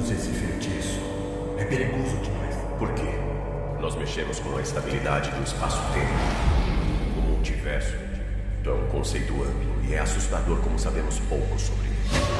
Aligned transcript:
Use 0.00 0.14
esse 0.14 0.30
feitiço. 0.30 0.98
É 1.58 1.64
perigoso 1.66 2.16
demais. 2.22 2.56
Por 2.78 2.90
quê? 2.94 3.04
Nós 3.78 3.94
mexemos 3.96 4.38
com 4.40 4.56
a 4.56 4.62
estabilidade 4.62 5.30
do 5.30 5.42
espaço-tempo. 5.42 6.14
O 7.18 7.20
multiverso 7.20 7.94
é 8.64 8.70
um 8.70 8.88
conceito 8.88 9.34
amplo 9.34 9.84
e 9.86 9.92
é 9.92 9.98
assustador 9.98 10.58
como 10.62 10.78
sabemos 10.78 11.18
pouco 11.28 11.58
sobre 11.58 11.88
ele. 11.88 12.39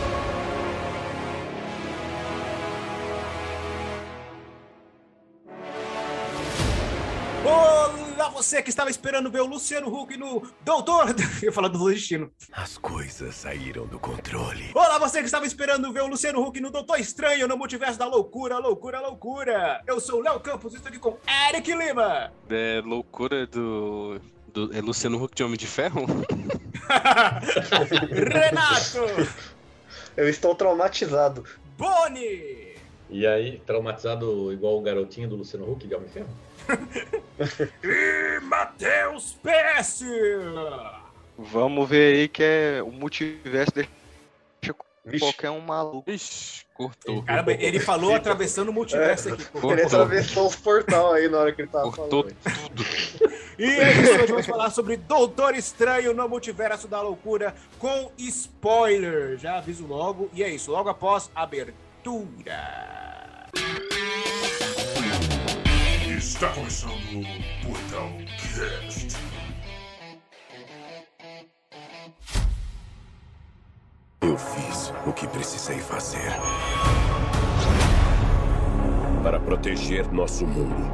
Você 8.40 8.62
que 8.62 8.70
estava 8.70 8.88
esperando 8.88 9.30
ver 9.30 9.42
o 9.42 9.46
Luciano 9.46 9.94
Huck 9.94 10.16
no 10.16 10.42
Doutor. 10.64 11.10
Eu 11.42 11.48
ia 11.48 11.52
falar 11.52 11.68
do 11.68 11.90
Destino. 11.90 12.32
As 12.50 12.78
coisas 12.78 13.34
saíram 13.34 13.86
do 13.86 13.98
controle. 13.98 14.70
Olá, 14.74 14.98
você 14.98 15.18
que 15.18 15.26
estava 15.26 15.44
esperando 15.44 15.92
ver 15.92 16.02
o 16.02 16.06
Luciano 16.06 16.40
Huck 16.40 16.58
no 16.58 16.70
Doutor 16.70 16.98
Estranho 16.98 17.46
no 17.46 17.58
Multiverso 17.58 17.98
da 17.98 18.06
Loucura, 18.06 18.58
Loucura, 18.58 18.98
Loucura. 18.98 19.82
Eu 19.86 20.00
sou 20.00 20.20
o 20.20 20.22
Léo 20.22 20.40
Campos 20.40 20.72
e 20.72 20.76
estou 20.76 20.88
aqui 20.88 20.98
com 20.98 21.18
Eric 21.50 21.70
Lima. 21.70 22.32
É 22.48 22.80
loucura 22.82 23.46
do. 23.46 24.18
do 24.48 24.74
é 24.74 24.80
Luciano 24.80 25.22
Huck 25.22 25.36
de 25.36 25.44
Homem 25.44 25.58
de 25.58 25.66
Ferro? 25.66 26.06
Renato 28.10 29.00
Eu 30.16 30.30
estou 30.30 30.54
traumatizado. 30.54 31.44
Boni. 31.76 32.70
E 33.10 33.26
aí, 33.26 33.60
traumatizado 33.66 34.50
igual 34.50 34.78
o 34.78 34.80
garotinho 34.80 35.28
do 35.28 35.36
Luciano 35.36 35.70
Huck 35.70 35.86
de 35.86 35.94
Homem 35.94 36.06
de 36.06 36.14
Ferro? 36.14 36.30
E 37.82 38.40
Matheus 38.42 39.36
PS. 39.42 40.04
Vamos 41.38 41.88
ver 41.88 42.14
aí 42.14 42.28
que 42.28 42.42
é 42.42 42.82
o 42.82 42.90
multiverso 42.90 43.72
deixa 43.74 43.88
Vixe. 45.04 45.24
qualquer 45.24 45.50
um 45.50 45.60
maluco. 45.60 46.10
Ixi, 46.10 46.66
cortou. 46.74 47.22
Caramba, 47.22 47.52
ele 47.52 47.80
falou 47.80 48.14
atravessando 48.14 48.68
o 48.68 48.72
multiverso 48.72 49.32
aqui. 49.32 49.44
pô. 49.44 49.72
Ele 49.72 49.82
atravessou 49.82 50.46
os 50.46 50.56
portal 50.56 51.12
aí 51.14 51.28
na 51.28 51.38
hora 51.38 51.52
que 51.52 51.62
ele 51.62 51.68
tava 51.68 51.90
Cortou 51.90 52.28
falando. 52.42 52.68
tudo. 52.74 52.84
E 53.58 53.64
é 53.64 53.92
isso, 53.92 54.12
hoje 54.14 54.26
vamos 54.32 54.46
falar 54.46 54.70
sobre 54.70 54.96
Doutor 54.96 55.54
Estranho 55.54 56.14
no 56.14 56.28
Multiverso 56.28 56.86
da 56.88 57.00
Loucura 57.00 57.54
com 57.78 58.10
spoiler. 58.18 59.38
Já 59.38 59.56
aviso 59.58 59.86
logo. 59.86 60.30
E 60.34 60.42
é 60.42 60.48
isso, 60.50 60.70
logo 60.70 60.88
após 60.90 61.30
a 61.34 61.42
abertura. 61.42 63.19
Está 66.20 66.50
começando 66.52 66.92
o 66.92 67.66
Portal 67.66 68.10
Cast. 68.36 69.16
Eu 74.20 74.36
fiz 74.36 74.92
o 75.06 75.14
que 75.14 75.26
precisei 75.26 75.78
fazer. 75.78 76.30
Para 79.22 79.40
proteger 79.40 80.12
nosso 80.12 80.46
mundo. 80.46 80.92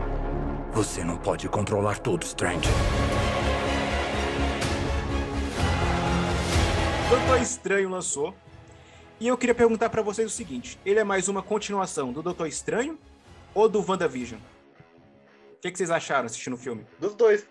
Você 0.72 1.02
não 1.02 1.16
pode 1.16 1.48
controlar 1.48 1.98
tudo, 1.98 2.22
Strange. 2.22 2.68
Doutor 7.10 7.42
Estranho 7.42 7.88
lançou. 7.88 8.32
E 9.18 9.26
eu 9.26 9.36
queria 9.36 9.56
perguntar 9.56 9.90
pra 9.90 10.02
vocês 10.02 10.32
o 10.32 10.34
seguinte: 10.34 10.78
ele 10.86 11.00
é 11.00 11.04
mais 11.04 11.26
uma 11.26 11.42
continuação 11.42 12.12
do 12.12 12.22
Doutor 12.22 12.46
Estranho 12.46 12.96
ou 13.52 13.68
do 13.68 13.84
WandaVision? 13.84 14.38
O 15.56 15.60
que, 15.60 15.70
que 15.70 15.78
vocês 15.78 15.90
acharam 15.90 16.26
assistindo 16.26 16.54
o 16.54 16.58
filme? 16.58 16.86
Dos 16.98 17.14
dois. 17.14 17.46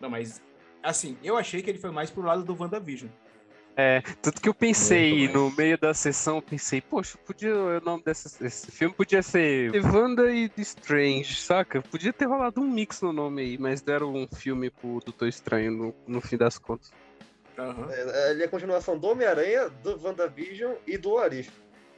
Não, 0.00 0.10
mas 0.10 0.42
assim, 0.82 1.16
eu 1.22 1.36
achei 1.36 1.62
que 1.62 1.70
ele 1.70 1.78
foi 1.78 1.90
mais 1.90 2.10
pro 2.10 2.22
lado 2.22 2.44
do 2.44 2.56
WandaVision. 2.60 3.10
É, 3.76 4.00
tudo 4.22 4.40
que 4.40 4.48
eu 4.48 4.54
pensei 4.54 5.18
Muito 5.18 5.32
no 5.32 5.50
meio 5.50 5.76
da 5.76 5.92
sessão, 5.92 6.36
eu 6.36 6.42
pensei, 6.42 6.80
poxa, 6.80 7.18
podia, 7.18 7.52
o 7.52 7.80
nome 7.80 8.04
desse 8.04 8.70
filme 8.70 8.94
podia 8.94 9.20
ser 9.20 9.72
Wanda 9.84 10.30
e 10.30 10.48
Strange, 10.58 11.34
saca? 11.34 11.82
Podia 11.82 12.12
ter 12.12 12.26
rolado 12.26 12.60
um 12.60 12.70
mix 12.70 13.00
no 13.00 13.12
nome 13.12 13.42
aí, 13.42 13.58
mas 13.58 13.80
deram 13.80 14.14
um 14.14 14.28
filme 14.28 14.70
pro 14.70 15.00
Doutor 15.04 15.26
Estranho 15.26 15.72
no, 15.72 15.94
no 16.06 16.20
fim 16.20 16.36
das 16.36 16.56
contas. 16.56 16.92
Aham. 17.58 17.88
É, 17.90 18.30
Ele 18.30 18.42
é 18.42 18.46
a 18.46 18.48
continuação 18.48 18.96
do 18.96 19.08
Homem-Aranha, 19.08 19.68
do 19.82 20.00
WandaVision 20.00 20.74
e 20.86 20.96
do 20.96 21.18
Arif. 21.18 21.50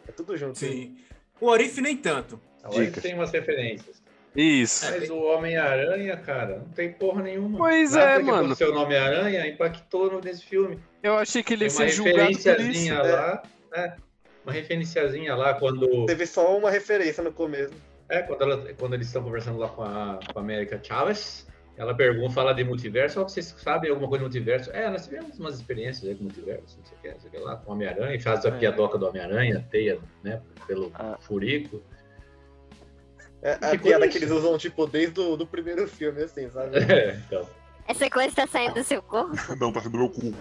É 0.09 0.13
tudo 0.13 0.35
junto. 0.37 0.59
Sim. 0.59 0.97
O 1.39 1.47
Orif 1.47 1.79
nem 1.83 1.97
tanto. 1.97 2.41
Agora 2.63 2.87
Dicas. 2.87 3.03
tem 3.03 3.15
umas 3.15 3.31
referências. 3.31 4.03
Isso. 4.37 4.85
Mas 4.91 5.09
o 5.11 5.17
Homem-Aranha, 5.19 6.17
cara, 6.17 6.59
não 6.59 6.69
tem 6.69 6.93
porra 6.93 7.23
nenhuma. 7.23 7.59
Pois 7.59 7.93
Nada 7.93 8.11
é, 8.13 8.17
que 8.19 8.23
mano. 8.25 8.55
no 8.59 8.81
Homem-Aranha 8.81 9.47
impactou 9.47 10.21
nesse 10.23 10.45
filme. 10.45 10.79
Eu 11.03 11.17
achei 11.17 11.43
que 11.43 11.55
ele 11.55 11.65
ia 11.65 11.71
uma 11.71 11.77
ser 11.77 11.89
julgado 11.89 12.19
por 12.19 12.31
isso. 12.31 12.49
referenciazinha 12.49 13.03
lá. 13.03 13.43
É, 13.75 13.93
uma 14.45 14.53
referenciazinha 14.53 15.35
lá 15.35 15.55
quando. 15.55 16.07
Teve 16.07 16.27
só 16.27 16.57
uma 16.57 16.71
referência 16.71 17.23
no 17.23 17.33
começo. 17.33 17.75
É, 18.09 18.23
quando, 18.23 18.43
ela- 18.43 18.73
quando 18.79 18.95
eles 18.95 19.07
estão 19.09 19.23
conversando 19.23 19.59
lá 19.59 19.69
com 19.69 19.83
a, 19.83 20.21
com 20.33 20.39
a 20.39 20.43
América 20.43 20.79
Chavez, 20.83 21.47
ela 21.77 21.93
pergunta, 21.95 22.33
fala 22.33 22.53
de 22.55 22.63
multiverso, 22.63 23.21
ó, 23.21 23.25
vocês 23.25 23.55
sabem 23.59 23.91
alguma 23.91 24.09
coisa 24.09 24.21
do 24.23 24.27
multiverso? 24.27 24.71
É, 24.71 24.89
nós 24.89 25.05
tivemos 25.05 25.39
umas 25.39 25.57
experiências 25.57 26.09
aí 26.09 26.15
com 26.15 26.23
multiverso, 26.25 26.79
não 26.79 26.85
sei 26.87 26.97
o 26.97 27.01
que, 27.03 27.09
não 27.11 27.21
sei 27.21 27.29
o 27.29 27.33
que 27.33 27.39
lá, 27.41 27.57
com 27.57 27.71
o 27.71 27.75
Homem-Aranha, 27.75 28.15
e 28.15 28.21
faz 28.21 28.47
a 28.47 28.49
É. 28.49 28.53
piadoca 28.53 28.97
do 28.97 29.07
Homem-Aranha, 29.09 29.59
a 29.59 29.61
teia, 29.71 29.99
né, 30.23 30.41
pelo 30.69 30.91
Ah. 30.95 31.17
furico. 31.21 31.83
É 33.47 33.53
a 33.61 33.71
Que 33.71 33.79
piada 33.79 34.09
que 34.09 34.19
eles 34.19 34.31
usam, 34.31 34.59
tipo, 34.59 34.87
desde 34.87 35.21
o 35.21 35.37
do 35.37 35.47
primeiro 35.47 35.87
filme, 35.87 36.23
assim, 36.23 36.51
sabe? 36.51 36.79
É, 36.93 37.17
então. 37.27 37.49
Essa 37.87 38.11
coisa 38.11 38.34
tá 38.34 38.47
saindo 38.49 38.75
do 38.75 38.83
seu 38.83 39.01
corpo? 39.01 39.37
Não, 39.61 39.73
tá 39.73 39.81
saindo 39.81 39.93
do 39.93 39.99
meu 39.99 40.09
cu. 40.11 40.34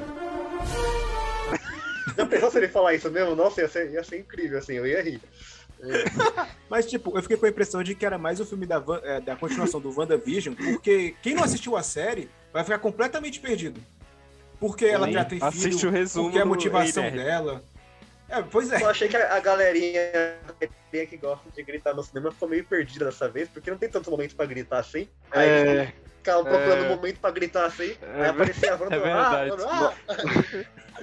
Já 2.18 2.26
pensou 2.26 2.50
se 2.50 2.58
ele 2.58 2.68
falar 2.68 2.94
isso 2.96 3.12
mesmo? 3.12 3.36
Nossa, 3.36 3.62
ia 3.62 3.68
ser, 3.68 3.92
ia 3.92 4.04
ser 4.04 4.20
incrível, 4.20 4.58
assim, 4.58 4.74
eu 4.74 4.88
ia 4.88 5.02
rir. 5.04 5.22
Mas, 6.70 6.86
tipo, 6.88 7.16
eu 7.16 7.22
fiquei 7.22 7.38
com 7.38 7.46
a 7.46 7.50
impressão 7.50 7.84
de 7.84 7.94
que 7.94 8.06
era 8.06 8.18
mais 8.18 8.40
o 8.40 8.46
filme 8.46 8.66
da, 8.66 8.80
Van- 8.80 9.02
é, 9.04 9.20
da 9.22 9.36
continuação 9.36 9.80
do 9.80 9.96
WandaVision, 9.96 10.56
porque 10.56 11.14
quem 11.22 11.36
não 11.36 11.44
assistiu 11.44 11.76
a 11.76 11.84
série 11.84 12.28
vai 12.52 12.64
ficar 12.64 12.80
completamente 12.80 13.40
perdido. 13.40 13.80
Porque 14.60 14.86
ela 14.86 15.12
já 15.12 15.24
tem 15.26 15.38
filho, 15.38 15.48
Assiste 15.50 15.86
o 15.86 15.92
resumo 15.92 16.26
porque 16.26 16.40
é 16.40 16.42
a 16.42 16.46
motivação 16.46 17.04
dela. 17.12 17.62
É, 18.28 18.42
pois 18.42 18.72
é. 18.72 18.82
Eu 18.82 18.90
achei 18.90 19.08
que 19.08 19.16
a 19.16 19.36
a 19.36 19.40
galerinha 19.40 20.02
que 20.92 21.18
gosta 21.18 21.50
de 21.52 21.62
gritar 21.64 21.94
no 21.94 22.02
cinema 22.04 22.32
ficou 22.32 22.48
meio 22.50 22.64
perdida 22.66 23.06
dessa 23.06 23.30
vez, 23.30 23.48
porque 23.50 23.70
não 23.70 23.78
tem 23.78 23.90
tanto 23.90 24.10
momento 24.10 24.36
pra 24.36 24.46
gritar 24.46 24.80
assim. 24.80 25.08
Aí 25.32 25.48
É, 25.48 25.94
ficavam 26.18 26.44
procurando 26.44 26.86
é. 26.86 26.88
um 26.88 26.96
momento 26.96 27.20
pra 27.20 27.30
gritar 27.32 27.66
assim, 27.66 27.96
É 28.02 28.22
aí 28.24 28.30
aparecia 28.30 28.74
a 28.74 28.78
Wanda, 28.78 28.96
é 28.96 29.00
verdade. 29.00 29.52
ah, 29.68 29.94
ah, 30.08 30.16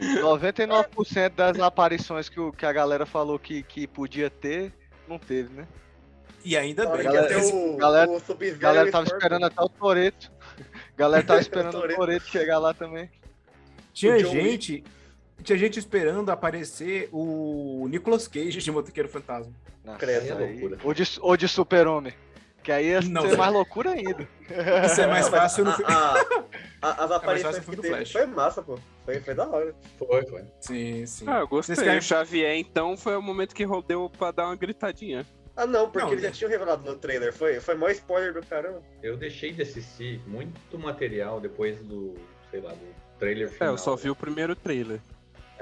99% 0.01 1.35
das 1.35 1.59
aparições 1.61 2.29
que, 2.29 2.41
o- 2.41 2.53
que 2.53 2.67
a 2.67 2.73
galera 2.73 3.07
falou 3.07 3.39
que, 3.39 3.63
que 3.63 3.87
podia 3.87 4.29
ter, 4.31 4.73
não 5.07 5.19
teve, 5.19 5.53
né? 5.55 5.67
E 6.45 6.57
ainda 6.57 6.87
bem. 6.87 6.97
que 6.99 7.03
ia 7.05 7.13
Galera- 7.13 7.29
ter 7.29 7.55
o, 7.55 7.77
galera- 7.77 8.11
o 8.11 8.57
galera 8.59 8.91
tava 8.91 9.07
esperando 9.07 9.45
até 9.47 9.63
o 9.63 9.69
Toreto. 9.69 10.33
A 10.59 10.97
galera 10.99 11.23
tava 11.25 11.39
esperando 11.41 11.79
o. 11.79 11.89
Toreto 11.95 12.27
chegar 12.27 12.59
lá 12.59 12.75
também. 12.75 13.09
Tinha 13.93 14.19
gente. 14.19 14.83
Tinha 15.43 15.59
gente 15.59 15.79
esperando 15.79 16.31
aparecer 16.31 17.09
o 17.13 17.87
Nicolas 17.89 18.29
Cage 18.29 18.59
de 18.59 18.71
Motoqueiro 18.71 19.09
Fantasma. 19.09 19.53
Nossa, 19.85 19.99
Credo, 19.99 20.27
é 20.29 20.35
loucura. 20.35 20.79
Ou 20.85 20.95
de, 20.95 21.03
ou 21.21 21.37
de 21.37 21.49
super-homem. 21.49 22.13
Que 22.63 22.71
aí 22.71 22.91
ia 22.91 23.01
Não, 23.01 23.29
ser 23.29 23.37
mais 23.37 23.53
loucura 23.53 23.91
ainda. 23.91 24.29
Isso 24.87 25.01
é 25.01 25.07
mais 25.09 25.29
fácil 25.29 25.65
no 25.65 25.71
a- 25.71 25.75
filme. 25.75 25.93
a- 25.93 26.25
a- 26.81 27.05
As 27.05 27.11
aparições 27.11 27.57
fácil 27.57 27.71
que 27.71 27.77
teve 27.81 27.89
Flash. 27.95 28.13
foi 28.13 28.27
massa, 28.27 28.63
pô. 28.63 28.79
Foi, 29.05 29.19
foi 29.19 29.35
da 29.35 29.49
hora. 29.49 29.75
Foi, 29.99 30.25
foi. 30.27 30.45
Sim, 30.61 31.05
sim. 31.07 31.25
Ah, 31.27 31.41
eu 31.41 31.49
gostei. 31.49 31.75
Querem- 31.75 31.99
O 31.99 32.03
Xavier, 32.03 32.57
então, 32.57 32.97
foi 32.97 33.17
o 33.17 33.23
momento 33.23 33.53
que 33.53 33.67
deu 33.89 34.09
pra 34.17 34.31
dar 34.31 34.47
uma 34.47 34.55
gritadinha. 34.55 35.27
Ah, 35.57 35.67
não, 35.67 35.91
porque 35.91 36.05
Não, 36.07 36.13
eles 36.13 36.23
já 36.23 36.29
né? 36.29 36.35
tinham 36.35 36.51
revelado 36.51 36.89
no 36.89 36.97
trailer. 36.97 37.33
Foi, 37.33 37.59
foi 37.61 37.75
maior 37.75 37.91
spoiler 37.93 38.33
do 38.33 38.47
caramba. 38.47 38.81
Eu 39.03 39.17
deixei 39.17 39.53
de 39.53 39.63
assistir 39.63 40.21
muito 40.27 40.79
material 40.79 41.41
depois 41.41 41.79
do, 41.81 42.15
sei 42.51 42.61
lá, 42.61 42.71
do 42.71 42.95
trailer 43.19 43.49
É, 43.49 43.51
final. 43.51 43.73
eu 43.75 43.79
só 43.79 43.97
vi 43.97 44.09
o 44.09 44.15
primeiro 44.17 44.55
trailer. 44.55 45.01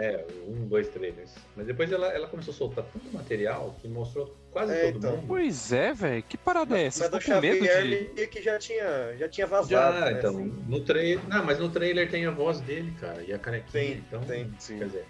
É, 0.02 0.24
um, 0.48 0.66
dois 0.66 0.88
trailers. 0.88 1.34
Mas 1.54 1.66
depois 1.66 1.92
ela, 1.92 2.06
ela 2.08 2.26
começou 2.26 2.54
a 2.54 2.56
soltar 2.56 2.84
tanto 2.92 3.04
material 3.12 3.76
que 3.80 3.86
mostrou 3.86 4.34
quase 4.50 4.72
É, 4.72 4.86
todo 4.86 4.96
então. 4.98 5.16
mundo. 5.16 5.24
Pois 5.28 5.72
é, 5.72 5.92
velho. 5.92 6.22
Que 6.22 6.38
parada 6.38 6.78
é 6.78 6.86
essa? 6.86 7.00
Mas 7.00 7.10
do 7.10 7.16
medo 7.40 7.66
Xavier 7.66 8.14
de. 8.14 8.26
que 8.28 8.40
já 8.42 8.58
tinha, 8.58 9.14
já 9.18 9.28
tinha 9.28 9.46
vazado. 9.46 9.68
Já, 9.68 10.00
né, 10.06 10.12
então, 10.18 10.30
assim. 10.30 10.64
no 10.66 10.80
trailer. 10.84 11.28
Não, 11.28 11.44
mas 11.44 11.58
no 11.58 11.68
trailer 11.68 12.10
tem 12.10 12.24
a 12.24 12.30
voz 12.30 12.60
dele, 12.60 12.92
cara, 12.98 13.22
e 13.22 13.32
a 13.32 13.38
carequinha. 13.38 13.70
Tem, 13.72 13.92
então, 14.08 14.20
tem, 14.22 14.50
Quer 14.66 14.84
dizer, 14.86 15.04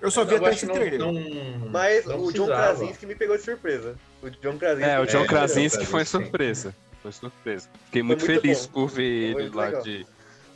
Eu 0.00 0.10
só 0.10 0.24
vi 0.24 0.32
eu 0.34 0.38
até 0.38 0.50
esse 0.50 0.60
que 0.60 0.66
não, 0.66 0.74
trailer. 0.74 0.98
não- 0.98 1.68
Mas 1.70 2.04
não 2.06 2.24
o 2.24 2.32
John. 2.32 2.46
Krasinski 2.46 3.06
me 3.06 3.14
pegou 3.14 3.36
de 3.36 3.42
surpresa. 3.44 3.94
O 4.22 4.28
John 4.30 4.58
Krasinski. 4.58 4.90
É, 4.90 4.98
o 5.00 5.06
John 5.06 5.22
É, 5.22 5.26
Krasinski 5.26 5.86
foi 5.86 6.04
surpresa. 6.04 6.74
Foi 7.02 7.12
surpresa. 7.12 7.68
Fiquei 7.84 8.02
muito, 8.02 8.26
muito 8.26 8.40
feliz 8.42 8.66
bom. 8.66 8.72
por 8.72 8.88
ver 8.88 9.32
Foi 9.32 9.42
ele 9.44 9.54
lá 9.54 9.64
legal. 9.66 9.82
de. 9.82 10.06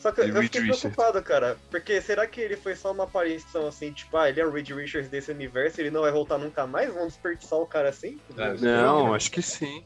Só 0.01 0.11
que 0.11 0.23
eu 0.23 0.25
E 0.25 0.29
eu 0.31 0.35
Reed 0.35 0.45
fiquei 0.45 0.61
Richards. 0.63 0.81
preocupado, 0.81 1.23
cara. 1.23 1.59
Porque 1.71 2.01
será 2.01 2.27
que 2.27 2.41
ele 2.41 2.57
foi 2.57 2.75
só 2.75 2.91
uma 2.91 3.05
aparição 3.05 3.67
assim, 3.69 3.93
tipo, 3.93 4.17
ah, 4.17 4.29
ele 4.29 4.41
é 4.41 4.47
o 4.47 4.51
Reed 4.51 4.71
Richards 4.71 5.11
desse 5.11 5.31
universo, 5.31 5.81
ele 5.81 5.91
não 5.91 6.01
vai 6.01 6.11
voltar 6.11 6.39
nunca 6.39 6.67
mais? 6.67 6.93
Vão 6.93 7.07
desperdiçar 7.07 7.59
o 7.59 7.67
cara 7.67 7.91
assim? 7.91 8.19
Ah, 8.37 8.55
Não, 8.59 9.15
acho 9.15 9.31
que 9.31 9.43
sim. 9.43 9.85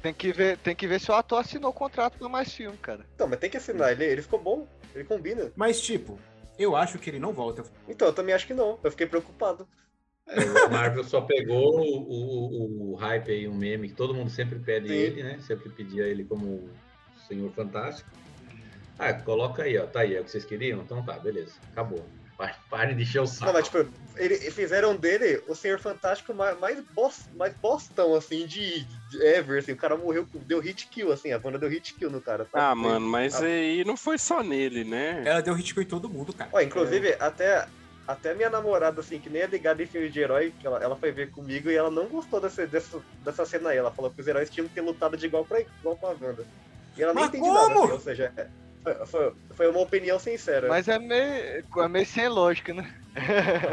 Tem 0.00 0.12
que, 0.12 0.32
ver, 0.32 0.58
tem 0.58 0.74
que 0.74 0.86
ver 0.86 1.00
se 1.00 1.10
o 1.10 1.14
ator 1.14 1.40
assinou 1.40 1.70
o 1.70 1.74
contrato 1.74 2.18
por 2.18 2.28
mais 2.28 2.52
filme, 2.52 2.76
cara. 2.78 3.06
Então, 3.14 3.28
mas 3.28 3.38
tem 3.38 3.48
que 3.48 3.56
assinar, 3.56 3.92
ele, 3.92 4.04
ele 4.04 4.22
ficou 4.22 4.38
bom, 4.38 4.66
ele 4.94 5.04
combina. 5.04 5.50
Mas, 5.56 5.80
tipo, 5.80 6.18
eu 6.58 6.74
acho 6.76 6.98
que 6.98 7.08
ele 7.10 7.18
não 7.18 7.32
volta. 7.32 7.64
Então, 7.88 8.08
eu 8.08 8.12
também 8.14 8.34
acho 8.34 8.46
que 8.46 8.52
não. 8.54 8.78
Eu 8.82 8.90
fiquei 8.90 9.06
preocupado. 9.06 9.66
É, 10.26 10.40
o 10.40 10.70
Marvel 10.70 11.04
só 11.04 11.20
pegou 11.20 11.78
o, 11.80 11.82
o, 11.82 12.92
o 12.92 12.94
hype 12.96 13.30
aí, 13.30 13.48
um 13.48 13.54
meme 13.54 13.88
que 13.88 13.94
todo 13.94 14.14
mundo 14.14 14.30
sempre 14.30 14.58
pede 14.58 14.88
Sim. 14.88 14.94
ele, 14.94 15.22
né? 15.22 15.38
Sempre 15.40 15.68
pedia 15.70 16.04
ele 16.04 16.24
como 16.24 16.68
Senhor 17.28 17.50
Fantástico. 17.52 18.08
Ah, 18.98 19.12
coloca 19.12 19.62
aí, 19.64 19.76
ó. 19.78 19.86
Tá 19.86 20.00
aí, 20.00 20.14
é 20.14 20.20
o 20.20 20.24
que 20.24 20.30
vocês 20.30 20.44
queriam? 20.44 20.80
Então 20.80 21.04
tá, 21.04 21.18
beleza. 21.18 21.54
Acabou. 21.72 22.08
Pa- 22.36 22.56
Parem 22.68 22.96
de 22.96 23.02
encher 23.02 23.20
o 23.20 23.26
saco. 23.26 23.46
Não, 23.46 23.52
mas 23.52 23.64
tipo, 23.68 23.86
ele, 24.16 24.36
fizeram 24.50 24.96
dele 24.96 25.42
o 25.46 25.54
Senhor 25.54 25.78
Fantástico 25.78 26.34
mais, 26.34 26.58
mais, 26.58 26.80
boss, 26.92 27.28
mais 27.36 27.54
bostão, 27.62 28.14
assim, 28.14 28.44
de, 28.46 28.84
de 29.08 29.22
ever, 29.24 29.60
assim. 29.60 29.72
O 29.72 29.76
cara 29.76 29.96
morreu, 29.96 30.26
deu 30.46 30.58
hit 30.60 30.88
kill, 30.88 31.12
assim. 31.12 31.32
A 31.32 31.38
banda 31.38 31.58
deu 31.58 31.68
hit 31.68 31.94
kill 31.94 32.10
no 32.10 32.20
cara. 32.20 32.44
tá? 32.44 32.70
Ah, 32.70 32.74
mano, 32.74 33.06
mas 33.06 33.40
Ah. 33.40 33.46
aí 33.46 33.84
não 33.84 33.96
foi 33.96 34.18
só 34.18 34.42
nele, 34.42 34.82
né? 34.84 35.22
Ela 35.24 35.40
deu 35.42 35.54
hit 35.54 35.78
em 35.78 35.84
todo 35.84 36.08
mundo, 36.08 36.32
cara. 36.32 36.50
Ó, 36.52 36.60
inclusive, 36.60 37.16
até, 37.20 37.66
até 38.06 38.32
a 38.32 38.34
minha 38.34 38.50
namorada, 38.50 39.00
assim, 39.00 39.20
que 39.20 39.30
nem 39.30 39.42
é 39.42 39.46
ligada 39.46 39.80
em 39.82 39.86
filme 39.86 40.08
de 40.08 40.20
herói, 40.20 40.52
que 40.58 40.66
ela, 40.66 40.82
ela 40.82 40.96
foi 40.96 41.12
ver 41.12 41.30
comigo 41.30 41.70
e 41.70 41.76
ela 41.76 41.90
não 41.90 42.06
gostou 42.08 42.40
dessa, 42.40 42.66
dessa, 42.66 43.00
dessa 43.24 43.44
cena 43.46 43.70
aí. 43.70 43.76
Ela 43.78 43.92
falou 43.92 44.10
que 44.10 44.20
os 44.20 44.26
heróis 44.26 44.50
tinham 44.50 44.68
que 44.68 44.74
ter 44.74 44.80
lutado 44.80 45.16
de 45.16 45.26
igual 45.26 45.44
pra 45.44 45.60
igual 45.60 45.96
com 45.96 46.06
a 46.06 46.10
Wanda. 46.10 46.44
E 46.96 47.02
ela 47.02 47.14
nem 47.14 47.24
Mas 47.24 47.28
entende 47.34 47.44
como? 47.48 47.54
nada, 47.68 47.80
assim, 47.80 47.92
ou 47.92 48.00
seja, 48.00 48.32
é- 48.36 48.48
foi, 49.06 49.34
foi, 49.52 49.70
uma 49.70 49.80
opinião 49.80 50.18
sincera. 50.18 50.68
Mas 50.68 50.88
é 50.88 50.98
meio, 50.98 51.64
é 51.78 51.88
meio 51.88 52.06
sem 52.06 52.28
lógica, 52.28 52.74
né? 52.74 52.90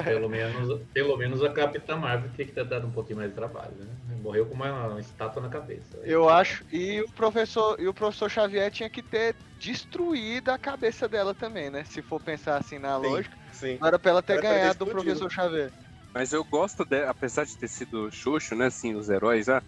Pelo 0.05 0.29
menos, 0.29 0.87
pelo 0.93 1.17
menos 1.17 1.43
a 1.43 1.51
Capitã 1.51 1.97
Marvel 1.97 2.31
tem 2.33 2.45
que 2.45 2.53
ter 2.53 2.65
dado 2.65 2.87
um 2.87 2.91
pouquinho 2.91 3.17
mais 3.17 3.29
de 3.29 3.35
trabalho, 3.35 3.75
né? 3.75 3.97
Morreu 4.17 4.45
com 4.45 4.53
uma, 4.53 4.87
uma 4.87 4.99
estátua 4.99 5.41
na 5.41 5.49
cabeça. 5.49 5.99
Eu 6.03 6.29
acho. 6.29 6.63
E 6.71 7.01
o 7.01 7.11
professor, 7.13 7.79
e 7.79 7.87
o 7.87 7.93
professor 7.93 8.29
Xavier 8.29 8.71
tinha 8.71 8.89
que 8.89 9.03
ter 9.03 9.35
destruído 9.59 10.49
a 10.49 10.57
cabeça 10.57 11.09
dela 11.09 11.33
também, 11.33 11.69
né? 11.69 11.83
Se 11.83 12.01
for 12.01 12.19
pensar 12.19 12.57
assim 12.57 12.79
na 12.79 12.97
Sim. 12.97 13.03
lógica. 13.03 13.37
Sim. 13.51 13.79
Era 13.83 13.99
pra 13.99 14.11
ela 14.11 14.23
ter 14.23 14.33
Era 14.33 14.41
ganhado 14.41 14.85
do 14.85 14.91
professor 14.91 15.29
Xavier. 15.31 15.73
Mas 16.13 16.33
eu 16.33 16.43
gosto, 16.43 16.85
de, 16.85 17.03
apesar 17.05 17.45
de 17.45 17.57
ter 17.57 17.67
sido 17.67 18.09
xoxo, 18.11 18.55
né, 18.55 18.65
assim, 18.65 18.95
os 18.95 19.09
heróis, 19.09 19.47
ah, 19.47 19.63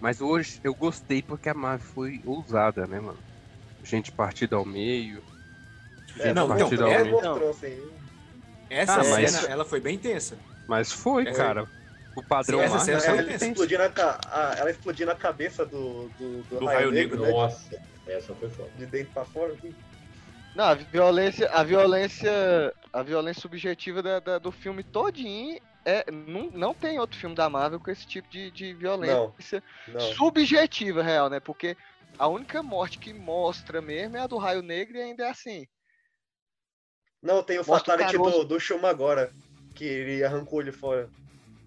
mas 0.00 0.20
hoje 0.20 0.58
eu 0.64 0.74
gostei 0.74 1.22
porque 1.22 1.48
a 1.48 1.54
Marvel 1.54 1.86
foi 1.86 2.20
ousada, 2.24 2.86
né, 2.86 3.00
mano? 3.00 3.22
Gente 3.84 4.10
partida 4.10 4.56
ao 4.56 4.64
meio. 4.64 5.22
É, 6.18 6.32
não, 6.32 6.48
não, 6.48 6.54
então, 6.56 6.68
partida 6.68 6.88
é- 6.90 6.96
ao 6.96 7.04
meio. 7.04 7.12
mostrou, 7.14 7.50
assim. 7.50 7.82
Essa 8.70 8.94
Ah, 9.00 9.04
mas- 9.04 9.30
cena, 9.30 9.52
ela 9.52 9.64
foi 9.64 9.80
bem 9.80 9.98
tensa. 9.98 10.38
Mas 10.66 10.90
foi, 10.90 11.28
É. 11.28 11.32
cara. 11.32 11.68
O 12.16 12.22
padrão 12.22 12.60
Sim, 12.60 12.64
essa 12.64 12.76
Marvel 12.76 13.00
cena 13.00 13.00
foi 13.10 13.18
Ela 13.18 13.32
tensa. 13.32 13.46
explodir 13.46 13.78
na, 13.78 14.18
a- 14.30 14.54
ela 14.58 14.70
cabeça 15.16 15.66
do, 15.66 16.08
do, 16.18 16.42
do, 16.44 16.58
Do 16.60 16.64
raio, 16.66 16.78
raio 16.78 16.90
negro, 16.92 17.20
né? 17.20 17.30
Nossa, 17.30 17.76
essa 18.06 18.32
foi 18.34 18.48
foda. 18.48 18.70
De 18.78 18.86
dentro 18.86 19.12
pra 19.12 19.24
fora. 19.24 19.52
assim. 19.52 19.74
Não, 20.54 20.64
a 20.64 20.74
violência, 20.74 21.50
a 21.50 21.62
violência, 21.64 22.74
a 22.92 23.02
violência 23.02 23.42
subjetiva 23.42 24.00
da- 24.00 24.20
da- 24.20 24.38
do 24.38 24.52
filme 24.52 24.84
todinho 24.84 25.58
é, 25.84 26.04
não, 26.10 26.48
não 26.52 26.72
tem 26.72 26.98
outro 27.00 27.18
filme 27.18 27.34
da 27.34 27.50
Marvel 27.50 27.80
com 27.80 27.90
esse 27.90 28.06
tipo 28.06 28.28
de, 28.30 28.50
de 28.52 28.72
violência 28.72 29.62
Não. 29.88 30.00
subjetiva 30.14 31.02
real, 31.02 31.28
né? 31.28 31.40
Porque 31.40 31.76
a 32.18 32.28
única 32.28 32.62
morte 32.62 32.98
que 32.98 33.12
mostra 33.12 33.80
mesmo 33.80 34.16
é 34.16 34.20
a 34.20 34.26
do 34.26 34.38
Raio 34.38 34.62
Negro 34.62 34.96
e 34.96 35.02
ainda 35.02 35.24
é 35.24 35.30
assim. 35.30 35.66
Não, 37.22 37.42
tem 37.42 37.56
o 37.56 37.60
Mostra 37.66 37.94
o 37.94 37.98
fatality 37.98 38.18
caroço. 38.18 38.38
do, 38.38 38.44
do 38.44 38.60
Shuma 38.60 38.88
agora. 38.88 39.32
Que 39.74 39.84
ele 39.84 40.24
arrancou 40.24 40.60
ele 40.60 40.70
fora. 40.70 41.10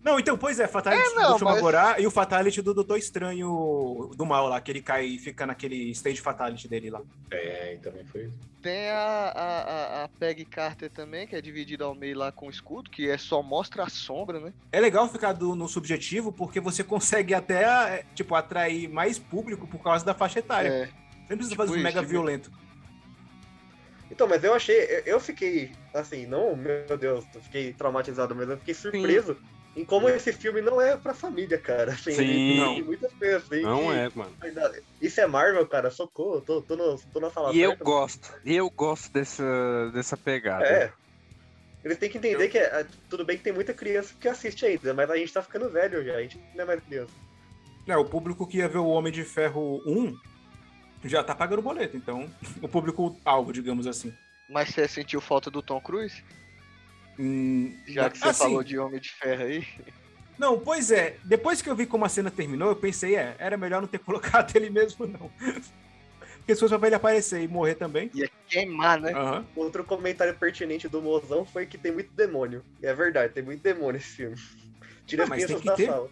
Não, 0.08 0.18
então, 0.18 0.38
pois 0.38 0.58
é, 0.58 0.68
Fatality 0.70 1.06
É, 1.12 1.16
não, 1.16 1.34
do 1.34 1.40
Shumagorá 1.40 1.84
mas- 1.96 2.04
e 2.04 2.08
o 2.08 2.12
Fatality 2.12 2.62
do 2.62 2.74
Doutor 2.74 2.98
Estranho 2.98 4.10
do 4.16 4.26
mal 4.26 4.48
lá, 4.48 4.62
que 4.62 4.72
ele 4.72 4.82
cai 4.82 5.06
e 5.06 5.20
fica 5.20 5.46
naquele 5.46 5.92
stage 5.92 6.22
Fatality 6.22 6.66
dele 6.68 6.90
lá. 6.90 7.02
É, 7.30 7.74
e 7.74 7.78
também 7.80 8.06
foi. 8.06 8.32
Tem 8.62 8.90
a, 8.90 8.98
a, 9.36 9.62
a, 9.62 10.04
a 10.06 10.08
Peggy 10.08 10.46
Carter 10.46 10.90
também, 10.90 11.28
que 11.28 11.36
é 11.36 11.42
dividida 11.42 11.84
ao 11.84 11.94
meio 11.94 12.18
lá 12.18 12.32
com 12.32 12.48
o 12.48 12.50
escudo, 12.50 12.90
que 12.90 13.10
é 13.10 13.18
só 13.18 13.44
mostra 13.44 13.84
a 13.84 13.90
sombra, 13.90 14.40
né? 14.40 14.54
É 14.72 14.80
legal 14.80 15.10
ficar 15.10 15.34
do- 15.34 15.56
no 15.56 15.68
subjetivo 15.68 16.32
porque 16.32 16.60
você 16.62 16.84
consegue 16.86 17.34
até, 17.34 17.64
é, 17.64 18.06
tipo, 18.16 18.34
atrair 18.34 18.88
mais 18.90 19.20
público 19.20 19.68
por 19.68 19.80
causa 19.84 20.06
da 20.06 20.14
faixa 20.14 20.40
etária. 20.40 20.70
É, 20.70 20.86
Você 20.86 20.92
não 21.34 21.38
precisa 21.38 21.50
tipo 21.50 21.62
fazer 21.64 21.72
um 21.74 21.76
isso, 21.76 21.84
mega 21.84 22.00
tipo- 22.00 22.10
violento. 22.12 22.52
Então, 24.10 24.28
mas 24.28 24.42
eu 24.44 24.54
achei. 24.54 24.76
eu- 24.78 25.04
Eu 25.06 25.20
fiquei, 25.20 25.72
assim, 25.94 26.26
não, 26.26 26.56
meu 26.56 26.98
Deus, 26.98 27.26
eu 27.36 27.42
fiquei 27.42 27.74
traumatizado, 27.74 28.34
mas 28.34 28.50
eu 28.50 28.58
fiquei 28.58 28.74
surpreso 28.74 29.38
em 29.78 29.86
como 29.86 30.10
esse 30.10 30.34
filme 30.34 30.60
não 30.62 30.82
é 30.82 30.98
pra 30.98 31.14
família, 31.14 31.58
cara. 31.58 31.92
Assim, 31.94 32.12
Sim. 32.12 32.22
ele 32.24 32.60
Não. 32.60 32.74
tem 32.76 32.84
muitas 32.84 33.14
coisas 33.14 33.44
assim. 33.44 33.62
Não 33.62 33.88
que- 33.88 33.94
é, 33.94 34.12
mano. 34.16 34.36
Isso 35.00 35.22
é 35.22 35.28
Marvel, 35.28 35.66
cara, 35.68 35.92
socorro, 35.92 36.42
tô, 36.42 36.62
tô, 36.62 36.76
no, 36.76 37.00
tô 37.14 37.20
na 37.20 37.30
sala 37.30 37.54
E 37.54 37.60
eu 37.62 37.70
certa. 37.70 37.84
gosto. 37.86 38.34
E 38.44 38.56
eu 38.56 38.70
gosto 38.70 39.12
dessa, 39.14 39.92
dessa 39.94 40.18
pegada. 40.18 40.66
É. 40.66 40.92
Eles 41.84 41.98
têm 42.00 42.10
que 42.10 42.18
entender 42.18 42.50
que 42.50 42.58
é, 42.58 42.86
tudo 43.10 43.24
bem 43.24 43.38
que 43.38 43.44
tem 43.44 43.54
muita 43.54 43.74
criança 43.74 44.14
que 44.20 44.28
assiste 44.28 44.66
ainda, 44.66 44.94
mas 44.94 45.10
a 45.10 45.16
gente 45.16 45.32
tá 45.32 45.42
ficando 45.42 45.70
velho 45.70 46.04
já, 46.04 46.16
a 46.16 46.22
gente 46.22 46.38
não 46.56 46.64
é 46.64 46.66
mais 46.68 46.84
criança. 46.84 47.14
É, 47.88 47.96
o 47.96 48.04
público 48.04 48.46
que 48.48 48.58
ia 48.58 48.68
ver 48.68 48.80
o 48.80 48.88
Homem 48.88 49.14
de 49.14 49.24
Ferro 49.24 49.82
1 49.86 50.14
já 51.06 51.24
tá 51.24 51.34
pagando 51.36 51.62
boleto, 51.62 51.96
então 51.96 52.30
o 52.62 52.68
público-alvo, 52.68 53.54
digamos 53.54 53.86
assim. 53.88 54.12
mas 54.50 54.70
você 54.70 54.88
sentiu 54.88 55.22
falta 55.22 55.50
do 55.52 55.62
Tom 55.62 55.80
Cruise? 55.80 56.22
Hum, 57.20 57.76
Já 57.88 58.10
que 58.10 58.18
você 58.18 58.30
assim, 58.30 58.44
falou 58.44 58.64
de 58.64 58.78
Homem 58.78 59.00
de 59.00 59.10
Ferro 59.10 59.44
aí. 59.44 59.66
Não, 60.38 60.60
pois 60.60 60.92
é, 60.92 61.18
depois 61.24 61.64
que 61.64 61.70
eu 61.70 61.76
vi 61.76 61.88
como 61.88 62.06
a 62.06 62.10
cena 62.10 62.30
terminou, 62.30 62.70
eu 62.70 62.76
pensei, 62.76 63.16
é, 63.16 63.36
era 63.40 63.58
melhor 63.58 63.82
não 63.82 63.88
ter 63.88 63.98
colocado 64.06 64.56
ele 64.56 64.70
mesmo, 64.70 65.08
não. 65.08 65.32
Porque 66.38 66.54
se 66.54 66.60
fosse 66.62 66.78
pra 66.78 66.88
ele 66.88 66.96
aparecer 66.96 67.42
e 67.42 67.48
morrer 67.48 67.74
também. 67.74 68.12
Ia 68.14 68.30
queimar, 68.48 69.02
né? 69.02 69.14
Aham. 69.14 69.46
Outro 69.56 69.84
comentário 69.84 70.36
pertinente 70.36 70.88
do 70.88 71.02
mozão 71.02 71.44
foi 71.44 71.66
que 71.66 71.76
tem 71.78 71.92
muito 71.92 72.16
demônio. 72.16 72.64
E 72.82 72.86
é 72.86 72.94
verdade, 72.94 73.34
tem 73.34 73.42
muito 73.44 73.64
demônio 73.64 73.98
esse 73.98 74.10
filme. 74.10 74.36
Tira 75.08 75.24
Ah, 75.24 75.26
as 75.26 75.30
mas 75.30 75.46
tem 75.46 75.60
que 75.60 75.66
da 75.66 75.74
ter. 75.76 75.88
sala. 75.88 76.10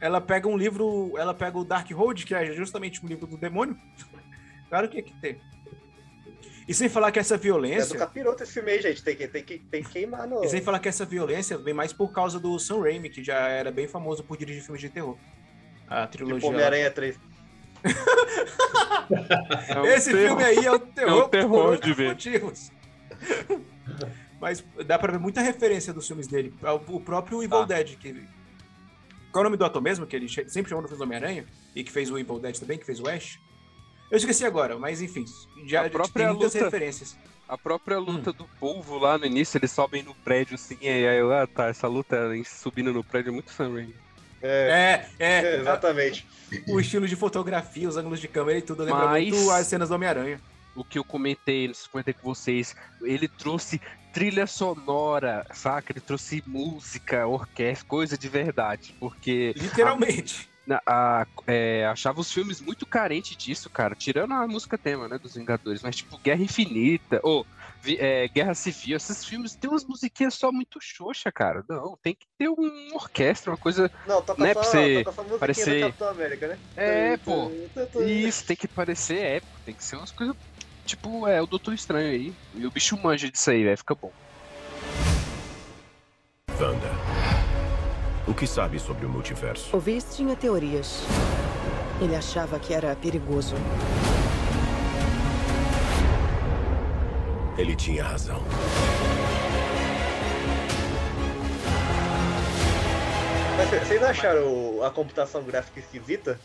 Ela 0.00 0.20
pega 0.20 0.48
um 0.48 0.56
livro, 0.56 1.16
ela 1.16 1.32
pega 1.32 1.56
o 1.56 1.64
Dark 1.64 1.88
Road, 1.92 2.26
que 2.26 2.34
é 2.34 2.52
justamente 2.52 3.04
um 3.04 3.08
livro 3.08 3.26
do 3.28 3.36
demônio. 3.38 3.78
Claro 4.68 4.88
que 4.88 4.98
é 4.98 5.02
que 5.02 5.12
ter. 5.20 5.38
E 6.72 6.74
sem 6.74 6.88
falar 6.88 7.12
que 7.12 7.18
essa 7.18 7.34
É 7.34 7.36
do 7.36 7.42
violência. 7.42 7.98
capiroto 7.98 8.42
esse 8.42 8.52
filme 8.54 8.70
aí, 8.72 8.80
gente. 8.80 9.02
Tem 9.04 9.14
que, 9.14 9.28
tem 9.28 9.42
que, 9.44 9.58
tem 9.58 9.82
que 9.82 9.90
queimar 9.90 10.26
no. 10.26 10.42
E 10.42 10.48
sem 10.48 10.62
falar 10.62 10.78
que 10.78 10.88
essa 10.88 11.04
violência 11.04 11.58
vem 11.58 11.74
mais 11.74 11.92
por 11.92 12.10
causa 12.12 12.40
do 12.40 12.58
Sam 12.58 12.80
Raimi, 12.80 13.10
que 13.10 13.22
já 13.22 13.46
era 13.48 13.70
bem 13.70 13.86
famoso 13.86 14.24
por 14.24 14.36
dirigir 14.38 14.62
filmes 14.62 14.80
de 14.80 14.88
terror. 14.88 15.18
A 15.86 16.06
trilogia. 16.06 16.36
Tipo 16.40 16.48
Homem-Aranha 16.48 16.90
3. 16.90 17.18
É 19.68 19.80
um 19.80 19.84
Esse 19.86 20.10
terror. 20.12 20.26
filme 20.28 20.44
aí 20.44 20.64
é 20.64 20.72
o 20.72 20.78
terror, 20.78 21.20
É 21.20 21.24
um 21.24 21.28
terror 21.28 21.76
de 21.78 21.92
ver. 21.92 22.08
motivos. 22.08 22.72
Mas 24.40 24.64
dá 24.86 24.98
pra 24.98 25.12
ver 25.12 25.18
muita 25.18 25.40
referência 25.40 25.92
dos 25.92 26.06
filmes 26.06 26.26
dele. 26.26 26.54
O 26.88 27.00
próprio 27.00 27.42
Evil 27.42 27.58
Tá. 27.60 27.64
Dead, 27.66 27.96
que. 27.98 28.12
Qual 29.30 29.42
é 29.42 29.46
o 29.46 29.50
nome 29.50 29.56
do 29.56 29.64
ator 29.64 29.80
mesmo? 29.82 30.06
Que 30.06 30.16
ele 30.16 30.28
sempre 30.28 30.68
chamou 30.70 30.82
no 30.82 30.88
filme 30.88 30.98
do 30.98 31.04
Homem-Aranha? 31.04 31.44
E 31.74 31.84
que 31.84 31.92
fez 31.92 32.10
o 32.10 32.18
Evil 32.18 32.38
Dead 32.38 32.58
também, 32.58 32.78
que 32.78 32.86
fez 32.86 32.98
o 33.00 33.08
Ash? 33.08 33.38
Eu 34.12 34.16
esqueci 34.18 34.44
agora, 34.44 34.78
mas 34.78 35.00
enfim. 35.02 35.24
Já 35.66 35.86
A 35.86 35.90
própria 35.90 36.26
tem 36.26 36.34
muitas 36.36 36.52
luta- 36.54 36.64
referências. 36.66 37.16
A 37.48 37.58
própria 37.58 37.98
luta 37.98 38.30
Hum. 38.30 38.34
do 38.34 38.44
polvo 38.60 38.98
lá 38.98 39.18
no 39.18 39.26
início, 39.26 39.58
eles 39.58 39.70
sobem 39.72 40.02
no 40.02 40.14
prédio 40.14 40.54
assim, 40.54 40.76
e 40.80 40.88
aí 40.88 41.18
eu, 41.18 41.32
ah 41.32 41.46
tá, 41.46 41.66
essa 41.66 41.88
luta 41.88 42.36
em- 42.36 42.44
subindo 42.44 42.92
no 42.92 43.02
prédio 43.02 43.30
é 43.30 43.32
muito 43.32 43.50
Sam 43.50 43.72
Raimi. 43.74 43.94
É, 44.42 45.06
É, 45.18 45.24
é. 45.24 45.44
é, 45.44 45.56
exatamente. 45.60 46.26
o 46.68 46.78
estilo 46.80 47.08
de 47.08 47.16
fotografia, 47.16 47.88
os 47.88 47.96
ângulos 47.96 48.20
de 48.20 48.28
câmera 48.28 48.58
e 48.58 48.62
tudo 48.62 48.84
lembra 48.84 49.06
Mas- 49.06 49.28
muito 49.30 49.50
as 49.50 49.66
cenas 49.66 49.88
do 49.88 49.94
Homem-Aranha. 49.94 50.40
O 50.74 50.82
que 50.84 50.98
eu 50.98 51.04
comentei, 51.04 51.66
não 51.68 51.74
se 51.74 51.86
eu 51.86 51.90
comentei 51.90 52.14
com 52.14 52.22
vocês, 52.34 52.74
ele 53.02 53.28
trouxe 53.28 53.80
trilha 54.12 54.46
sonora, 54.46 55.46
saca? 55.52 55.92
Ele 55.92 56.00
trouxe 56.00 56.42
música, 56.46 57.26
orquestra, 57.26 57.86
coisa 57.86 58.16
de 58.16 58.28
verdade, 58.28 58.94
porque 59.00 59.52
Literalmente. 59.56 60.48
A- 60.86 61.26
é, 61.46 61.86
achava 61.86 62.20
os 62.20 62.30
filmes 62.30 62.60
muito 62.60 62.86
carentes 62.86 63.36
disso, 63.36 63.68
cara. 63.70 63.94
Tirando 63.94 64.32
a 64.32 64.46
música 64.46 64.78
tema, 64.78 65.08
né, 65.08 65.18
dos 65.18 65.34
Vingadores. 65.34 65.82
Mas, 65.82 65.96
tipo, 65.96 66.18
Guerra 66.24 66.42
Infinita, 66.42 67.20
ou 67.22 67.46
vi- 67.82 67.98
é, 67.98 68.28
Guerra 68.28 68.54
Civil, 68.54 68.96
esses 68.96 69.24
filmes 69.24 69.56
tem 69.56 69.68
umas 69.70 69.84
musiquinhas 69.84 70.34
só 70.34 70.52
muito 70.52 70.78
xoxa, 70.80 71.32
cara. 71.32 71.64
Não, 71.68 71.96
tem 72.02 72.14
que 72.14 72.26
ter 72.38 72.48
uma 72.48 72.94
orquestra, 72.94 73.50
uma 73.52 73.58
coisa... 73.58 73.90
Não, 74.06 74.22
toca 74.22 74.42
Né, 74.42 74.54
só, 74.54 74.60
pra 74.60 74.68
você 74.68 75.04
toca 75.04 75.38
parecer- 75.38 75.74
do 75.74 75.86
Capitão 75.86 76.08
América, 76.08 76.48
né? 76.48 76.58
É, 76.76 77.16
pô. 77.18 77.50
Isso, 78.00 78.44
tem 78.46 78.56
que 78.56 78.68
parecer 78.68 79.18
épico, 79.18 79.60
tem 79.64 79.74
que 79.74 79.84
ser 79.84 79.96
umas 79.96 80.12
coisas... 80.12 80.36
Tipo, 80.84 81.28
é 81.28 81.40
o 81.40 81.46
Doutor 81.46 81.74
Estranho 81.74 82.10
aí. 82.10 82.34
E 82.54 82.66
o 82.66 82.70
bicho 82.70 82.96
manja 83.00 83.30
disso 83.30 83.50
aí, 83.50 83.62
velho. 83.62 83.78
Fica 83.78 83.94
bom. 83.94 84.10
Wanda, 86.60 87.11
o 88.32 88.34
que 88.34 88.46
sabe 88.46 88.78
sobre 88.80 89.04
o 89.04 89.08
multiverso? 89.10 89.76
O 89.76 89.78
Viz 89.78 90.04
tinha 90.16 90.34
teorias. 90.34 91.02
Ele 92.00 92.16
achava 92.16 92.58
que 92.58 92.72
era 92.72 92.96
perigoso. 92.96 93.54
Ele 97.58 97.76
tinha 97.76 98.02
razão. 98.02 98.42
Mas 103.56 103.68
vocês 103.86 104.02
acharam 104.02 104.82
a 104.82 104.90
computação 104.90 105.42
gráfica 105.42 105.78
esquisita? 105.80 106.40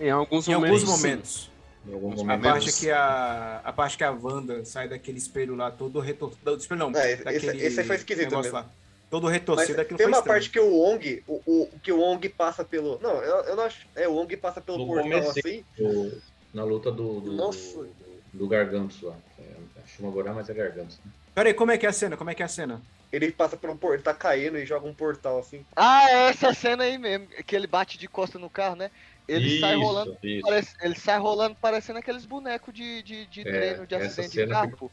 Em 0.00 0.10
alguns 0.10 0.48
Em 0.48 0.54
momentos. 0.54 0.82
alguns 0.82 1.00
sim. 1.00 1.06
momentos. 1.06 1.50
Em 1.88 2.30
A 2.32 2.38
parte, 2.38 2.72
que 2.72 2.90
a, 2.90 3.60
a 3.64 3.72
parte 3.72 3.96
que 3.96 4.04
a 4.04 4.10
Wanda 4.10 4.64
sai 4.64 4.88
daquele 4.88 5.18
espelho 5.18 5.54
lá 5.54 5.70
todo 5.70 6.00
retorcido. 6.00 6.56
Espelho 6.56 6.78
não, 6.90 6.98
É, 7.00 7.12
esse- 7.12 7.56
esse 7.56 7.84
foi 7.84 7.96
esquisito 7.96 8.36
mesmo. 8.36 8.52
lá. 8.52 8.66
Todo 9.10 9.26
retorcido, 9.26 9.80
aquilo 9.80 9.98
tem 9.98 10.06
uma 10.06 10.18
estranho. 10.18 10.34
parte 10.38 10.50
que 10.50 10.60
o 10.60 10.78
Ong, 10.78 11.22
o, 11.26 11.42
o- 11.44 11.70
que 11.82 11.92
o 11.92 12.00
Ong 12.00 12.26
passa 12.30 12.64
pelo. 12.64 12.98
Não, 13.02 13.10
eu, 13.22 13.36
eu 13.44 13.56
não 13.56 13.64
acho. 13.64 13.86
É, 13.96 14.08
o 14.08 14.14
Ong 14.16 14.34
passa 14.36 14.60
pelo 14.60 14.78
No 14.78 14.86
portal 14.86 15.30
assim. 15.30 15.64
O- 15.78 16.12
na 16.54 16.64
luta 16.64 16.90
do, 16.90 17.20
do, 17.20 17.32
Nossa. 17.32 17.78
do, 17.78 17.90
do 18.32 18.48
Gargantos 18.48 19.02
lá. 19.02 19.14
É, 19.38 19.42
é 19.42 19.86
Shumagorá, 19.86 20.32
mas 20.32 20.48
é 20.48 20.54
Gargantos. 20.54 20.98
Né? 21.04 21.10
Peraí, 21.34 21.54
como 21.54 21.70
é 21.72 21.78
que 21.78 21.86
é 21.86 21.88
a 21.88 21.92
cena? 21.92 22.16
Como 22.16 22.30
é 22.30 22.34
que 22.34 22.42
é 22.42 22.46
a 22.46 22.48
cena? 22.48 22.80
Ele 23.12 23.32
passa 23.32 23.56
pelo 23.56 23.72
portal, 23.74 23.94
ele 23.94 24.02
tá 24.04 24.14
caindo 24.14 24.56
e 24.56 24.64
joga 24.64 24.86
um 24.86 24.94
portal 24.94 25.40
assim. 25.40 25.66
Ah, 25.74 26.08
é 26.08 26.28
essa 26.30 26.54
cena 26.54 26.84
aí 26.84 26.96
mesmo, 26.96 27.26
que 27.44 27.56
ele 27.56 27.66
bate 27.66 27.98
de 27.98 28.06
costa 28.06 28.38
no 28.38 28.48
carro, 28.48 28.76
né? 28.76 28.90
Ele 29.30 29.60
sai 29.60 29.74
Isso, 29.76 29.82
rolando, 29.84 30.18
isso. 30.24 30.42
parece- 30.42 30.74
ele 30.82 30.94
sai 30.98 31.18
rolando 31.18 31.54
parecendo 31.60 31.98
aqueles 32.00 32.26
bonecos 32.26 32.74
de, 32.74 33.02
de, 33.02 33.26
de 33.26 33.40
É, 33.42 33.44
treino 33.44 33.86
de 33.86 33.94
acidente 33.94 34.30
de 34.44 34.46
carro, 34.48 34.90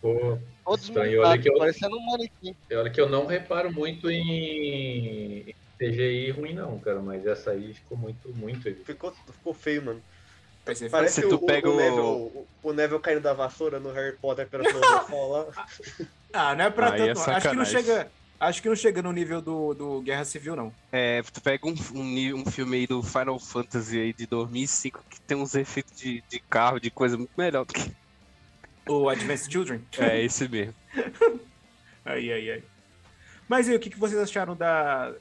Todos 0.64 0.86
estranho. 0.86 1.22
Olha 1.22 1.42
que 1.42 1.50
eu- 1.50 1.58
parecendo 1.58 1.98
um 1.98 2.06
manequim. 2.06 2.56
Olha 2.72 2.90
que 2.90 3.02
eu 3.02 3.10
não 3.10 3.26
reparo 3.26 3.72
muito 3.74 4.10
em 4.12 5.54
CGI 5.80 6.32
ruim, 6.32 6.54
não, 6.54 6.78
cara, 6.80 7.00
mas 7.02 7.26
essa 7.26 7.52
aí 7.52 7.74
ficou 7.74 7.98
muito, 7.98 8.30
muito. 8.36 8.62
Ficou, 8.86 9.12
ficou 9.12 9.54
feio, 9.54 9.84
mano. 9.84 10.02
Parece 10.92 11.26
o, 11.26 11.30
tu 11.30 11.36
o, 11.36 11.46
pega 11.46 11.70
o, 11.70 11.74
o- 11.74 11.78
Neville, 11.78 12.02
o, 12.02 12.48
o 12.62 12.74
Neville 12.74 13.00
caindo 13.00 13.22
da 13.22 13.34
vassoura 13.34 13.80
no 13.80 13.92
Harry 13.92 14.18
Potter 14.18 14.48
pela 14.48 14.64
filosofal 14.70 15.30
lá. 15.30 15.66
Ah, 16.34 16.54
não 16.56 16.66
é 16.66 16.70
pra 16.70 16.92
Aí 16.94 17.02
é 17.10 17.14
tanto. 17.14 17.30
acho 17.32 17.50
que 17.50 17.56
não 17.56 17.66
chega. 17.66 18.12
Acho 18.40 18.62
que 18.62 18.70
não 18.70 18.76
chega 18.76 19.02
no 19.02 19.12
nível 19.12 19.42
do, 19.42 19.74
do 19.74 20.02
Guerra 20.02 20.24
Civil, 20.24 20.56
não. 20.56 20.74
É, 20.92 21.24
tu 21.24 21.42
pega 21.42 21.68
um, 21.68 21.76
um, 21.96 22.36
um 22.36 22.46
filme 22.46 22.78
aí 22.78 22.88
do 22.88 23.02
Final 23.02 23.40
Fantasy 23.40 24.00
aí 24.00 24.14
de 24.14 24.28
2005 24.28 25.04
que 25.10 25.20
tem 25.22 25.36
uns 25.36 25.56
efeitos 25.56 26.00
de, 26.00 26.24
de 26.30 26.40
carro, 26.40 26.80
de 26.80 26.92
coisa 26.92 27.18
muito 27.18 27.32
melhor 27.36 27.66
do 27.66 27.74
que. 27.74 27.92
O 28.88 29.10
Advanced 29.10 29.52
Children. 29.52 29.82
É, 29.98 30.24
esse 30.24 30.48
mesmo. 30.48 30.76
Ai, 32.06 32.32
ai, 32.32 32.52
ai. 32.52 32.64
Mas 33.50 33.68
e 33.68 33.72
aí, 33.72 33.78
o 33.78 33.80
que, 33.82 33.90
que 33.90 34.00
vocês 34.00 34.18
acharam 34.18 34.56
da, 34.56 35.14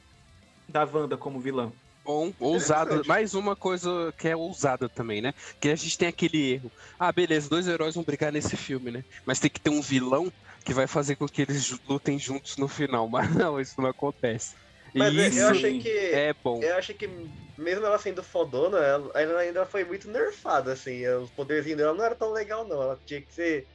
da 0.68 0.85
Wanda 0.85 1.16
como 1.16 1.40
vilã? 1.40 1.73
Bom, 2.04 2.32
ousado. 2.38 3.02
Mais 3.04 3.35
uma 3.35 3.56
coisa 3.56 4.14
que 4.16 4.28
é 4.28 4.37
ousada 4.37 4.88
também, 4.88 5.20
né? 5.20 5.35
Que 5.61 5.70
a 5.70 5.75
gente 5.75 5.99
tem 5.99 6.06
aquele 6.06 6.52
erro. 6.52 6.70
Ah, 6.96 7.11
beleza, 7.11 7.49
dois 7.49 7.66
heróis 7.66 7.96
vão 7.96 8.04
brigar 8.04 8.32
nesse 8.32 8.56
filme, 8.56 8.92
né? 8.92 9.04
Mas 9.25 9.40
tem 9.40 9.50
que 9.50 9.61
ter 9.61 9.70
um 9.70 9.82
vilão 9.82 10.32
que 10.66 10.75
vai 10.75 10.88
fazer 10.88 11.14
com 11.14 11.26
que 11.28 11.42
eles 11.42 11.78
lutem 11.88 12.18
juntos 12.18 12.56
no 12.56 12.66
final. 12.66 13.08
Mas 13.08 13.32
não, 13.35 13.61
isso 13.61 13.80
não 13.80 13.88
acontece. 13.88 14.54
Mas 14.92 15.16
é, 15.16 15.28
isso 15.28 15.38
eu 15.38 15.49
achei 15.49 15.78
que. 15.80 15.88
é 15.88 16.35
bom. 16.42 16.61
Eu 16.62 16.76
achei 16.76 16.94
que, 16.94 17.08
mesmo 17.56 17.87
ela 17.87 17.99
sendo 17.99 18.23
fodona, 18.23 18.78
ela, 18.78 19.11
ela 19.14 19.40
ainda 19.40 19.64
foi 19.64 19.85
muito 19.85 20.11
nerfada, 20.11 20.73
assim. 20.73 21.06
Os 21.06 21.30
poderzinhos 21.30 21.78
dela 21.78 21.94
não 21.94 22.04
era 22.04 22.14
tão 22.14 22.32
legal, 22.32 22.66
não. 22.66 22.82
Ela 22.82 22.99
tinha 23.06 23.20
que 23.20 23.32
ser 23.32 23.66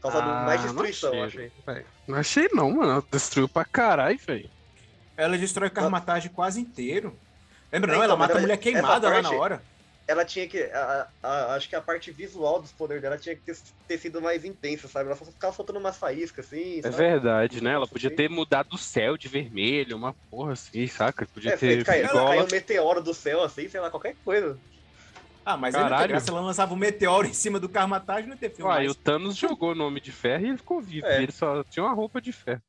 causado 0.00 0.28
Ah, 0.30 0.44
mais 0.44 0.60
não 0.60 0.68
destruição, 0.68 1.14
eu 1.14 1.24
achei, 1.24 1.50
achei. 1.66 1.84
Não 2.06 2.18
achei 2.18 2.48
não, 2.52 2.70
mano. 2.70 2.92
Ela 2.92 3.04
destruiu 3.10 3.48
pra 3.48 3.64
caralho, 3.64 4.18
velho. 4.24 4.48
Ela 5.16 5.36
destrói 5.38 5.68
o 5.68 5.72
Karmatage 5.72 6.28
quase 6.28 6.60
inteiro. 6.60 7.18
Lembra, 7.72 7.88
não? 7.88 7.94
Então, 7.96 8.04
Ela 8.04 8.16
mata 8.16 8.36
a 8.38 8.40
mulher 8.40 8.56
queimada 8.58 9.06
essa 9.08 9.16
lá 9.16 9.22
na 9.22 9.28
parte- 9.30 9.34
hora. 9.40 9.62
Ela 10.08 10.24
tinha 10.24 10.46
que. 10.46 10.62
a- 10.62 11.08
a- 11.22 11.54
acho 11.54 11.68
que 11.68 11.74
a 11.74 11.80
parte 11.80 12.12
visual 12.12 12.60
dos 12.60 12.70
poderes 12.72 13.02
dela 13.02 13.18
tinha 13.18 13.34
que 13.34 13.42
ter, 13.42 13.56
ter 13.88 13.98
sido 13.98 14.22
mais 14.22 14.44
intensa, 14.44 14.86
sabe? 14.86 15.06
Ela 15.08 15.16
só 15.16 15.24
ficava 15.24 15.52
soltando 15.52 15.80
umas 15.80 15.96
faíscas, 15.96 16.46
assim. 16.46 16.78
É 16.78 16.82
sabe? 16.82 16.96
verdade, 16.96 17.60
né? 17.62 17.72
Ela 17.72 17.88
podia 17.88 18.10
ter 18.14 18.30
mudado 18.30 18.74
o 18.74 18.78
céu 18.78 19.16
de 19.16 19.26
vermelho, 19.26 19.96
uma 19.96 20.14
porra 20.30 20.52
assim, 20.52 20.86
saca? 20.86 21.26
Podia 21.26 21.54
É, 21.54 21.56
ter 21.56 21.84
caiu, 21.84 22.06
igual 22.06 22.28
caiu 22.28 22.44
um 22.44 22.50
meteoro 22.50 23.02
do 23.02 23.12
céu, 23.12 23.42
assim, 23.42 23.68
sei 23.68 23.80
lá, 23.80 23.90
qualquer 23.90 24.14
coisa. 24.24 24.56
Ah, 25.44 25.56
mas 25.56 25.74
Caralho. 25.74 26.08
graça, 26.08 26.30
ela 26.30 26.40
lançava 26.40 26.74
um 26.74 26.76
meteoro 26.76 27.26
em 27.28 27.34
cima 27.34 27.58
do 27.58 27.68
Karmatage, 27.68 28.26
não 28.26 28.34
ia 28.34 28.38
ter 28.40 28.50
filme 28.50 28.70
Uai, 28.70 28.86
mais. 28.86 28.92
o 28.92 28.94
Thanos 28.94 29.36
jogou 29.36 29.74
no 29.74 29.86
Homem 29.86 30.02
de 30.02 30.12
Ferro 30.12 30.44
e 30.44 30.48
ele 30.50 30.58
ficou 30.58 30.80
vivo. 30.80 31.06
É. 31.06 31.20
e 31.20 31.22
Ele 31.24 31.32
só 31.32 31.64
tinha 31.64 31.84
uma 31.84 31.94
roupa 31.94 32.20
de 32.20 32.32
ferro. 32.32 32.62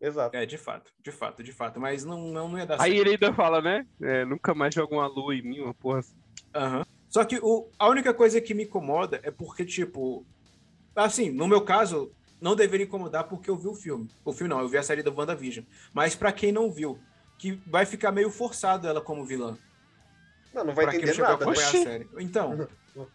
Exato. 0.00 0.36
É, 0.36 0.46
de 0.46 0.56
fato, 0.56 0.92
de 1.00 1.10
fato, 1.10 1.42
de 1.42 1.52
fato. 1.52 1.80
Mas 1.80 2.04
não, 2.04 2.28
não, 2.28 2.48
não 2.48 2.58
ia 2.58 2.64
dar 2.64 2.80
Aí 2.80 2.92
certo. 2.92 3.00
ele 3.00 3.10
ainda 3.10 3.34
fala, 3.34 3.60
né? 3.60 3.86
é, 4.00 4.24
nunca 4.24 4.54
mais 4.54 4.74
joga 4.74 4.94
uma 4.94 5.06
lua 5.06 5.34
em 5.34 5.42
mim, 5.42 5.60
uma 5.60 5.74
porra 5.74 5.98
assim. 5.98 6.17
Aham. 6.54 6.84
Só 7.08 7.24
que 7.24 7.38
o, 7.42 7.70
a 7.78 7.88
única 7.88 8.12
coisa 8.12 8.40
que 8.40 8.54
me 8.54 8.64
incomoda 8.64 9.20
é 9.22 9.30
porque, 9.30 9.64
tipo. 9.64 10.24
Assim, 10.94 11.30
no 11.30 11.46
meu 11.46 11.64
caso, 11.64 12.10
não 12.40 12.56
deveria 12.56 12.86
incomodar 12.86 13.24
porque 13.24 13.48
eu 13.48 13.56
vi 13.56 13.68
o 13.68 13.74
filme. 13.74 14.08
O 14.24 14.32
filme 14.32 14.52
não, 14.52 14.60
eu 14.60 14.68
vi 14.68 14.76
a 14.76 14.82
série 14.82 15.02
da 15.02 15.10
WandaVision. 15.10 15.64
Mas 15.92 16.14
pra 16.14 16.32
quem 16.32 16.50
não 16.52 16.70
viu, 16.70 16.98
que 17.38 17.52
vai 17.66 17.86
ficar 17.86 18.10
meio 18.12 18.30
forçado 18.30 18.86
ela 18.86 19.00
como 19.00 19.24
vilã. 19.24 19.56
Não, 20.52 20.64
não 20.64 20.74
vai 20.74 20.86
pra 20.86 20.92
quem 20.92 21.00
não 21.00 21.08
entender 21.08 21.14
chegou 21.14 21.26
a 21.26 21.32
nada. 21.32 21.44
né? 21.46 21.52
acompanhar 21.52 21.68
a 21.68 21.84
série. 21.84 22.08
Então, 22.18 22.68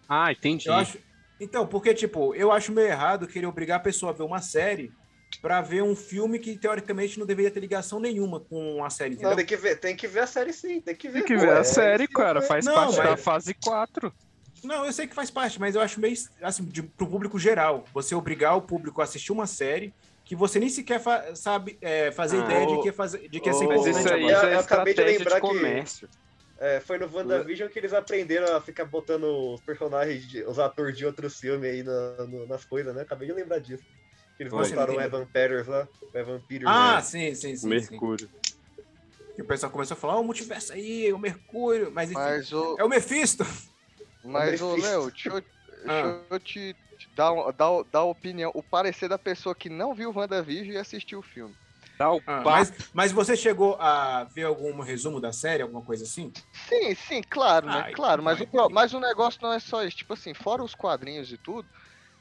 Ah, 0.07 0.31
entendi. 0.31 0.67
eu 0.67 0.73
acho. 0.75 0.97
Então, 1.39 1.67
porque, 1.67 1.93
tipo, 1.93 2.33
eu 2.35 2.51
acho 2.51 2.71
meio 2.71 2.87
errado 2.87 3.27
querer 3.27 3.47
obrigar 3.47 3.77
a 3.77 3.83
pessoa 3.83 4.11
a 4.11 4.15
ver 4.15 4.23
uma 4.23 4.41
série 4.41 4.93
pra 5.43 5.59
ver 5.59 5.83
um 5.83 5.93
filme 5.93 6.39
que, 6.39 6.57
teoricamente, 6.57 7.19
não 7.19 7.25
deveria 7.25 7.51
ter 7.51 7.59
ligação 7.59 7.99
nenhuma 7.99 8.39
com 8.39 8.81
a 8.81 8.89
série, 8.89 9.11
entendeu? 9.15 9.31
Não, 9.31 9.35
tem 9.35 9.45
que, 9.45 9.57
ver, 9.57 9.75
tem 9.77 9.93
que 9.93 10.07
ver 10.07 10.21
a 10.21 10.25
série 10.27 10.53
sim, 10.53 10.79
tem 10.79 10.95
que 10.95 11.09
ver. 11.09 11.19
Tem 11.19 11.27
que 11.27 11.35
ver 11.35 11.49
é 11.49 11.57
a 11.59 11.63
série, 11.65 12.07
que 12.07 12.13
eu 12.15 12.17
cara. 12.21 12.41
Faz 12.41 12.65
Não, 12.65 12.73
parte 12.73 12.95
mas- 12.97 13.09
da 13.09 13.17
fase 13.17 13.53
4. 13.53 14.13
Não, 14.63 14.85
eu 14.85 14.93
sei 14.93 15.05
que 15.05 15.13
faz 15.13 15.29
parte, 15.29 15.59
mas 15.59 15.75
eu 15.75 15.81
acho 15.81 15.99
meio, 15.99 16.15
assim, 16.41 16.63
de, 16.63 16.81
pro 16.81 17.05
público 17.05 17.37
geral. 17.37 17.83
Você 17.93 18.15
obrigar 18.15 18.55
o 18.55 18.61
público 18.61 19.01
a 19.01 19.03
assistir 19.03 19.33
uma 19.33 19.45
série 19.45 19.93
que 20.23 20.33
você 20.33 20.61
nem 20.61 20.69
sequer 20.69 21.01
fa- 21.01 21.35
sabe 21.35 21.77
é, 21.81 22.09
fazer 22.13 22.37
Ah, 22.41 22.45
ideia 22.45 22.65
de 22.67 22.73
ô, 22.75 22.81
que, 22.81 22.87
é 22.87 22.93
fazer, 22.93 23.27
de 23.27 23.41
que 23.41 23.49
ia 23.49 23.53
ô, 23.53 23.57
ser 23.59 23.67
Mas 23.67 23.79
importante 23.81 23.99
isso 24.05 24.13
aí 24.13 24.23
Eu- 24.23 24.29
é 24.29 24.53
eu 24.55 24.59
acabei 24.59 24.93
de 24.93 25.01
estratégia 25.01 25.03
de, 25.11 25.17
lembrar 25.25 25.41
que- 25.41 25.47
comércio. 25.47 26.09
É, 26.57 26.79
foi 26.79 26.97
no 26.97 27.13
WandaVision 27.13 27.67
que 27.69 27.77
eles 27.77 27.91
aprenderam 27.91 28.55
a 28.55 28.61
ficar 28.61 28.85
botando 28.85 29.25
os 29.25 29.59
personagens, 29.59 30.25
de- 30.25 30.43
os 30.45 30.57
atores 30.57 30.95
de 30.97 31.05
outros 31.05 31.37
filmes 31.37 31.69
aí 31.69 31.83
na- 31.83 32.25
no- 32.25 32.47
nas 32.47 32.63
coisas, 32.63 32.95
né? 32.95 33.01
Acabei 33.01 33.27
de 33.27 33.33
lembrar 33.33 33.59
disso. 33.59 33.83
Que 34.37 34.43
eles 34.43 34.51
Foi. 34.51 34.59
mostraram 34.61 34.95
o. 34.95 35.01
Evan 35.01 35.25
Peters 35.25 35.67
lá, 35.67 35.87
o 36.13 36.17
Evan 36.17 36.39
Peters. 36.39 36.67
Ah, 36.67 36.95
né? 36.95 37.01
sim, 37.01 37.35
sim, 37.35 37.55
sim. 37.55 37.57
sim. 37.57 37.67
Mercúrio. 37.67 38.29
E 39.37 39.41
o 39.41 39.45
pessoal 39.45 39.71
começou 39.71 39.95
a 39.95 39.99
falar, 39.99 40.17
ó, 40.17 40.21
o 40.21 40.23
multiverso 40.23 40.73
aí, 40.73 41.11
o 41.11 41.17
Mercúrio, 41.17 41.91
mas 41.91 42.11
enfim, 42.11 42.19
Mas 42.19 42.51
o, 42.51 42.75
é 42.79 42.83
o 42.83 42.89
Mephisto. 42.89 43.45
mas 44.23 44.61
o. 44.61 44.75
Léo, 44.75 45.09
deixa 45.11 45.29
eu, 45.29 45.41
deixa 45.41 45.47
Ah. 45.87 46.21
eu 46.29 46.39
te, 46.39 46.75
te 46.97 47.09
dar, 47.15 47.33
dar, 47.51 47.83
dar 47.91 47.99
a 47.99 48.03
opinião, 48.03 48.51
o 48.53 48.61
parecer 48.61 49.09
da 49.09 49.17
pessoa 49.17 49.55
que 49.55 49.69
não 49.69 49.93
viu 49.93 50.11
WandaVision 50.15 50.75
e 50.75 50.77
assistiu 50.77 51.19
o 51.19 51.23
filme. 51.23 51.55
Dá 51.97 52.11
o 52.11 52.21
Ah, 52.25 52.41
mas, 52.43 52.73
mas 52.93 53.11
você 53.11 53.35
chegou 53.35 53.75
a 53.79 54.23
ver 54.25 54.43
algum 54.45 54.79
resumo 54.81 55.19
da 55.19 55.31
série, 55.31 55.61
alguma 55.63 55.81
coisa 55.83 56.03
assim? 56.03 56.31
Sim, 56.67 56.95
sim, 56.95 57.21
claro, 57.27 57.67
né? 57.67 57.83
Ai, 57.85 57.93
claro, 57.93 58.21
mas 58.23 58.39
o, 58.39 58.69
mas 58.69 58.93
o 58.93 58.99
negócio 58.99 59.39
não 59.41 59.53
é 59.53 59.59
só 59.59 59.83
isso. 59.83 59.97
Tipo 59.97 60.13
assim, 60.13 60.33
fora 60.33 60.63
os 60.63 60.73
quadrinhos 60.73 61.31
e 61.31 61.37
tudo, 61.37 61.67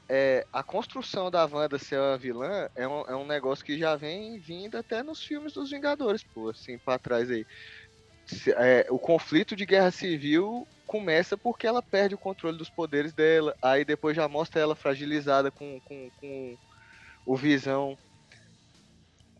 é, 0.09 0.45
a 0.51 0.63
construção 0.63 1.31
da 1.31 1.45
Wanda 1.45 1.77
ser 1.79 1.99
uma 1.99 2.17
vilã 2.17 2.67
é 2.75 2.87
um, 2.87 3.01
é 3.03 3.15
um 3.15 3.25
negócio 3.25 3.63
que 3.65 3.77
já 3.77 3.95
vem 3.95 4.39
vindo 4.39 4.77
até 4.77 5.03
nos 5.03 5.21
filmes 5.21 5.53
dos 5.53 5.69
Vingadores, 5.71 6.23
pô, 6.33 6.49
assim, 6.49 6.77
pra 6.79 6.99
trás 6.99 7.29
aí. 7.31 7.45
Se- 8.25 8.51
é, 8.53 8.85
o 8.91 8.99
conflito 8.99 9.55
de 9.55 9.65
guerra 9.65 9.91
civil 9.91 10.67
começa 10.85 11.37
porque 11.37 11.67
ela 11.67 11.81
perde 11.83 12.15
o 12.15 12.19
controle 12.19 12.57
dos 12.57 12.69
poderes 12.69 13.13
dela, 13.13 13.55
aí 13.63 13.85
depois 13.85 14.15
já 14.15 14.27
mostra 14.29 14.61
ela 14.61 14.75
fragilizada 14.75 15.51
com, 15.51 15.79
com, 15.83 16.11
com 16.17 16.57
o 17.25 17.35
Visão 17.37 17.97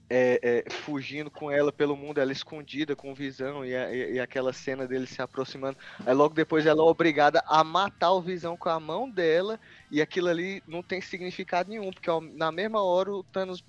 é, 0.10 0.63
é, 0.67 0.70
fugindo 0.72 1.32
com 1.32 1.50
ela 1.50 1.72
pelo 1.72 1.96
mundo, 1.96 2.20
ela 2.20 2.32
escondida 2.32 2.96
com 2.96 3.12
o 3.12 3.15
Visão 3.15 3.65
e, 3.65 3.75
a- 3.75 3.91
e- 3.93 4.20
aquela 4.20 4.53
cena 4.53 4.88
dele 4.88 5.08
se 5.08 5.22
aproximando. 5.22 5.77
Aí 6.05 6.13
logo 6.13 6.36
depois 6.36 6.65
ela 6.65 6.82
é 6.82 6.86
obrigada 6.86 7.41
a 7.48 7.63
matar 7.63 8.12
o 8.12 8.22
Visão 8.22 8.55
com 8.58 8.70
a 8.70 8.79
mão 8.79 9.10
dela 9.12 9.60
e 9.93 10.01
aquilo 10.01 10.27
ali 10.27 10.59
não 10.67 10.81
tem 10.81 11.00
significado 11.00 11.69
nenhum, 11.69 11.91
porque 11.91 12.09
ó, 12.09 12.19
na 12.19 12.51
mesma 12.51 12.81
hora 12.81 13.12
o 13.12 13.23
Thanos 13.25 13.63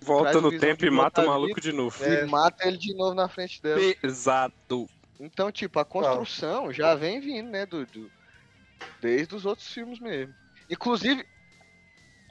Volta 0.00 0.40
no 0.40 0.56
tempo 0.56 0.84
e 0.84 0.90
mata 0.90 1.22
o 1.22 1.26
maluco 1.26 1.60
de 1.60 1.72
novo. 1.72 2.04
e 2.04 2.26
mata 2.26 2.68
ele 2.68 2.76
de 2.76 2.94
novo 2.94 3.14
na 3.14 3.28
frente 3.28 3.60
dela. 3.60 3.80
Pesado. 4.00 4.54
Então, 5.18 5.50
tipo, 5.50 5.78
a 5.78 5.84
construção 5.84 6.72
já 6.72 6.94
vem 6.94 7.20
vindo, 7.20 7.50
né, 7.50 7.66
do, 7.66 7.84
do- 7.86 8.12
desde 9.00 9.34
os 9.34 9.44
outros 9.44 9.66
filmes 9.72 9.98
mesmo. 9.98 10.34
Inclusive, 10.70 11.24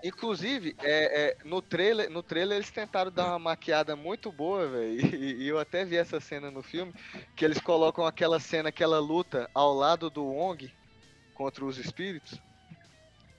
inclusive 0.03 0.75
é, 0.81 1.25
é, 1.25 1.38
no, 1.43 1.62
trailer, 1.62 2.09
no 2.09 2.23
trailer 2.23 2.57
eles 2.57 2.71
tentaram 2.71 3.12
dar 3.12 3.27
uma 3.31 3.39
maquiada 3.39 3.95
muito 3.95 4.31
boa, 4.31 4.67
velho, 4.67 4.97
e, 5.15 5.43
e 5.43 5.47
eu 5.47 5.59
até 5.59 5.83
vi 5.83 5.97
essa 5.97 6.19
cena 6.19 6.50
no 6.50 6.62
filme, 6.62 6.93
que 7.35 7.43
eles 7.43 7.59
colocam 7.59 8.05
aquela 8.05 8.39
cena, 8.39 8.69
aquela 8.69 9.00
luta 9.00 9.50
ao 9.53 9.73
lado 9.73 10.09
do 10.09 10.23
Wong 10.23 10.71
contra 11.33 11.65
os 11.65 11.77
espíritos. 11.77 12.39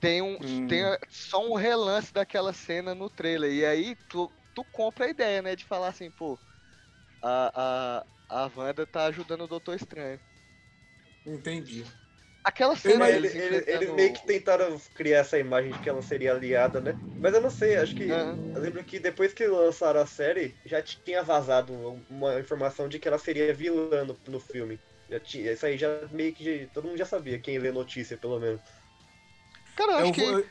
Tem, 0.05 0.21
um, 0.21 0.39
Hum. 0.39 0.69
tem 0.69 0.85
a- 0.85 0.99
só 1.09 1.39
um 1.41 1.55
relance 1.55 2.13
daquela 2.13 2.53
cena 2.53 2.95
no 2.95 3.09
trailer, 3.09 3.51
e 3.51 3.65
aí 3.65 3.97
tu, 4.07 4.31
tu 4.53 4.63
compra 4.65 5.07
a 5.07 5.09
ideia, 5.09 5.41
né, 5.41 5.57
de 5.57 5.65
falar 5.65 5.89
assim, 5.89 6.11
pô, 6.11 6.39
a, 7.23 8.01
a, 8.29 8.45
a 8.47 8.53
Wanda 8.57 8.87
tá 8.87 9.07
ajudando 9.07 9.43
o 9.43 9.49
Doutor 9.49 9.77
Estranho. 9.77 10.21
Entendi. 11.27 11.85
Aquela 12.43 12.77
cena 12.77 13.11
ele- 13.11 13.29
ele- 13.29 13.39
enfrentando 13.39 13.67
eles 13.67 13.95
meio 13.95 14.13
que 14.13 14.27
tentaram 14.27 14.79
criar 14.93 15.21
essa 15.21 15.39
imagem 15.39 15.73
de 15.73 15.81
que 15.81 15.89
ela 15.89 16.03
seria 16.03 16.33
aliada, 16.35 16.81
né? 16.81 16.95
Mas 17.19 17.33
eu 17.35 17.41
não 17.41 17.51
sei, 17.51 17.77
acho 17.77 17.95
que. 17.95 18.05
Aham. 18.11 18.55
Eu 18.55 18.61
lembro 18.61 18.85
que 18.85 18.99
depois 19.01 19.33
que 19.33 19.47
lançaram 19.47 20.01
a 20.01 20.07
série, 20.07 20.59
já 20.65 20.83
tinha 20.83 21.23
vazado 21.23 21.73
uma 22.09 22.39
informação 22.39 22.89
de 22.89 22.99
que 22.99 23.09
ela 23.09 23.19
seria 23.19 23.55
vilã 23.55 24.05
no, 24.05 24.21
no 24.29 24.39
filme. 24.41 24.79
Já 25.09 25.19
tinha, 25.21 25.53
isso 25.53 25.65
aí 25.67 25.79
já 25.79 25.89
meio 26.11 26.35
que. 26.35 26.67
Todo 26.69 26.87
mundo 26.87 26.99
já 26.99 27.07
sabia, 27.07 27.41
quem 27.41 27.59
lê 27.59 27.73
notícia, 27.73 28.19
pelo 28.19 28.39
menos. 28.39 28.61
Cara, 29.77 29.93
eu 29.93 29.99
Eu 29.99 30.03
acho 30.05 30.13
que 30.13 30.21
vou- 30.23 30.45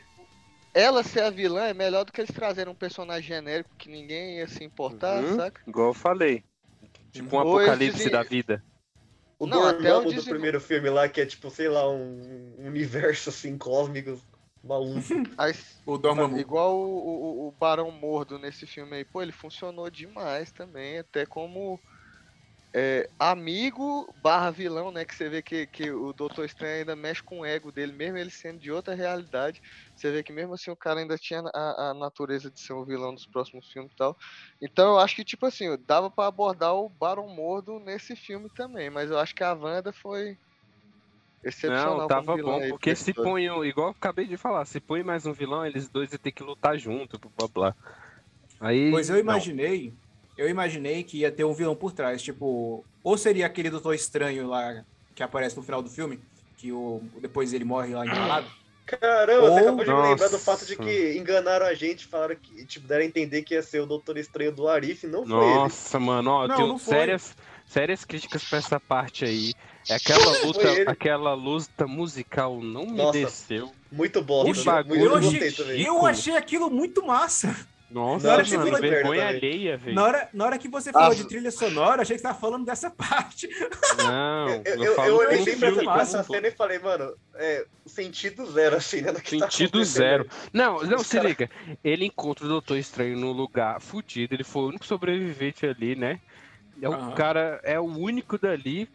ela 0.74 1.02
ser 1.02 1.22
a 1.22 1.30
vilã 1.30 1.64
é 1.66 1.74
melhor 1.74 2.04
do 2.04 2.12
que 2.12 2.20
eles 2.20 2.34
trazerem 2.34 2.72
um 2.72 2.76
personagem 2.76 3.28
genérico 3.28 3.70
que 3.78 3.88
ninguém 3.88 4.38
ia 4.38 4.48
se 4.48 4.64
importar, 4.64 5.22
Uhum, 5.22 5.36
saca? 5.36 5.60
Igual 5.66 5.88
eu 5.88 5.94
falei. 5.94 6.44
Tipo 7.12 7.36
um 7.36 7.40
Ou 7.40 7.60
eles 7.60 7.78
apocalipse 7.78 7.96
dizem- 7.98 8.12
da 8.12 8.22
vida. 8.22 8.64
O 9.38 9.46
Não, 9.46 9.66
até 9.66 9.94
o 9.94 10.12
do 10.12 10.22
primeiro 10.24 10.60
filme 10.60 10.88
lá, 10.90 11.08
que 11.08 11.20
é 11.20 11.26
tipo, 11.26 11.50
sei 11.50 11.68
lá, 11.68 11.88
um 11.90 12.54
um 12.58 12.66
universo 12.68 13.30
assim, 13.30 13.58
cósmico, 13.58 14.20
maluco. 14.62 14.94
Aí, 15.38 15.52
O 15.86 15.98
Dormammu. 15.98 16.38
igual 16.38 16.76
o, 16.78 17.46
o, 17.46 17.48
o 17.48 17.52
Barão 17.52 17.90
Mordo 17.90 18.38
nesse 18.38 18.66
filme 18.66 18.96
aí, 18.96 19.04
pô, 19.04 19.20
ele 19.22 19.32
funcionou 19.32 19.90
demais 19.90 20.50
também, 20.52 20.98
até 20.98 21.26
como 21.26 21.80
é, 22.76 23.08
amigo 23.20 24.12
barra 24.16 24.50
vilão, 24.50 24.90
né? 24.90 25.04
Que 25.04 25.14
você 25.14 25.28
vê 25.28 25.40
que, 25.40 25.64
que 25.68 25.92
o 25.92 26.12
Doutor 26.12 26.44
Estranho 26.44 26.78
ainda 26.80 26.96
mexe 26.96 27.22
com 27.22 27.40
o 27.40 27.44
ego 27.44 27.70
dele, 27.70 27.92
mesmo 27.92 28.18
ele 28.18 28.30
sendo 28.30 28.58
de 28.58 28.72
outra 28.72 28.94
realidade. 28.94 29.60
Você 29.94 30.10
vê 30.10 30.24
que 30.24 30.32
mesmo 30.32 30.54
assim 30.54 30.72
o 30.72 30.76
cara 30.76 30.98
ainda 30.98 31.16
tinha 31.16 31.40
a, 31.54 31.90
a 31.90 31.94
natureza 31.94 32.50
de 32.50 32.58
ser 32.58 32.72
um 32.72 32.84
vilão 32.84 33.14
dos 33.14 33.26
próximos 33.26 33.68
filmes 33.68 33.92
e 33.92 33.96
tal. 33.96 34.16
Então 34.60 34.94
eu 34.94 34.98
acho 34.98 35.14
que, 35.14 35.24
tipo 35.24 35.46
assim, 35.46 35.68
dava 35.86 36.10
pra 36.10 36.26
abordar 36.26 36.74
o 36.74 36.88
Barão 36.88 37.28
Mordo 37.28 37.78
nesse 37.78 38.16
filme 38.16 38.48
também, 38.56 38.90
mas 38.90 39.08
eu 39.08 39.18
acho 39.18 39.34
que 39.34 39.44
a 39.44 39.52
Wanda 39.52 39.92
foi 39.92 40.36
excepcional. 41.44 41.98
Não, 41.98 42.08
tava 42.08 42.36
bom, 42.36 42.58
aí 42.60 42.70
porque 42.70 42.96
se 42.96 43.14
põe, 43.14 43.44
igual 43.44 43.88
eu 43.88 43.92
acabei 43.92 44.26
de 44.26 44.36
falar, 44.36 44.64
se 44.64 44.80
põe 44.80 45.04
mais 45.04 45.26
um 45.26 45.32
vilão, 45.32 45.64
eles 45.64 45.88
dois 45.88 46.10
iam 46.10 46.18
ter 46.18 46.32
que 46.32 46.42
lutar 46.42 46.76
junto, 46.76 47.20
blá 47.20 47.30
blá 47.36 47.48
blá. 47.48 47.76
Aí. 48.60 48.90
Pois 48.90 49.10
eu 49.10 49.22
não. 49.22 49.38
Eu 50.36 50.48
imaginei 50.48 51.02
que 51.02 51.18
ia 51.18 51.30
ter 51.30 51.44
um 51.44 51.54
vilão 51.54 51.74
por 51.76 51.92
trás, 51.92 52.22
tipo, 52.22 52.84
ou 53.02 53.16
seria 53.18 53.46
aquele 53.46 53.70
Doutor 53.70 53.94
Estranho 53.94 54.46
lá 54.48 54.84
que 55.14 55.22
aparece 55.22 55.56
no 55.56 55.62
final 55.62 55.82
do 55.82 55.88
filme, 55.90 56.20
que 56.56 56.72
o 56.72 57.02
depois 57.20 57.52
ele 57.52 57.64
morre 57.64 57.94
lá 57.94 58.04
enrolado. 58.04 58.46
Caramba, 58.86 59.40
você 59.48 59.50
Ou- 59.50 59.58
acabou 59.60 59.84
de 59.84 59.90
me 59.90 59.96
lembrar 60.02 60.28
do 60.28 60.32
Nossa. 60.32 60.38
fato 60.44 60.66
de 60.66 60.76
que 60.76 61.16
enganaram 61.16 61.64
a 61.64 61.72
gente, 61.72 62.06
falaram 62.06 62.36
que, 62.36 62.66
tipo, 62.66 62.86
deram 62.86 63.02
a 63.02 63.06
entender 63.06 63.42
que 63.42 63.54
ia 63.54 63.62
ser 63.62 63.80
o 63.80 63.86
Doutor 63.86 64.18
Estranho 64.18 64.52
do 64.52 64.68
Arif, 64.68 65.06
não 65.06 65.26
foi 65.26 65.42
ele. 65.46 65.54
Nossa, 65.54 65.98
mano, 65.98 66.30
ó, 66.30 66.46
Não, 66.46 66.68
não 66.68 66.78
sérias, 66.78 67.34
sérias 67.66 68.04
críticas 68.04 68.44
pra 68.44 68.58
essa 68.58 68.78
parte 68.78 69.24
aí. 69.24 69.54
É 69.88 69.94
aquela 69.94 70.44
luta, 70.44 70.90
aquela 70.90 71.34
luta 71.34 71.86
musical 71.86 72.60
não 72.60 72.84
me 72.86 72.98
Nossa, 72.98 73.18
desceu. 73.18 73.72
Muito 73.90 74.20
bagulho 74.22 74.54
muito 74.54 74.92
Eu 74.94 75.16
achei, 75.16 75.86
eu 75.86 76.06
achei 76.06 76.36
aquilo 76.36 76.68
muito 76.70 77.06
massa. 77.06 77.56
Nossa, 77.94 78.26
Não, 78.26 78.34
achei 78.40 78.58
mano, 78.58 78.76
vergonha 78.76 79.02
também. 79.02 79.36
alheia, 79.38 79.76
velho. 79.76 79.94
Na 79.94 80.02
hora, 80.02 80.28
na 80.34 80.44
hora 80.46 80.58
que 80.58 80.66
você 80.66 80.90
falou 80.90 81.12
Ah, 81.12 81.14
de 81.14 81.28
trilha 81.28 81.52
sonora, 81.52 82.02
achei 82.02 82.16
que 82.16 82.20
você 82.22 82.26
tava 82.26 82.38
falando 82.40 82.64
dessa 82.66 82.90
parte. 82.98 83.48
Não, 83.98 84.48
Eu, 84.48 84.62
eu, 84.64 84.82
eu, 84.84 85.04
eu 85.04 85.16
olhei 85.16 85.56
pra 85.56 85.68
essa, 86.02 86.24
pra 86.24 86.24
cena 86.24 86.48
e 86.48 86.50
falei, 86.50 86.80
mano, 86.80 87.14
é 87.36 87.64
sentido 87.86 88.44
zero, 88.50 88.74
assim, 88.76 89.00
né? 89.00 89.12
tá 89.12 89.20
Sentido 89.20 89.44
acontecendo 89.44 89.84
zero. 89.84 90.28
Não, 90.52 90.82
não, 90.82 90.96
Os 90.98 91.06
se 91.06 91.16
cara- 91.16 91.28
liga. 91.28 91.48
Ele 91.84 92.04
encontra 92.06 92.44
o 92.44 92.48
Doutor 92.48 92.76
Estranho 92.78 93.16
num 93.16 93.30
lugar 93.30 93.80
fudido. 93.80 94.34
Ele 94.34 94.42
foi 94.44 94.62
o 94.62 94.68
único 94.70 94.84
sobrevivente 94.84 95.64
ali, 95.64 95.94
né? 95.94 96.18
É 96.82 96.88
o 96.88 97.12
cara, 97.12 97.60
é 97.62 97.78
o 97.78 97.84
único 97.84 98.36
dali. 98.36 98.88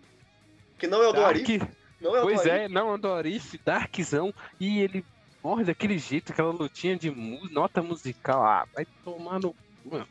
Que 0.78 0.88
não 0.88 1.02
é 1.02 1.08
o 1.08 1.14
do 1.14 1.22
Dark. 1.22 1.36
Arif, 1.38 1.62
não 2.02 2.16
é 2.16 2.20
o 2.20 2.24
Pois 2.24 2.42
do 2.44 2.52
Arif. 2.52 2.64
é, 2.66 2.68
não, 2.68 2.94
é 2.94 2.98
do 2.98 3.14
Arif, 3.14 3.58
Darkzão. 3.64 4.34
E 4.60 4.80
ele 4.82 5.06
morre 5.44 5.64
daquele 5.64 5.98
jeito, 5.98 6.32
aquela 6.32 6.52
lutinha 6.52 6.96
de 6.96 7.10
mu- 7.12 7.48
nota 7.52 7.82
musical. 7.82 8.44
Ah, 8.44 8.66
vai 8.74 8.86
tomar 9.04 9.40
no. 9.40 9.56
Mano, 9.86 10.08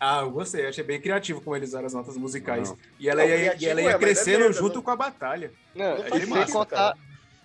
Ah, 0.00 0.20
eu 0.20 0.30
gostei, 0.30 0.64
achei 0.66 0.84
bem 0.84 1.00
criativo 1.00 1.40
como 1.40 1.56
eles 1.56 1.70
usaram 1.70 1.86
as 1.86 1.92
notas 1.94 2.16
musicais. 2.16 2.70
Não. 2.70 2.78
E 3.00 3.08
ela 3.08 3.22
Não, 3.22 3.28
ia, 3.28 3.36
criativo 3.36 3.64
e 3.64 3.68
ela 3.68 3.80
é, 3.80 3.82
ia 3.84 3.88
mas 3.90 3.94
é 3.96 3.98
crescendo 3.98 4.38
merda, 4.40 4.52
junto 4.54 4.74
não- 4.76 4.82
com 4.82 4.90
a 4.92 4.96
batalha. 4.96 5.52
Não, 5.74 5.96
Não 5.98 6.04
faz 6.08 6.22
sem 6.22 6.26
massa, 6.28 6.52
contar, 6.52 6.76
cara. 6.76 6.96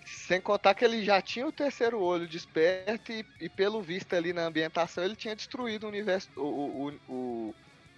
sem 0.06 0.40
contar 0.40 0.74
que 0.74 0.84
ele 0.84 1.04
já 1.04 1.20
tinha 1.20 1.46
o 1.46 1.50
terceiro 1.52 2.00
olho 2.00 2.28
desperto 2.28 3.10
e, 3.10 3.26
e 3.40 3.48
pelo 3.48 3.82
visto 3.82 4.14
ali 4.14 4.32
na 4.32 4.42
ambientação 4.46 5.02
ele 5.02 5.16
tinha 5.16 5.34
destruído 5.34 5.84
o 5.84 5.88
universo, 5.88 6.28
o, 6.36 6.42
o, 7.08 7.12
o- 7.12 7.54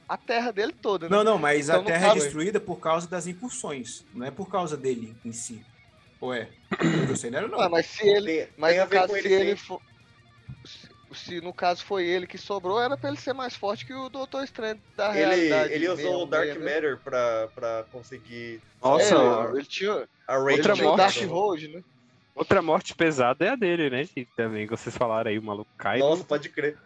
a 0.09 0.17
terra 0.17 0.53
dele 0.53 0.73
toda, 0.73 1.09
né? 1.09 1.17
Não, 1.17 1.25
não, 1.25 1.37
mas 1.37 1.69
Então, 1.69 1.81
a 1.81 1.85
Terra 1.85 2.13
é 2.13 2.15
destruída 2.15 2.61
por 2.61 2.79
causa 2.79 3.09
das 3.09 3.27
incursões, 3.27 4.05
não 4.15 4.25
é 4.25 4.31
por 4.31 4.49
causa 4.49 4.77
dele 4.77 5.15
em 5.25 5.33
si. 5.33 5.67
Ou 6.21 6.33
é? 6.35 6.49
Eu 7.09 7.17
sei, 7.17 7.31
não 7.31 7.39
era 7.39 7.49
não. 7.49 7.61
Ah, 7.61 7.69
mas 7.69 7.87
se 7.87 8.09
ele, 8.09 8.45
Tem, 8.45 8.49
mas 8.57 8.77
no 8.79 8.87
caso 8.89 9.09
com 9.09 9.21
se 9.21 9.27
ele, 9.27 9.35
ele 9.35 9.57
for, 9.57 9.81
se, 10.65 10.89
se 11.13 11.41
no 11.41 11.53
caso 11.53 11.85
foi 11.85 12.05
ele 12.07 12.27
que 12.27 12.39
sobrou, 12.39 12.81
era 12.81 12.97
pra 12.97 13.09
ele 13.11 13.19
ser 13.19 13.33
mais 13.33 13.55
forte 13.55 13.85
que 13.87 13.93
o 13.95 14.09
Doutor 14.09 14.43
Estranho 14.45 14.81
da 14.97 15.11
Ele, 15.11 15.19
realidade. 15.19 15.73
ele 15.73 15.89
usou 15.89 16.23
o 16.23 16.27
Dark 16.27 16.47
66, 16.47 16.65
né? 16.65 16.75
Matter 16.75 17.05
pra, 17.05 17.49
pra 17.55 17.85
conseguir 17.93 18.61
Nossa, 18.83 19.15
É, 19.15 19.19
a, 19.19 19.45
ele, 19.49 19.59
ele 19.59 19.67
tinha, 19.67 20.09
a 20.29 20.35
ele 20.37 20.53
Outra 20.53 20.77
morte. 20.77 20.97
Dark 20.97 21.31
Hold, 21.31 21.63
né? 21.65 21.83
outra 22.35 22.61
morte 22.63 22.95
pesada 22.95 23.45
é 23.45 23.49
a 23.51 23.57
dele, 23.57 23.89
né? 23.91 24.07
Que 24.07 24.27
também 24.37 24.67
que 24.67 24.77
vocês 24.77 24.97
falaram 24.97 25.31
aí, 25.31 25.39
o 25.39 25.43
maluco 25.43 25.71
cai. 25.79 25.99
Nossa, 26.01 26.25
pode 26.25 26.49
crer. 26.51 26.77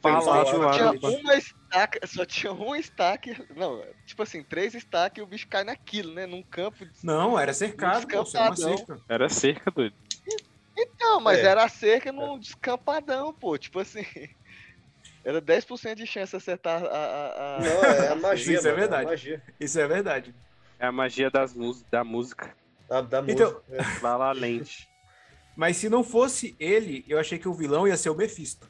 Fala 0.00 0.20
Só 0.20 0.44
tinha 0.44 0.90
uma 1.20 1.34
estaca, 1.36 2.06
só 2.06 2.24
tinha 2.24 2.52
um 2.52 2.76
estaque, 2.76 3.36
não, 3.56 3.84
tipo 4.06 4.22
assim, 4.22 4.42
três 4.44 4.74
estaques 4.74 5.18
e 5.18 5.22
o 5.22 5.26
bicho 5.26 5.48
cai 5.48 5.64
naquilo, 5.64 6.12
né? 6.14 6.24
Num 6.26 6.42
campo 6.42 6.86
de 6.86 6.92
Não, 7.04 7.38
era 7.38 7.52
cercado, 7.52 8.06
pô, 8.06 8.24
era 8.38 8.54
cerca. 8.56 9.00
Era 9.08 9.28
cerca, 9.28 9.70
doido. 9.72 9.94
Não, 11.00 11.20
mas 11.20 11.38
É. 11.40 11.46
era 11.46 11.64
a 11.64 11.68
cerca 11.68 12.12
num 12.12 12.38
descampadão, 12.38 13.32
pô. 13.32 13.58
Tipo 13.58 13.80
assim. 13.80 14.04
Era 15.24 15.42
10% 15.42 15.94
de 15.96 16.06
chance 16.06 16.30
de 16.30 16.36
acertar 16.36 16.82
a. 16.82 16.86
a, 16.86 17.56
a- 17.56 17.60
Não, 17.60 17.84
é 17.84 18.08
a 18.08 18.14
magia, 18.16 18.56
Isso 18.56 18.66
é 18.66 18.70
mano, 18.70 18.80
verdade. 18.80 19.04
magia 19.10 19.42
Isso 19.60 19.80
é 19.80 19.86
verdade. 19.86 20.34
É 20.78 20.86
a 20.86 20.92
magia 20.92 21.28
das 21.30 21.52
da 21.90 22.04
música. 22.04 22.54
da, 22.88 23.00
da 23.02 23.20
Então- 23.26 23.50
música. 23.68 23.98
É. 23.98 24.02
Lá 24.02 24.16
lá 24.16 24.32
lente. 24.32 24.88
Mas 25.56 25.76
se 25.76 25.88
não 25.88 26.04
fosse 26.04 26.56
ele, 26.58 27.04
eu 27.08 27.18
achei 27.18 27.36
que 27.38 27.48
o 27.48 27.52
vilão 27.52 27.86
ia 27.86 27.96
ser 27.96 28.08
o 28.10 28.14
Mephisto. 28.14 28.66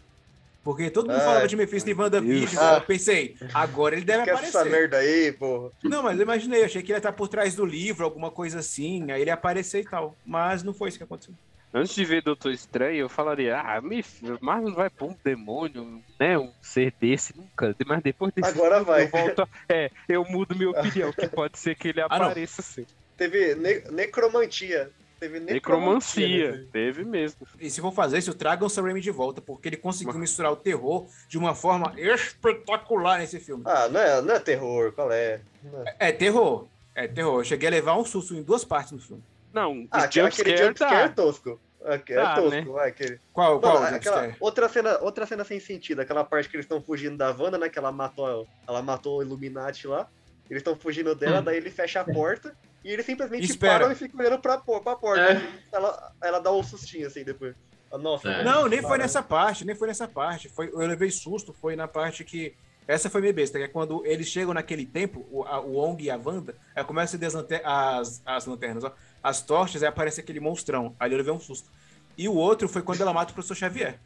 Porque 0.68 0.90
todo 0.90 1.07
mundo 1.07 1.16
Ah, 1.16 1.20
falava 1.24 1.48
de 1.48 1.57
Mephisto 1.57 1.88
em 1.88 1.94
WandaVision, 1.94 2.61
Deus. 2.62 2.74
eu 2.74 2.81
pensei, 2.83 3.35
agora 3.54 3.94
ele 3.96 4.04
deve 4.04 4.18
Esquece 4.24 4.44
essa 4.48 4.59
aparecer. 4.59 4.78
merda 4.78 4.98
aí, 4.98 5.33
porra. 5.33 5.70
Não, 5.83 6.02
mas 6.02 6.18
eu 6.18 6.24
imaginei, 6.24 6.62
achei 6.62 6.83
que 6.83 6.88
ele 6.88 6.96
ia 6.96 6.98
estar 6.98 7.12
por 7.12 7.26
trás 7.26 7.54
do 7.54 7.64
livro, 7.64 8.04
alguma 8.04 8.31
coisa 8.31 8.59
assim, 8.59 9.11
aí 9.11 9.22
ele 9.22 9.31
ia 9.31 9.35
aparecer 9.35 9.81
e 9.81 9.85
tal. 9.88 10.14
Mas 10.26 10.62
não 10.62 10.74
foi 10.74 10.90
isso 10.90 10.98
que 10.98 11.04
aconteceu. 11.04 11.33
Antes 11.72 11.94
de 11.94 12.04
ver 12.04 12.22
Doutor 12.22 12.52
Estranho, 12.52 12.98
eu 12.98 13.09
falaria, 13.09 13.59
ah, 13.59 13.81
mas 13.81 14.20
não 14.62 14.74
vai 14.74 14.90
pôr 14.90 15.09
um 15.12 15.16
demônio, 15.24 16.02
né? 16.20 16.37
Um 16.38 16.52
ser 16.61 16.92
desse, 17.00 17.35
nunca. 17.35 17.74
Mas 17.87 18.02
depois 18.02 18.31
desse 18.35 18.50
Agora 18.50 18.74
filme, 18.85 18.85
vai. 18.90 19.04
Eu 19.04 19.09
volto 19.09 19.40
a- 19.40 19.48
é, 19.70 19.90
eu 20.07 20.22
mudo 20.26 20.54
minha 20.54 20.68
opinião, 20.68 21.11
que 21.14 21.28
pode 21.28 21.59
ser 21.59 21.74
que 21.76 21.88
ele 21.88 22.02
Ah, 22.02 22.09
não. 22.11 22.26
apareça 22.26 22.61
assim. 22.61 22.85
Teve 23.16 23.54
ne- 23.54 23.85
necromantia. 23.90 24.90
Teve 25.18 25.40
necromancia. 25.40 26.26
Necromancia, 26.28 26.52
né? 26.52 26.66
teve 26.72 27.04
mesmo. 27.04 27.46
E 27.59 27.68
se 27.68 27.81
for 27.81 27.92
fazer 27.92 28.18
isso, 28.18 28.33
tragam 28.35 28.66
o 28.66 28.70
Sam 28.70 28.83
Raimi 28.83 29.00
de 29.00 29.11
volta, 29.11 29.40
porque 29.40 29.68
ele 29.68 29.76
conseguiu 29.76 30.14
misturar 30.14 30.52
o 30.52 30.57
terror 30.57 31.07
de 31.28 31.37
uma 31.37 31.54
forma 31.54 31.92
espetacular 31.98 33.18
nesse 33.18 33.40
filme. 33.40 33.64
Ah, 33.66 33.88
não 33.88 34.00
é, 34.00 34.22
não 34.22 34.35
é 34.35 34.38
terror, 34.38 34.92
qual 34.92 35.11
é? 35.12 35.40
Não 35.62 35.83
é. 35.87 35.96
É 35.98 36.12
terror, 36.12 36.66
é 36.94 37.09
terror. 37.09 37.40
Eu 37.40 37.44
cheguei 37.44 37.68
a 37.68 37.72
levar 37.72 37.96
um 37.96 38.04
susto 38.04 38.35
em 38.35 38.42
duas 38.42 38.64
partes 38.64 38.92
no 38.92 38.98
filme. 39.00 39.22
Não, 39.52 39.87
Ah, 39.90 40.00
o 40.00 40.04
aquele 40.04 40.24
jumpscare 40.26 40.57
jumpscare 40.57 40.94
é 40.94 41.09
dá. 41.09 41.14
tosco. 41.14 41.61
Aque- 41.85 42.12
É 42.12 42.16
Dá, 42.16 42.35
tosco, 42.35 42.50
né? 42.50 42.62
vai, 42.62 42.88
aquele. 42.90 43.20
Qual, 43.33 43.61
qual 43.61 43.81
Mano, 43.81 43.92
o 43.92 43.96
aquela 43.96 44.35
outra 44.40 44.68
cena, 44.68 44.98
outra 45.00 45.26
cena 45.26 45.44
sem 45.44 45.59
sentido, 45.61 46.00
aquela 46.00 46.24
parte 46.24 46.48
que 46.48 46.57
eles 46.57 46.64
estão 46.64 46.83
fugindo 46.83 47.16
da 47.16 47.31
Wanda, 47.31 47.57
né? 47.57 47.68
Que 47.68 47.78
ela 47.78 47.90
matou, 47.92 48.46
ela 48.66 48.83
matou 48.83 49.18
o 49.18 49.22
Illuminati 49.22 49.87
lá. 49.87 50.09
Eles 50.50 50.61
estão 50.61 50.74
fugindo 50.76 51.14
dela, 51.14 51.40
Hum. 51.40 51.44
daí 51.44 51.57
ele 51.57 51.70
fecha 51.70 52.00
a 52.00 52.04
porta 52.04 52.54
e 52.88 52.92
eles 52.92 53.05
simplesmente 53.05 53.44
Espera. 53.44 53.81
param 53.81 53.92
e 53.92 53.94
ficam 53.94 54.18
olhando 54.18 54.40
pra, 54.40 54.57
pra 54.59 54.96
porta. 54.96 55.20
É. 55.20 55.42
Ela, 55.70 56.12
ela 56.22 56.38
dá 56.38 56.51
um 56.51 56.62
sustinho 56.62 57.07
assim 57.07 57.22
depois. 57.22 57.55
Nossa, 58.01 58.29
É. 58.31 58.42
Não, 58.44 58.66
nem 58.66 58.81
foi 58.83 58.96
nessa 58.98 59.22
parte, 59.22 59.64
nem 59.64 59.74
foi 59.77 59.88
nessa 59.88 60.09
parte. 60.09 60.48
Foi, 60.48 60.68
eu 60.68 60.79
levei 60.79 61.11
susto, 61.11 61.53
foi 61.53 61.77
na 61.77 61.87
parte 61.87 62.24
que. 62.24 62.55
Essa 62.87 63.11
foi 63.11 63.20
minha 63.20 63.33
besta, 63.35 63.59
que 63.59 63.64
é 63.64 63.68
quando 63.68 64.05
eles 64.07 64.27
chegam 64.29 64.55
naquele 64.55 64.87
tempo, 64.87 65.27
o, 65.31 65.42
a, 65.44 65.61
o 65.61 65.77
Ong 65.77 66.03
e 66.03 66.11
a 66.11 66.16
Wanda, 66.16 66.55
aí 66.74 66.83
começa 66.83 67.16
a 67.16 67.18
acender 67.18 67.61
as, 67.62 67.62
as, 67.66 68.22
as 68.24 68.46
lanternas, 68.46 68.83
ó, 68.85 68.94
as 69.22 69.42
tochas, 69.42 69.83
aí 69.83 69.88
aparece 69.90 70.20
aquele 70.22 70.40
monstrão. 70.40 70.96
Aí 70.98 71.11
eu 71.12 71.18
levei 71.18 71.31
um 71.31 71.38
susto. 71.38 71.70
E 72.16 72.27
o 72.27 72.35
outro 72.35 72.66
foi 72.66 72.81
quando 72.81 73.03
ela 73.03 73.12
mata 73.12 73.31
o 73.31 73.35
professor 73.35 73.55
Xavier. 73.55 73.98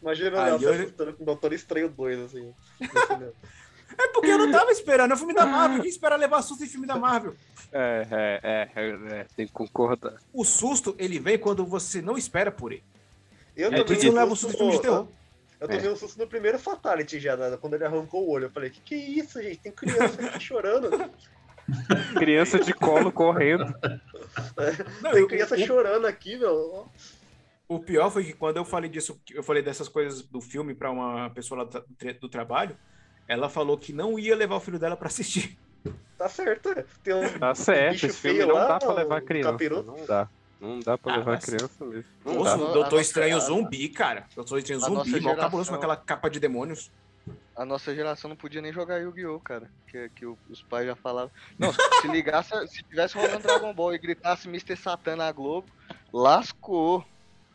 Imagina 0.00 0.42
Aí 0.42 0.48
ela 0.48 0.58
se 0.58 0.64
eu- 0.64 0.72
assustando 0.72 1.12
com 1.12 1.22
o 1.22 1.26
Doutor 1.26 1.52
Estranho 1.52 1.88
2, 1.90 2.18
assim. 2.20 2.54
É 3.98 4.08
porque 4.08 4.30
eu 4.30 4.38
não 4.38 4.50
tava 4.50 4.70
esperando, 4.72 5.12
é 5.12 5.16
filme 5.16 5.34
da 5.34 5.46
Marvel. 5.46 5.80
Quem 5.80 5.90
espera 5.90 6.16
levar 6.16 6.42
susto 6.42 6.64
em 6.64 6.68
filme 6.68 6.86
da 6.86 6.96
Marvel? 6.96 7.34
É, 7.72 8.06
é, 8.10 8.40
é, 8.42 8.80
é, 8.82 9.20
é, 9.20 9.26
tem 9.36 9.46
que 9.46 9.52
concordar. 9.52 10.14
O 10.32 10.44
susto, 10.44 10.94
ele 10.98 11.18
vem 11.18 11.38
quando 11.38 11.64
você 11.64 12.02
não 12.02 12.16
espera 12.18 12.50
por 12.52 12.72
ele. 12.72 12.84
Eu 13.56 13.72
É, 13.72 13.84
você 13.84 14.06
não 14.06 14.12
um 14.12 14.16
leva 14.16 14.32
um 14.32 14.36
susto 14.36 14.54
em 14.54 14.58
filme 14.58 14.70
de 14.72 14.76
no- 14.78 14.82
terror. 14.82 15.08
Eu 15.60 15.68
tomei 15.68 15.88
um 15.90 15.96
susto 15.96 16.18
no 16.18 16.26
primeiro 16.26 16.58
Fatality 16.58 17.20
já, 17.20 17.36
né, 17.36 17.56
quando 17.60 17.74
ele 17.74 17.84
arrancou 17.84 18.26
o 18.26 18.30
olho. 18.30 18.46
Eu 18.46 18.50
falei, 18.50 18.68
que 18.70 18.80
que 18.80 18.94
é 18.94 18.98
isso, 18.98 19.40
gente? 19.40 19.58
Tem 19.58 19.70
criança 19.72 20.20
aqui 20.20 20.40
chorando. 20.40 20.90
Criança 22.18 22.58
de 22.58 22.74
colo 22.74 23.12
correndo. 23.12 23.64
Não, 25.00 25.10
Tem 25.12 25.20
eu- 25.20 25.28
criança 25.28 25.54
o- 25.54 25.58
chorando 25.66 26.06
aqui, 26.06 26.36
meu. 26.36 26.88
O 27.68 27.78
pior 27.78 28.10
foi 28.10 28.24
que 28.24 28.32
quando 28.32 28.56
eu 28.56 28.64
falei 28.64 28.90
disso, 28.90 29.18
eu 29.30 29.42
falei 29.42 29.62
dessas 29.62 29.88
coisas 29.88 30.22
do 30.22 30.40
filme 30.40 30.74
pra 30.74 30.90
uma 30.90 31.30
pessoa 31.30 31.58
lá 31.58 31.64
do, 31.64 31.80
tra- 31.96 32.12
do 32.20 32.28
trabalho, 32.28 32.76
ela 33.32 33.48
falou 33.48 33.76
que 33.78 33.92
não 33.92 34.18
ia 34.18 34.34
levar 34.36 34.56
o 34.56 34.60
filho 34.60 34.78
dela 34.78 34.96
pra 34.96 35.08
assistir. 35.08 35.58
Tá 36.18 36.28
certo. 36.28 36.72
Tem 37.02 37.14
um 37.14 37.38
Tá 37.38 37.54
certo, 37.54 37.92
bicho 37.94 38.06
esse 38.06 38.18
filme 38.18 38.36
feio 38.38 38.48
não 38.48 38.54
lá, 38.54 38.68
dá 38.68 38.78
pra 38.78 38.92
levar 38.94 39.20
criança. 39.22 39.50
capiroto. 39.52 39.86
Não 39.96 40.06
dá. 40.06 40.28
Não 40.60 40.78
dá 40.78 40.96
pra 40.96 41.12
Ah, 41.14 41.16
levar 41.16 41.32
mas- 41.32 41.44
criança 41.44 41.84
mesmo. 41.84 42.04
Não 42.24 42.34
Nossa, 42.34 42.56
dá. 42.56 42.62
o 42.62 42.68
A 42.68 42.72
Doutor 42.72 42.82
nossa- 42.92 43.00
Estranho 43.02 43.36
a- 43.36 43.40
zumbi, 43.40 43.88
cara. 43.88 44.26
Doutor 44.36 44.58
Estranho 44.58 44.80
a 44.80 44.84
zumbi, 44.84 44.96
nossa 44.98 45.10
mal 45.10 45.20
geração- 45.20 45.40
cabuloso 45.40 45.70
com 45.70 45.76
aquela 45.76 45.96
capa 45.96 46.30
de 46.30 46.38
demônios. 46.38 46.90
A 47.56 47.64
nossa 47.64 47.92
geração 47.94 48.28
não 48.30 48.36
podia 48.36 48.62
nem 48.62 48.72
jogar 48.72 48.98
Yu-Gi-Oh, 48.98 49.40
cara. 49.40 49.68
Que, 49.88 50.08
que 50.10 50.24
os 50.24 50.62
pais 50.62 50.86
já 50.86 50.94
falavam. 50.96 51.30
Não, 51.58 51.72
se 51.72 52.06
ligasse, 52.08 52.50
se 52.68 52.82
tivesse 52.84 53.14
rolando 53.16 53.40
Dragon 53.40 53.74
Ball 53.74 53.94
e 53.94 53.98
gritasse 53.98 54.48
Mr. 54.48 54.76
Satan 54.76 55.16
na 55.16 55.30
Globo, 55.32 55.66
lascou. 56.12 57.04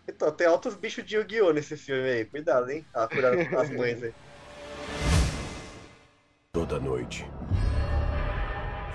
Então, 0.07 0.31
tem 0.31 0.47
altos 0.47 0.75
bichos 0.75 1.05
de 1.05 1.15
Yu-Gi-Oh! 1.15 1.51
nesse 1.53 1.75
filme 1.77 2.09
aí. 2.09 2.25
Cuidado, 2.25 2.69
hein? 2.69 2.85
Ah, 2.93 3.07
cuidado 3.07 3.37
com 3.49 3.57
as 3.59 3.69
mães 3.69 4.03
aí. 4.03 4.13
Toda 6.57 6.79
noite, 6.79 7.23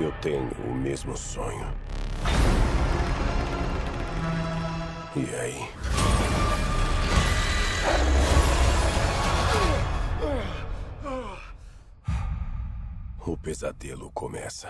eu 0.01 0.11
tenho 0.21 0.51
o 0.69 0.75
mesmo 0.75 1.17
sonho. 1.17 1.65
E 5.15 5.33
aí? 5.37 5.71
O 13.25 13.37
pesadelo 13.37 14.11
começa. 14.11 14.69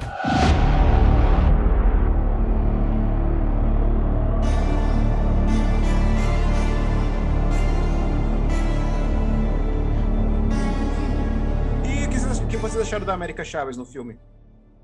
Acharam 12.92 13.06
da 13.06 13.14
América 13.14 13.42
Chaves 13.42 13.76
no 13.78 13.86
filme? 13.86 14.18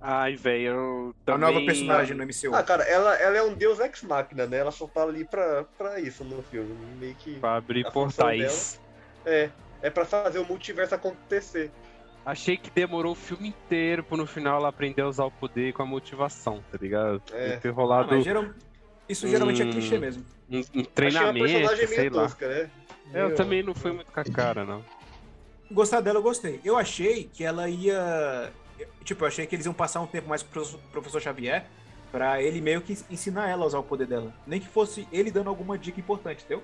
Ai, 0.00 0.34
velho, 0.36 0.64
eu 0.66 1.14
A 1.26 1.32
também... 1.32 1.40
nova 1.54 1.66
personagem 1.66 2.16
no 2.16 2.24
MCU. 2.24 2.54
Ah, 2.54 2.62
cara, 2.62 2.84
ela, 2.84 3.14
ela 3.16 3.36
é 3.36 3.42
um 3.42 3.52
deus 3.52 3.78
ex-máquina, 3.80 4.46
né? 4.46 4.58
Ela 4.58 4.70
só 4.70 4.86
tá 4.86 5.02
ali 5.02 5.24
pra, 5.24 5.64
pra 5.76 6.00
isso 6.00 6.24
no 6.24 6.40
filme. 6.42 6.74
Meio 6.98 7.14
que. 7.16 7.34
Pra 7.38 7.56
abrir 7.56 7.90
portais. 7.92 8.80
É. 9.26 9.50
É 9.82 9.90
pra 9.90 10.04
fazer 10.06 10.38
o 10.38 10.44
multiverso 10.46 10.94
acontecer. 10.94 11.70
Achei 12.24 12.56
que 12.56 12.70
demorou 12.70 13.12
o 13.12 13.16
filme 13.16 13.48
inteiro 13.48 14.02
pra 14.02 14.16
no 14.16 14.26
final 14.26 14.58
ela 14.58 14.68
aprender 14.68 15.02
a 15.02 15.08
usar 15.08 15.24
o 15.24 15.30
poder 15.30 15.72
com 15.72 15.82
a 15.82 15.86
motivação, 15.86 16.62
tá 16.70 16.78
ligado? 16.80 17.22
É. 17.32 17.56
Ter 17.56 17.68
Ah, 17.68 17.72
rolado 17.72 18.08
mas 18.10 18.24
geral- 18.24 18.46
Isso 19.08 19.26
geralmente 19.28 19.62
é 19.62 19.66
clichê 19.66 19.98
mesmo. 19.98 20.24
um, 20.50 20.58
um 20.74 20.84
treinamento, 20.84 21.46
personagem 21.46 21.86
sei 21.86 21.98
meio 21.98 22.14
lá. 22.14 22.22
tosca, 22.22 22.48
né? 22.48 22.70
Eu 23.12 23.24
Meio- 23.26 23.34
também 23.36 23.62
não 23.62 23.74
fui 23.74 23.92
muito 23.92 24.10
com 24.12 24.20
a 24.20 24.24
cara, 24.24 24.64
não. 24.64 24.84
Gostar 25.70 26.00
dela, 26.00 26.18
eu 26.18 26.22
gostei. 26.22 26.60
Eu 26.64 26.76
achei 26.76 27.28
que 27.32 27.44
ela 27.44 27.68
ia. 27.68 28.50
Tipo, 29.04 29.24
eu 29.24 29.28
achei 29.28 29.46
que 29.46 29.54
eles 29.54 29.66
iam 29.66 29.74
passar 29.74 30.00
um 30.00 30.06
tempo 30.06 30.28
mais 30.28 30.42
com 30.42 30.48
o 30.60 30.78
professor- 30.92 31.20
Xavier 31.20 31.66
pra 32.12 32.40
ele 32.42 32.60
meio 32.60 32.80
que 32.80 32.96
ensinar 33.10 33.48
ela 33.50 33.64
a 33.64 33.66
usar 33.66 33.78
o 33.78 33.82
poder 33.82 34.06
dela. 34.06 34.32
Nem 34.46 34.60
que 34.60 34.68
fosse 34.68 35.06
ele 35.12 35.30
dando 35.30 35.48
alguma 35.50 35.76
dica 35.76 36.00
importante, 36.00 36.44
entendeu? 36.44 36.62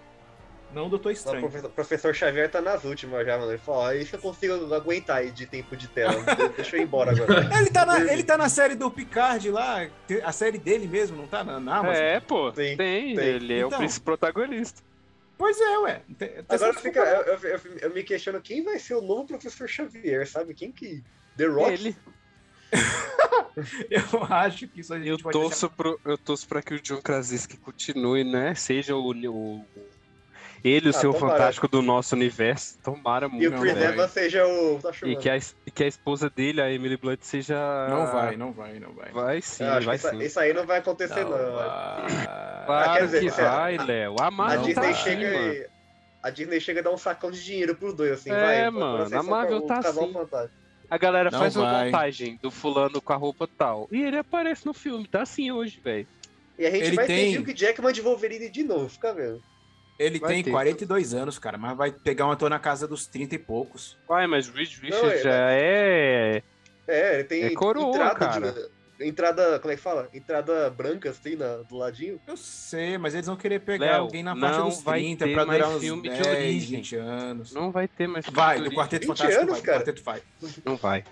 Não 0.73 0.87
o 0.87 0.89
Doutor 0.89 1.11
O 1.11 1.13
Estranho. 1.13 1.41
professor, 1.41 1.71
professor 1.71 2.15
Xavier 2.15 2.51
tá 2.51 2.61
nas 2.61 2.83
últimas 2.85 3.25
já, 3.27 3.37
mano. 3.39 3.51
Ele 3.53 3.59
falou, 3.59 3.83
ó, 3.83 3.93
isso 3.93 4.17
eu 4.17 4.21
consigo 4.21 4.75
aguentar 4.75 5.19
aí 5.19 5.31
de 5.31 5.47
tempo 5.47 5.77
de 5.77 5.87
tela. 5.87 6.15
Deixa 6.57 6.77
eu 6.77 6.81
ir 6.81 6.85
embora 6.85 7.13
agora. 7.13 7.49
Ele 7.61 7.71
tá, 7.71 7.87
na, 7.87 8.01
ele 8.13 8.23
tá 8.25 8.37
na 8.39 8.49
série 8.49 8.75
do 8.75 8.91
Picard 8.91 9.49
lá, 9.51 9.87
a 10.25 10.33
série 10.33 10.59
dele 10.59 10.89
mesmo, 10.89 11.17
não 11.17 11.27
tá 11.29 11.45
na, 11.45 11.61
na 11.61 11.77
Amazon? 11.77 12.03
é, 12.03 12.19
pô, 12.21 12.51
Tem, 12.51 12.77
tem, 12.77 13.15
tem. 13.15 13.25
ele 13.25 13.59
é 13.61 13.65
o 13.65 13.69
Então. 13.69 13.87
protagonista. 14.05 14.83
Pois 15.37 15.61
é, 15.61 15.79
ué. 15.79 16.03
Tem- 16.19 16.43
tá 16.45 16.55
Agora 16.55 16.75
fica, 16.75 17.01
eu, 17.01 17.23
eu- 17.35 17.39
eu- 17.49 17.79
eu 17.83 17.95
me 17.95 18.03
questiono 18.03 18.41
quem 18.41 18.63
vai 18.63 18.79
ser 18.79 18.95
o 18.95 19.01
novo 19.03 19.27
professor 19.27 19.69
Xavier, 19.69 20.27
sabe? 20.29 20.55
Quem 20.55 20.71
que. 20.71 21.03
The 21.37 21.47
Rock? 21.47 21.73
Ele. 21.73 21.97
Eu 23.89 24.25
acho 24.25 24.67
que 24.67 24.81
isso 24.81 24.93
a 24.93 24.99
gente 24.99 25.09
Eu 25.11 25.19
pode 25.19 25.33
torço, 25.39 25.71
pro, 25.71 26.01
eu 26.05 26.19
torço 26.19 26.47
pra 26.49 26.61
que 26.61 26.75
o 26.75 26.81
John 26.81 27.01
Krasinski 27.01 27.57
continue, 27.57 28.25
né? 28.25 28.55
Seja 28.57 28.97
o, 28.97 29.11
o- 29.11 29.65
ele, 30.65 30.87
o 30.87 30.91
Ah, 30.91 30.93
seu 30.95 31.13
tomara. 31.13 31.33
fantástico 31.35 31.69
do 31.69 31.83
nosso 31.83 32.15
universo. 32.15 32.79
Tomara 32.83 33.27
E 33.27 33.29
muito. 33.29 33.55
o 33.57 33.61
Chris. 33.61 33.77
Evans 33.77 34.11
seja 34.11 34.47
o. 34.47 34.79
Tá 34.83 34.91
E 35.05 35.15
que, 35.17 35.29
a, 35.29 35.37
e 35.37 35.71
que 35.71 35.85
a 35.85 35.87
esposa 35.87 36.31
dele, 36.31 36.61
a 36.63 36.73
Emily 36.73 36.97
Blunt, 36.97 37.21
seja. 37.23 37.55
Não 37.91 38.07
vai, 38.07 38.37
não 38.37 38.53
vai, 38.53 38.79
não 38.81 38.93
vai. 38.95 39.13
Vai 39.13 39.41
sim, 39.43 39.65
vai 39.85 39.97
isso, 39.97 40.09
sim. 40.11 40.19
isso 40.21 40.41
aí 40.41 40.53
não 40.55 40.65
vai 40.67 40.79
acontecer, 40.79 41.23
não. 41.25 41.31
vai. 41.31 41.67
Ah, 41.69 42.63
Claro 42.67 43.05
dizer, 43.07 43.21
que 43.21 43.31
você- 43.31 43.43
vai, 43.43 43.77
Léo. 43.79 44.17
A 44.19 44.27
A 44.27 44.31
Marvel 44.31 44.61
tá 44.61 44.67
Disney 44.67 44.91
assim, 44.91 45.03
chega 45.03 45.33
mano. 45.39 45.53
e. 45.53 45.67
A 46.23 46.31
Disney 46.31 46.61
chega 46.61 46.81
a 46.81 46.83
dar 46.85 46.91
um 46.91 46.97
sacão 46.97 47.31
de 47.31 47.45
dinheiro 47.45 47.75
pros 47.77 47.93
dois, 47.95 48.13
assim, 48.13 48.31
É, 48.31 48.35
vai. 48.35 48.71
mano, 48.71 48.87
agora 48.87 49.09
vocês 49.11 49.21
a 49.21 49.23
Marvel 49.23 49.59
o 49.59 49.67
tá 49.67 49.79
assim. 49.81 50.13
fantástico. 50.13 50.65
A 50.91 50.99
galera 50.99 51.31
Não 51.31 51.39
faz 51.39 51.57
uma 51.57 51.71
vai. 51.71 51.85
montagem 51.87 52.39
do 52.43 52.51
fulano 52.51 53.01
com 53.03 53.13
a 53.13 53.17
roupa 53.17 53.47
tal. 53.59 53.89
E 53.93 54.03
ele 54.03 54.17
aparece 54.19 54.65
no 54.65 54.73
filme, 54.73 55.07
tá 55.07 55.23
assim 55.23 55.51
hoje, 55.51 55.79
velho. 55.85 56.07
E 56.59 56.65
a 56.67 56.71
gente 56.71 56.85
Ele 56.87 56.97
vai 56.97 57.07
tem- 57.07 57.33
ter 57.33 57.39
Hugh 57.41 57.55
Jackman 57.57 57.93
de 57.93 58.01
Wolverine 58.01 58.49
de 58.49 58.63
novo, 58.63 58.89
fica 58.89 59.13
vendo. 59.13 59.43
Ele 59.99 60.19
Vai 60.19 60.35
tem 60.35 60.43
ter. 60.45 60.51
42 60.51 61.15
anos, 61.15 61.39
cara, 61.39 61.57
mas 61.57 61.77
vai 61.77 61.93
pegar 61.93 62.27
um 62.27 62.31
ator 62.33 62.51
na 62.51 62.59
casa 62.59 62.87
dos 62.89 63.07
30 63.07 63.37
e 63.37 63.39
poucos. 63.39 63.97
Vai, 64.09 64.27
mas 64.27 64.49
Reed 64.49 64.73
Não, 64.83 64.89
Richards 64.91 65.21
é- 65.21 65.23
já 65.23 65.53
é. 65.53 66.43
É, 66.87 67.15
ele 67.15 67.25
tem 67.25 67.45
É 67.45 67.51
coroa, 67.51 67.91
entrada 67.95 68.19
cara. 68.19 68.53
de. 68.53 68.75
Entrada, 69.01 69.59
como 69.59 69.73
é 69.73 69.77
que 69.77 69.83
fala? 69.83 70.09
Entrada 70.15 70.71
branca, 70.71 71.11
assim, 71.11 71.35
na, 71.35 71.57
do 71.69 71.77
ladinho. 71.77 72.21
Eu 72.29 72.37
sei, 72.37 72.97
mas 72.97 73.13
eles 73.15 73.27
vão 73.27 73.37
querer 73.37 73.59
pegar 73.61 73.87
Léo, 73.87 74.03
alguém 74.03 74.23
na 74.23 74.35
não 74.35 74.41
faixa 74.49 74.63
dos 74.63 74.83
vai 74.83 75.01
30 75.01 75.25
ter 75.25 75.33
pra 75.35 75.45
durar 75.45 75.69
uns 75.71 75.81
filme 75.81 76.03
de 76.03 76.09
10, 76.11 76.27
origem. 76.27 76.77
20 76.79 76.97
anos. 76.97 77.53
Não 77.53 77.73
vai 77.73 77.89
ter 77.89 78.07
mais. 78.07 78.25
Vai, 78.31 78.55
filme 78.57 78.71
do 78.71 78.77
Quarteto 78.77 79.07
20 79.07 79.17
Fantástico 79.19 79.43
anos, 79.43 79.53
vai, 79.53 79.61
do 79.61 79.65
cara. 79.65 79.79
Quarteto 79.79 80.03
vai. 80.05 80.23
Não 80.65 80.77
vai. 80.77 81.05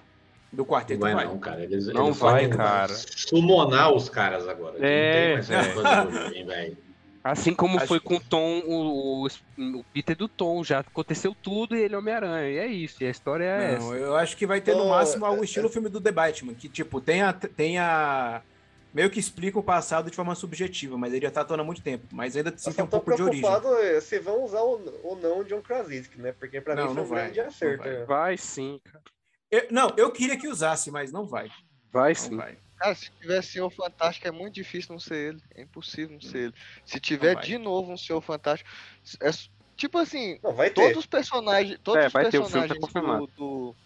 Do 0.53 0.59
Não 0.59 0.65
Quarteto 0.65 1.01
vai 1.01 1.15
vai. 1.15 1.25
não, 1.25 1.39
cara. 1.39 1.63
Eles, 1.65 1.87
Não 1.89 2.07
eles 2.07 2.19
vai, 2.19 2.47
vão 2.47 2.57
cara. 2.57 2.93
Sumonar 2.95 3.93
os 3.93 4.09
caras 4.09 4.47
agora. 4.47 4.77
É, 4.81 5.37
não 5.39 5.43
tem 5.45 5.83
mais 5.83 6.17
homem, 6.27 6.47
velho. 6.47 6.77
Assim 7.25 7.55
como 7.55 7.77
Acho 7.79 7.87
foi 7.87 8.01
com 8.01 8.17
o 8.17 8.21
Tom, 8.21 8.61
o, 8.67 9.25
o, 9.25 9.27
o 9.79 9.85
Peter 9.95 10.17
do 10.17 10.27
Tom, 10.29 10.65
já 10.65 10.81
aconteceu 10.81 11.35
tudo 11.41 11.77
e 11.77 11.81
ele 11.81 11.95
é 11.95 11.99
Homem-Aranha. 11.99 12.51
E 12.51 12.59
é 12.59 12.67
isso, 12.67 13.03
e 13.03 13.07
a 13.07 13.11
história 13.11 13.45
é 13.45 13.79
Não, 13.79 13.95
essa. 13.95 14.03
eu 14.03 14.17
acho 14.17 14.37
que 14.37 14.45
vai 14.47 14.61
ter 14.61 14.75
no 14.75 14.85
Oh, 14.87 14.89
máximo 14.89 15.25
algo 15.25 15.41
é- 15.43 15.45
estilo 15.45 15.69
filme 15.69 15.89
do 15.89 16.01
The 16.01 16.11
Batman, 16.11 16.53
que 16.55 16.69
tipo, 16.69 17.01
tem 17.01 17.23
a, 17.23 17.33
tem 17.33 17.79
a. 17.79 18.43
Meio 18.93 19.09
que 19.09 19.19
explica 19.21 19.59
o 19.59 19.63
passado 19.63 20.11
de 20.11 20.17
forma 20.17 20.35
subjetiva, 20.35 20.99
mas 20.99 21.15
ele 21.15 21.25
já 21.25 21.31
tá 21.31 21.41
atuando 21.43 21.63
há 21.63 21.65
muito 21.65 21.81
tempo. 21.81 22.05
Mas 22.13 22.37
ainda 22.37 22.53
sim 22.57 22.73
tem 22.73 22.85
um 22.85 22.89
pouco 22.89 23.15
de 23.15 23.23
origem. 23.23 23.41
preocupado 23.41 23.75
é, 23.79 24.01
se 24.03 24.19
vão 24.19 24.45
usar 24.45 24.61
ou 24.61 24.83
ou 25.05 25.17
não 25.17 25.39
o 25.39 25.45
John 25.45 25.63
Krasinski, 25.63 26.21
né? 26.21 26.33
Porque 26.33 26.61
pra 26.61 26.75
Não, 26.75 26.89
mim 26.89 26.95
não 26.95 26.97
foi 26.97 27.05
um 27.05 27.09
vai, 27.09 27.23
grande 27.31 27.41
acerto. 27.41 27.85
vai. 27.85 27.93
né? 27.93 28.05
Vai 28.05 28.37
sim, 28.37 28.81
cara. 28.85 29.03
Eu- 29.51 29.67
não, 29.71 29.95
eu 29.97 30.11
queria 30.11 30.37
que 30.37 30.47
usasse, 30.49 30.91
mas 30.91 31.11
não 31.13 31.25
vai. 31.27 31.49
Vai 31.91 32.11
Não 32.11 32.17
sim. 32.21 32.37
vai. 32.37 32.59
Cara, 32.83 32.95
se 32.97 33.11
tiver 33.21 33.43
Senhor 33.43 33.71
Fantástico, 33.71 34.27
é 34.27 34.31
muito 34.33 34.55
difícil 34.55 34.93
não 34.93 34.99
ser 34.99 35.29
ele. 35.35 35.43
É 35.55 35.63
impossível 35.63 36.15
não 36.15 36.21
ser 36.21 36.39
ele. 36.39 36.55
Se 36.85 36.99
tiver 36.99 37.37
de 37.37 37.57
novo 37.57 37.93
um 37.93 37.97
Senhor 37.97 38.21
Fantástico. 38.21 38.69
É, 39.21 39.31
tipo 39.77 39.99
assim, 39.99 40.39
Não, 40.43 40.53
vai 40.53 40.69
ter. 40.69 40.83
todos 40.83 40.99
os 40.99 41.07
personagens. 41.07 41.79
Todos 41.83 42.03
É, 42.03 42.07
os 42.09 42.13
vai 42.13 42.25
ter, 42.29 42.39
o 42.41 42.45
filme 42.45 42.69
tá 42.69 42.75
personagens 42.75 42.79
confirmado. 42.81 43.27
do, 43.29 43.33
do- 43.37 43.77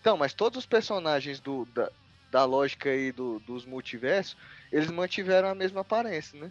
Então, 0.00 0.16
mas 0.16 0.34
todos 0.34 0.58
os 0.58 0.66
personagens 0.66 1.38
do, 1.38 1.64
da, 1.66 1.88
da 2.32 2.44
lógica 2.44 2.90
aí 2.90 3.12
do, 3.12 3.38
dos 3.38 3.64
multiversos, 3.64 4.36
eles 4.72 4.90
mantiveram 4.90 5.48
a 5.48 5.54
mesma 5.54 5.82
aparência, 5.82 6.36
né? 6.38 6.50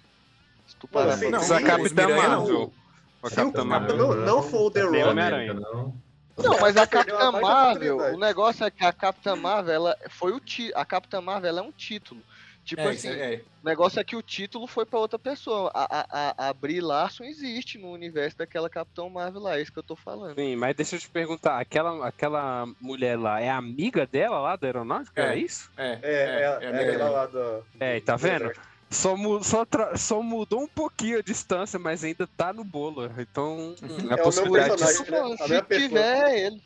Se 0.66 0.78
tu 0.78 0.88
parar 0.88 1.18
Mano, 1.18 1.30
pra 1.30 1.38
assim, 1.40 1.50
não, 1.50 1.58
a 1.58 1.62
Capitã 1.62 2.08
não. 2.08 2.16
Marvel. 2.16 2.74
A 3.22 3.28
Se 3.30 3.34
o 3.34 3.36
Capitã 3.36 3.64
Marvel. 3.66 3.98
não, 3.98 4.16
não 4.16 4.42
for 4.42 4.68
o 4.68 4.72
The 4.72 4.84
Rock. 4.84 5.54
Não. 5.54 6.03
Não, 6.38 6.60
mas 6.60 6.76
a 6.78 6.86
Capitã 6.88 7.32
Marvel, 7.32 7.98
o 8.14 8.18
negócio 8.18 8.66
é 8.66 8.72
que 8.72 8.84
a 8.84 8.92
Capitã 8.94 9.36
Marvel, 9.36 9.74
ela 9.74 9.98
foi 10.10 10.32
o 10.34 10.40
ti, 10.40 10.72
a 10.76 10.84
Capitã 10.86 11.22
Marvel 11.22 11.58
é 11.58 11.62
um 11.62 11.72
título. 11.72 12.22
Tipo 12.66 12.82
É, 12.82 12.90
assim, 12.92 13.10
é- 13.10 13.34
é. 13.34 13.42
o 13.62 13.66
negócio 13.68 14.00
é 14.00 14.06
que 14.06 14.16
o 14.16 14.22
título 14.22 14.66
foi 14.68 14.86
pra 14.86 14.98
outra 14.98 15.20
pessoa. 15.20 15.70
A, 15.74 16.00
a, 16.00 16.06
a, 16.10 16.50
a 16.50 16.54
Brie 16.54 16.80
Larson 16.80 17.26
existe 17.26 17.78
no 17.78 17.92
universo 17.92 18.38
daquela 18.38 18.70
Capitão 18.70 19.10
Marvel 19.10 19.42
lá, 19.42 19.58
é 19.58 19.62
isso 19.62 19.72
que 19.74 19.80
eu 19.80 19.84
tô 19.84 19.98
falando. 19.98 20.36
Sim, 20.36 20.56
mas 20.56 20.74
deixa 20.74 20.96
eu 20.96 21.00
te 21.02 21.10
perguntar, 21.10 21.60
aquela, 21.60 22.08
aquela 22.08 22.66
mulher 22.80 23.20
lá 23.20 23.42
é 23.42 23.50
amiga 23.50 24.08
dela 24.08 24.40
lá 24.40 24.56
da 24.56 24.66
aeronáutica? 24.68 25.22
É. 25.22 25.34
É, 25.34 25.38
isso? 25.38 25.70
É, 25.76 26.00
É, 26.02 26.02
é, 26.02 26.42
é, 26.42 26.68
amiga 26.70 26.84
aquela 26.84 26.98
dela. 26.98 27.10
lá 27.10 27.26
do. 27.26 27.66
É, 27.82 28.00
tá 28.00 28.16
do 28.16 28.20
vendo? 28.20 28.52
Só, 28.94 29.18
mu- 29.18 29.44
só, 29.44 29.66
só 29.98 30.22
mudou 30.22 30.62
um 30.62 30.68
pouquinho 30.68 31.18
a 31.20 31.22
distância, 31.22 31.78
mas 31.80 32.04
ainda 32.04 32.28
tá 32.38 32.54
no 32.54 32.64
bolo. 32.64 33.10
Então, 33.18 33.76
Uhum. 33.82 33.98
a 33.98 34.02
É 34.02 34.04
o 34.04 34.08
meu 34.08 34.18
possibilidade 34.24 34.76
disso- 34.76 35.12
né? 35.12 35.20
A 35.20 35.28
Se 35.30 35.62
pessoa. 35.64 35.64
tiver 35.90 36.30
é 36.32 36.46
ele. 36.48 36.62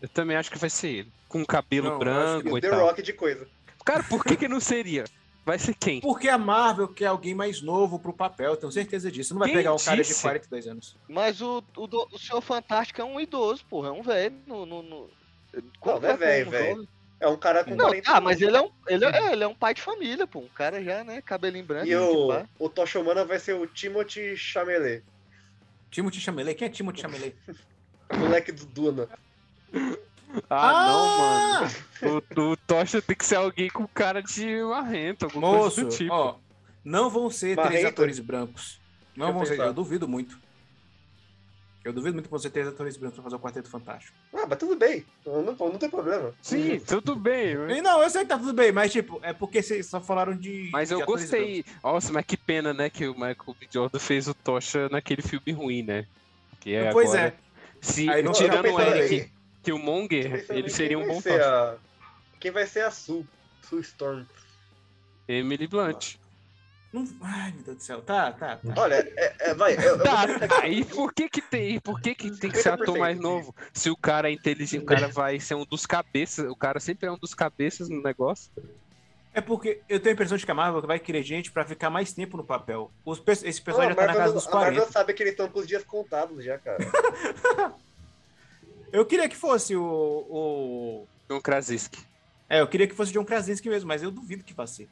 Eu 0.00 0.08
também 0.08 0.36
acho 0.36 0.50
que 0.50 0.58
vai 0.58 0.68
ser 0.70 0.88
ele. 0.88 1.12
Com 1.28 1.44
cabelo 1.46 1.90
Não, 1.90 1.98
branco 1.98 2.58
e 2.58 2.60
The 2.60 2.68
tal. 2.70 2.80
Rock 2.80 3.00
de 3.02 3.12
coisa. 3.12 3.46
Cara, 3.84 4.02
por 4.02 4.24
que 4.24 4.36
que 4.36 4.48
não 4.48 4.60
seria? 4.60 5.04
Vai 5.44 5.58
ser 5.58 5.74
quem? 5.74 6.00
Porque 6.00 6.28
a 6.28 6.38
Marvel 6.38 6.86
quer 6.88 7.06
alguém 7.06 7.34
mais 7.34 7.60
novo 7.62 7.98
pro 7.98 8.12
papel, 8.12 8.56
tenho 8.56 8.70
certeza 8.70 9.10
disso. 9.10 9.34
Não 9.34 9.40
vai 9.40 9.48
Quem 9.48 9.56
pegar 9.58 9.72
um 9.74 9.78
cara 9.78 9.96
de 10.02 10.08
disse? 10.08 10.22
42 10.22 10.66
anos. 10.68 10.96
Mas 11.08 11.40
o, 11.40 11.62
o, 11.76 11.86
do- 11.88 12.08
o 12.12 12.18
Senhor 12.18 12.40
Fantástico 12.40 13.00
é 13.00 13.04
um 13.04 13.18
idoso, 13.20 13.64
porra, 13.66 13.88
é 13.88 13.90
um 13.92 14.02
velho. 14.02 14.36
No, 14.46 14.64
no, 14.66 14.82
no... 14.82 15.10
Não 15.84 15.96
é 16.08 16.16
velho, 16.16 16.46
um 16.46 16.50
velho. 16.50 16.88
É 17.22 17.28
um 17.28 17.36
cara 17.36 17.64
com 17.64 17.76
Não, 17.76 17.86
40 17.86 18.10
ah, 18.10 18.20
mas 18.20 18.42
ele 18.42 18.56
é 18.56 18.60
um, 18.60 18.68
ele 18.88 19.04
é, 19.04 19.32
ele 19.32 19.44
é 19.44 19.46
um 19.46 19.54
pai 19.54 19.72
de 19.72 19.80
família, 19.80 20.26
pô. 20.26 20.40
Um 20.40 20.48
cara 20.48 20.82
já, 20.82 21.04
né, 21.04 21.22
cabelinho 21.22 21.64
branco. 21.64 21.86
E 21.86 21.94
o, 21.94 22.26
pá. 22.26 22.46
o 22.58 22.68
Toshomana 22.68 23.24
vai 23.24 23.38
ser 23.38 23.54
o 23.54 23.64
Timothy 23.64 24.36
Chalamet, 24.36 25.04
Timothy 25.88 26.20
Chalamet. 26.20 26.56
Quem 26.56 26.66
é 26.66 26.70
Timothy 26.70 27.02
Chalamet? 27.02 27.36
o 28.10 28.16
moleque 28.18 28.50
do 28.50 28.66
Duna. 28.66 29.08
Ah, 30.50 30.86
não, 30.88 32.10
mano. 32.10 32.24
O, 32.34 32.52
o 32.52 32.56
Tocha 32.56 33.00
tem 33.00 33.14
que 33.14 33.24
ser 33.24 33.36
alguém 33.36 33.70
com 33.70 33.86
cara 33.86 34.20
de 34.20 34.60
marrento, 34.64 35.26
alguma 35.26 35.46
Moço, 35.46 35.76
coisa 35.76 35.90
do 35.90 35.96
tipo. 35.96 36.12
ó. 36.12 36.38
Não 36.84 37.08
vão 37.08 37.30
ser 37.30 37.56
três 37.56 37.84
atores 37.84 38.18
brancos. 38.18 38.80
Não 39.14 39.26
Deixa 39.26 39.38
vão 39.38 39.46
ser, 39.46 39.60
eu 39.60 39.72
duvido 39.72 40.08
muito. 40.08 40.40
Eu 41.84 41.92
duvido 41.92 42.14
muito 42.14 42.26
que 42.26 42.30
vão 42.30 42.38
ser 42.38 42.50
três 42.50 42.68
atores 42.68 42.96
brancos 42.96 43.16
pra 43.16 43.24
fazer 43.24 43.36
o 43.36 43.40
Quarteto 43.40 43.68
Fantástico. 43.68 44.16
Ah, 44.32 44.46
mas 44.48 44.58
tudo 44.58 44.76
bem. 44.76 45.04
Não, 45.26 45.42
não, 45.42 45.54
não 45.54 45.78
tem 45.78 45.90
problema. 45.90 46.32
Sim, 46.40 46.78
tudo 46.86 47.16
bem. 47.16 47.54
E 47.76 47.82
não, 47.82 48.00
eu 48.02 48.08
sei 48.08 48.22
que 48.22 48.28
tá 48.28 48.38
tudo 48.38 48.52
bem, 48.52 48.70
mas 48.70 48.92
tipo, 48.92 49.18
é 49.22 49.32
porque 49.32 49.60
vocês 49.62 49.86
só 49.86 50.00
falaram 50.00 50.36
de. 50.36 50.68
Mas 50.72 50.88
de 50.88 50.94
eu 50.94 51.04
gostei. 51.04 51.64
Nossa, 51.82 52.12
mas 52.12 52.24
que 52.24 52.36
pena, 52.36 52.72
né, 52.72 52.88
que 52.88 53.06
o 53.08 53.14
Michael 53.14 53.56
B. 53.58 53.66
Jordan 53.70 53.98
fez 53.98 54.28
o 54.28 54.34
Tocha 54.34 54.88
naquele 54.90 55.22
filme 55.22 55.50
ruim, 55.52 55.82
né? 55.82 56.06
Que 56.60 56.74
é 56.74 56.92
Pois 56.92 57.10
agora- 57.10 57.28
é. 57.28 57.34
Se, 57.80 58.08
Aí 58.08 58.22
não- 58.22 58.30
tirando 58.32 58.64
o 58.72 58.80
Eric 58.80 59.28
Killmonger, 59.64 60.46
ele 60.50 60.70
seria 60.70 60.96
um 60.98 61.06
bom 61.08 61.20
Tocha. 61.20 61.44
a- 61.44 61.76
Quem 62.38 62.52
vai 62.52 62.64
ser 62.66 62.82
a 62.84 62.90
Sue? 62.92 63.26
Sue 63.68 63.80
Storm. 63.80 64.24
Emily 65.26 65.66
Blunt. 65.66 66.14
Não... 66.92 67.06
Ai, 67.22 67.52
meu 67.52 67.62
Deus 67.64 67.76
do 67.78 67.82
céu. 67.82 68.02
Tá, 68.02 68.30
tá, 68.32 68.56
tá. 68.56 68.74
Olha, 68.76 68.96
é, 69.16 69.34
é, 69.50 69.54
vai. 69.54 69.74
Eu, 69.76 69.96
eu 69.96 70.02
Tá, 70.02 70.26
deixar 70.26 70.44
aqui. 70.44 70.54
aí 70.62 70.84
por 70.84 71.12
que 71.14 71.28
que 71.28 71.40
tem, 71.40 71.80
por 71.80 72.00
que 72.00 72.14
que 72.14 72.30
tem 72.38 72.50
que 72.50 72.58
ser 72.58 72.68
ator 72.70 72.96
50% 72.96 72.98
mais 72.98 73.18
novo? 73.18 73.54
Se 73.72 73.88
o 73.90 73.96
cara 73.96 74.28
é 74.28 74.32
inteligente, 74.32 74.82
o 74.82 74.86
cara 74.86 75.08
vai 75.08 75.40
ser 75.40 75.54
um 75.54 75.64
dos 75.64 75.86
cabeças, 75.86 76.50
o 76.50 76.56
cara 76.56 76.78
sempre 76.80 77.08
é 77.08 77.12
um 77.12 77.16
dos 77.18 77.32
cabeças 77.34 77.88
no 77.88 78.02
negócio. 78.02 78.50
É 79.34 79.40
porque 79.40 79.80
eu 79.88 79.98
tenho 79.98 80.12
a 80.12 80.14
impressão 80.14 80.36
de 80.36 80.44
que 80.44 80.50
a 80.50 80.54
Marvel 80.54 80.82
vai 80.82 80.98
querer 80.98 81.22
gente 81.22 81.50
pra 81.50 81.64
ficar 81.64 81.88
mais 81.88 82.12
tempo 82.12 82.36
no 82.36 82.44
papel. 82.44 82.90
Os, 83.02 83.18
pe- 83.18 83.32
esse 83.32 83.62
pessoal 83.62 83.88
já 83.88 83.94
tá 83.94 84.06
na 84.06 84.14
casa 84.14 84.34
dos 84.34 84.46
a 84.46 84.50
Marvel 84.50 84.74
40. 84.74 84.92
sabe 84.92 85.14
que 85.14 85.22
eles 85.22 85.32
estão 85.32 85.48
com 85.48 85.60
os 85.60 85.66
dias 85.66 85.82
contados 85.84 86.44
já, 86.44 86.58
cara. 86.58 86.76
Eu 88.92 89.06
queria 89.06 89.26
que 89.28 89.36
fosse 89.36 89.74
o. 89.74 89.82
o... 89.82 91.08
John 91.30 91.40
Krasinski. 91.40 91.98
É, 92.48 92.60
eu 92.60 92.68
queria 92.68 92.86
que 92.86 92.94
fosse 92.94 93.10
John 93.10 93.24
Krasinski 93.24 93.66
mesmo, 93.70 93.88
mas 93.88 94.02
eu 94.02 94.10
duvido 94.10 94.44
que 94.44 94.52
vá 94.52 94.66
ser. 94.66 94.86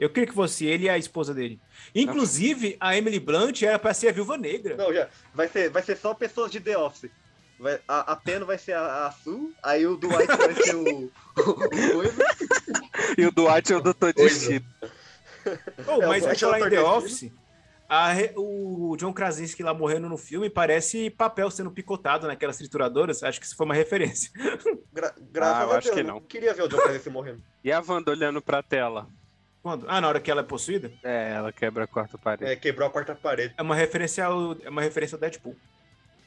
Eu 0.00 0.08
queria 0.10 0.26
que 0.26 0.34
fosse 0.34 0.64
ele 0.66 0.84
e 0.84 0.88
a 0.88 0.96
esposa 0.98 1.34
dele. 1.34 1.60
Inclusive, 1.94 2.76
a 2.80 2.96
Emily 2.96 3.20
Blunt 3.20 3.62
era 3.62 3.78
pra 3.78 3.92
ser 3.94 4.08
a 4.08 4.12
Viúva 4.12 4.36
Negra. 4.38 4.74
Não, 4.76 4.92
já. 4.92 5.08
Vai 5.34 5.46
ser, 5.48 5.68
vai 5.70 5.82
ser 5.82 5.96
só 5.96 6.14
pessoas 6.14 6.50
de 6.50 6.58
The 6.58 6.76
Office. 6.78 7.10
Vai, 7.58 7.78
a, 7.86 8.12
a 8.12 8.16
Pen 8.16 8.38
vai 8.40 8.56
ser 8.56 8.72
a, 8.72 9.06
a 9.06 9.12
Sue, 9.12 9.54
aí 9.62 9.86
o 9.86 9.94
Dwight 9.96 10.26
vai 10.26 10.54
ser 10.54 10.74
o. 10.76 11.04
o 11.04 11.92
coisa. 11.92 12.24
E 13.18 13.26
o 13.26 13.30
Dwight 13.30 13.70
é 13.72 13.76
o 13.76 13.80
Doutor 13.82 14.14
Destino. 14.14 14.64
Oh, 15.86 16.02
É, 16.02 16.06
mas 16.06 16.24
o 16.24 16.34
falar 16.38 16.58
é 16.58 16.62
o 16.62 16.66
em 16.66 16.70
The. 16.70 16.80
Office, 16.82 17.30
a 17.86 18.12
o 18.36 18.96
John 18.96 19.12
Krasinski 19.12 19.62
lá 19.62 19.74
morrendo 19.74 20.08
no 20.08 20.16
filme 20.16 20.48
parece 20.48 21.10
papel 21.10 21.50
sendo 21.50 21.70
picotado 21.70 22.26
naquelas 22.26 22.56
trituradoras. 22.56 23.22
Acho 23.22 23.38
que 23.38 23.44
isso 23.44 23.56
foi 23.56 23.66
uma 23.66 23.74
referência. 23.74 24.30
Gra 24.92 25.14
graças 25.30 25.60
Ah, 25.60 25.64
eu 25.64 25.72
a 25.72 25.76
acho 25.78 25.86
Deus. 25.88 25.94
que 25.94 26.00
eu 26.00 26.04
não. 26.14 26.20
queria 26.22 26.54
ver 26.54 26.62
o 26.62 26.68
John 26.68 26.78
Krasinski 26.78 27.10
morrendo. 27.10 27.42
E 27.62 27.70
a 27.70 27.82
Wanda 27.86 28.10
olhando 28.10 28.40
pra 28.40 28.62
tela? 28.62 29.06
Quando? 29.62 29.86
Ah, 29.88 30.00
na 30.00 30.08
hora 30.08 30.20
que 30.20 30.30
ela 30.30 30.40
é 30.40 30.44
possuída? 30.44 30.90
É, 31.02 31.32
ela 31.34 31.52
quebra 31.52 31.84
a 31.84 31.86
quarta 31.86 32.16
parede. 32.16 32.50
É, 32.50 32.56
quebrou 32.56 32.88
a 32.88 32.90
quarta 32.90 33.14
parede. 33.14 33.54
É 33.56 33.62
uma 33.62 33.74
referência 33.74 34.24
ao, 34.24 34.56
é 34.62 34.70
uma 34.70 34.80
referência 34.80 35.16
ao 35.16 35.20
Deadpool. 35.20 35.56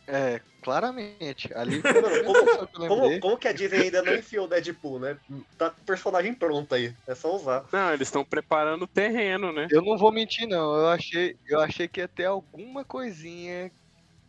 É, 0.06 0.41
claramente. 0.62 1.52
Ali 1.54 1.82
Mano, 1.84 2.24
como, 2.26 2.39
a 2.39 2.67
que 2.67 2.76
eu 2.76 2.88
como, 2.88 3.19
como 3.19 3.38
que 3.38 3.48
a 3.48 3.54
Disney 3.54 3.84
ainda 3.84 4.02
não 4.04 4.13
enfiou 4.13 4.46
o 4.46 4.48
Deadpool, 4.48 5.00
né? 5.00 5.17
Tá 5.58 5.69
com 5.69 5.82
o 5.82 5.86
personagem 5.86 6.34
pronto 6.34 6.76
aí. 6.76 6.93
É 7.08 7.15
só 7.15 7.36
usar. 7.36 7.65
Não, 7.72 7.93
eles 7.93 8.08
estão 8.08 8.24
preparando 8.24 8.84
o 8.84 8.88
terreno, 8.88 9.52
né? 9.52 9.67
Eu 9.72 9.82
não 9.82 9.98
vou 9.98 10.12
mentir, 10.12 10.48
não. 10.48 10.76
Eu 10.76 10.88
achei, 10.89 11.38
eu 11.48 11.60
achei 11.60 11.88
que 11.88 12.02
ia 12.02 12.08
ter 12.08 12.26
alguma 12.26 12.84
coisinha 12.84 13.72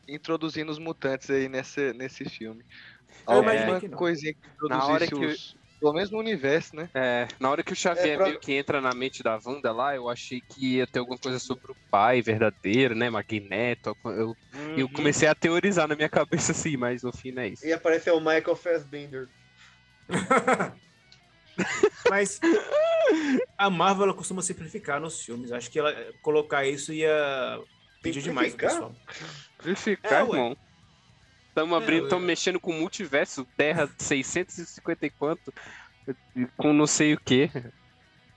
introduzindo 0.09 0.71
os 0.71 0.79
mutantes 0.79 1.29
aí 1.29 1.49
nesse, 1.49 1.93
nesse 1.93 2.25
filme. 2.29 2.65
Alguma 3.27 3.55
não. 3.55 3.91
coisinha 3.91 4.33
que 4.33 4.69
Na 4.69 4.87
hora 4.87 5.05
introduzisse 5.05 5.37
que- 5.39 5.55
os. 5.55 5.64
Pelo 5.85 5.93
menos 5.93 6.11
no 6.11 6.19
universo, 6.19 6.75
né? 6.75 6.89
É, 6.95 7.29
na 7.39 7.51
hora 7.51 7.63
que 7.63 7.75
o 7.75 7.77
Xavier 7.77 8.07
É, 8.15 8.17
pra- 8.17 8.25
meio 8.25 8.41
que 8.41 8.55
entra 8.55 8.81
na 8.81 8.95
mente 8.95 9.23
da 9.23 9.39
Wanda 9.45 9.71
lá, 9.71 9.95
eu 9.95 10.09
achei 10.09 10.41
que 10.41 10.77
ia 10.77 10.87
ter 10.87 10.99
alguma 10.99 11.19
coisa 11.19 11.39
sobre 11.39 11.73
o 11.73 11.77
pai 11.91 12.23
verdadeiro, 12.23 12.95
né? 12.95 13.11
Magneto. 13.11 13.95
Eu, 14.03 14.35
eu 14.79 14.89
comecei 14.89 15.29
a 15.29 15.35
teorizar 15.35 15.87
na 15.87 15.95
minha 15.95 16.09
cabeça 16.09 16.53
assim, 16.53 16.75
mas 16.79 17.03
no 17.03 17.13
fim 17.15 17.33
não 17.33 17.43
é 17.43 17.49
isso. 17.49 17.67
E 17.67 17.71
apareceu 17.71 18.17
o 18.17 18.19
Michael 18.21 18.57
Fassbender. 18.57 19.29
Mas 22.09 22.41
a 23.59 23.69
Marvel 23.69 24.05
ela 24.05 24.15
costuma 24.15 24.41
simplificar 24.41 24.99
nos 25.01 25.23
filmes. 25.23 25.53
Acho 25.53 25.71
que 25.71 25.79
ela 25.79 25.95
colocar 26.23 26.67
isso 26.67 26.93
ia 26.95 27.61
pedir 28.03 28.23
demais 28.23 28.55
pessoal. 28.55 28.95
Simplificar, 29.59 30.13
É, 30.13 30.23
ué. 30.23 30.39
irmão. 30.39 30.57
Estamos 31.55 31.81
abrindo, 31.81 32.01
ué. 32.01 32.07
estamos 32.07 32.27
mexendo 32.27 32.59
com 32.59 32.73
multiverso, 32.73 33.47
Terra 33.57 33.89
650 33.97 35.07
e 35.07 35.11
quanto, 35.11 35.55
com 36.57 36.73
não 36.73 36.85
sei 36.85 37.15
o 37.15 37.21
que. 37.21 37.49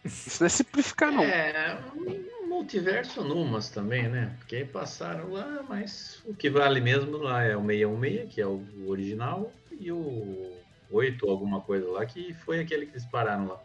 Isso 0.05 0.39
não 0.39 0.45
é 0.45 0.49
simplificar, 0.49 1.11
não. 1.11 1.23
É, 1.23 1.79
um 1.95 2.47
multiverso 2.47 3.23
numas 3.23 3.71
também, 3.71 4.07
né? 4.07 4.35
Porque 4.37 4.63
passaram 4.65 5.31
lá, 5.31 5.65
mas 5.67 6.21
o 6.25 6.35
que 6.35 6.47
vale 6.47 6.79
mesmo 6.79 7.17
lá 7.17 7.43
é 7.43 7.57
o 7.57 7.65
616, 7.65 8.33
que 8.35 8.39
é 8.39 8.45
o 8.45 8.63
original, 8.85 9.51
e 9.79 9.91
o 9.91 10.55
8, 10.91 11.27
alguma 11.27 11.59
coisa 11.61 11.89
lá, 11.89 12.05
que 12.05 12.35
foi 12.45 12.59
aquele 12.59 12.85
que 12.85 12.91
eles 12.91 13.05
pararam 13.05 13.47
lá. 13.47 13.59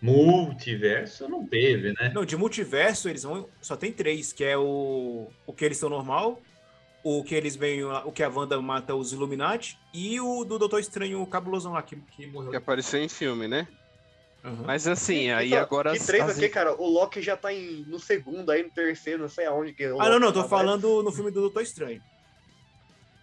Multiverso 0.00 1.28
não 1.28 1.46
teve, 1.46 1.92
né? 1.92 2.12
Não, 2.14 2.24
de 2.24 2.34
multiverso 2.34 3.10
eles 3.10 3.24
vão. 3.24 3.46
Só 3.60 3.76
tem 3.76 3.92
três, 3.92 4.32
que 4.32 4.42
é 4.42 4.56
o. 4.56 5.28
O 5.46 5.52
que 5.52 5.66
eles 5.66 5.76
são 5.76 5.90
normal, 5.90 6.40
o 7.02 7.22
que 7.24 7.34
eles 7.34 7.56
vêm. 7.56 7.82
O 7.84 8.12
que 8.12 8.22
a 8.22 8.28
Wanda 8.28 8.60
mata 8.60 8.94
os 8.94 9.12
Illuminati 9.12 9.78
e 9.92 10.20
o 10.20 10.44
do 10.44 10.58
Doutor 10.58 10.80
Estranho, 10.80 11.20
o 11.22 11.26
cabulosão 11.26 11.72
lá 11.72 11.82
que, 11.82 11.96
que 11.96 12.26
morreu. 12.26 12.50
Que 12.50 12.56
apareceu 12.56 13.00
em 13.02 13.08
filme, 13.08 13.48
né? 13.48 13.66
Aham. 14.44 14.64
Mas 14.66 14.86
assim, 14.88 15.26
E- 15.26 15.32
aí 15.32 15.50
só- 15.50 15.58
agora. 15.58 15.92
Que 15.92 16.04
três 16.04 16.24
as- 16.24 16.38
aqui, 16.38 16.48
cara. 16.48 16.74
O 16.74 16.88
Loki 16.88 17.20
já 17.20 17.36
tá 17.36 17.52
em, 17.52 17.82
no 17.86 17.98
segundo, 17.98 18.50
aí 18.50 18.62
no 18.62 18.70
terceiro, 18.70 19.20
não 19.22 19.28
sei 19.28 19.44
aonde. 19.46 19.72
Que 19.74 19.86
o 19.88 20.00
Ah, 20.00 20.08
não, 20.08 20.18
não, 20.18 20.32
tô 20.32 20.42
tá, 20.42 20.48
falando 20.48 21.02
no 21.02 21.12
filme 21.12 21.30
do 21.30 21.40
Doutor 21.42 21.62
Estranho. 21.62 22.02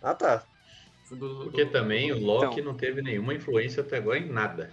Ah, 0.01 0.13
tá. 0.13 0.43
Do- 1.09 1.45
Porque 1.45 1.65
do- 1.65 1.71
também 1.71 2.11
o 2.11 2.19
Loki 2.19 2.59
Então. 2.59 2.71
não 2.71 2.77
teve 2.77 3.01
nenhuma 3.01 3.33
influência 3.33 3.81
até 3.81 3.97
agora 3.97 4.19
em 4.19 4.29
nada. 4.29 4.71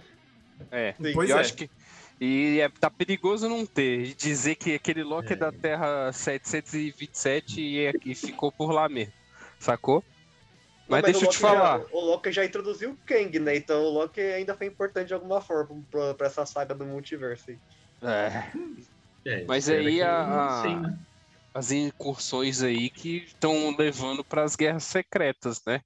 É. 0.71 0.93
Sim. 1.01 1.13
Pois 1.13 1.29
eu 1.29 1.37
é. 1.37 1.39
acho 1.39 1.53
que. 1.55 1.69
E 2.19 2.59
é, 2.61 2.69
tá 2.69 2.89
perigoso 2.89 3.49
não 3.49 3.65
ter. 3.65 4.01
E 4.05 4.13
dizer 4.13 4.55
que 4.55 4.73
aquele 4.75 5.03
Loki 5.03 5.33
é, 5.33 5.33
É. 5.33 5.35
da 5.35 5.51
Terra 5.51 6.11
727 6.13 7.61
e, 7.61 7.85
é- 7.85 7.93
e 8.05 8.15
ficou 8.15 8.51
por 8.51 8.71
lá 8.71 8.87
mesmo. 8.87 9.13
Sacou? 9.59 10.03
Mas, 10.87 11.01
Não, 11.01 11.11
deixa 11.11 11.25
eu 11.25 11.29
te 11.29 11.37
falar. 11.37 11.79
Já, 11.79 11.85
o 11.91 11.99
Loki 11.99 12.31
já 12.31 12.45
introduziu 12.45 12.91
o 12.91 12.97
Kang, 13.05 13.39
né? 13.39 13.55
Então 13.55 13.81
o 13.83 13.89
Loki 13.89 14.21
ainda 14.21 14.55
foi 14.55 14.67
importante 14.67 15.07
de 15.07 15.13
alguma 15.13 15.41
forma 15.41 15.83
pra, 15.89 16.13
pra 16.13 16.27
essa 16.27 16.45
saga 16.45 16.75
do 16.75 16.85
multiverso 16.85 17.49
aí. 17.49 17.57
É, 18.03 18.51
É, 19.27 19.45
Mas 19.45 19.67
aí 19.67 20.03
a- 20.03 20.63
né? 20.81 20.97
as 21.55 21.71
incursões 21.71 22.61
aí 22.61 22.89
que 22.91 23.23
estão 23.25 23.75
levando 23.75 24.23
para 24.23 24.43
as 24.43 24.55
guerras 24.55 24.83
secretas, 24.83 25.59
né? 25.65 25.81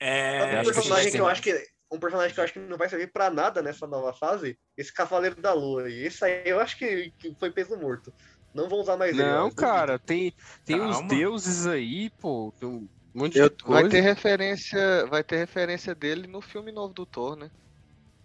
É, 0.00 0.60
um 0.60 0.64
personagem 0.64 1.12
que 1.12 1.20
eu 1.20 1.28
acho 1.28 1.42
que 1.42 1.52
um 1.90 1.98
personagem 1.98 2.32
que 2.34 2.40
eu 2.40 2.44
acho 2.44 2.52
que 2.52 2.58
não 2.60 2.76
vai 2.78 2.88
servir 2.88 3.10
pra 3.12 3.30
nada 3.30 3.60
nessa 3.62 3.86
nova 3.86 4.12
fase, 4.12 4.58
esse 4.76 4.92
Cavaleiro 4.92 5.40
da 5.40 5.52
Lua. 5.52 5.88
E 5.88 6.04
esse 6.04 6.24
aí 6.24 6.42
eu 6.44 6.60
acho 6.60 6.78
que, 6.78 7.12
que 7.18 7.34
foi 7.38 7.50
peso 7.50 7.76
morto. 7.76 8.12
Não 8.54 8.68
vão 8.68 8.80
usar 8.80 8.96
mais 8.96 9.12
ele. 9.12 9.22
Não, 9.22 9.46
eu 9.48 9.54
cara, 9.54 9.98
tem, 9.98 10.32
tem 10.64 10.80
uns 10.80 11.00
deuses 11.06 11.66
aí, 11.66 12.10
pô. 12.20 12.52
Tem 12.58 12.68
um 12.68 12.88
monte 13.14 13.38
Eu- 13.38 13.48
de 13.48 13.56
coisa. 13.62 13.82
vai 13.82 13.90
ter 13.90 14.00
referência, 14.00 15.06
vai 15.06 15.22
ter 15.24 15.36
referência 15.36 15.94
dele 15.94 16.26
no 16.26 16.40
filme 16.40 16.72
novo 16.72 16.92
do 16.94 17.06
Thor, 17.06 17.36
né? 17.36 17.50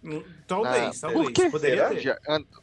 Hum, 0.04 0.22
Talvez, 0.46 1.00
talvez. 1.00 1.22
por 1.24 1.32
quê? 1.32 1.50
Poderia 1.50 1.88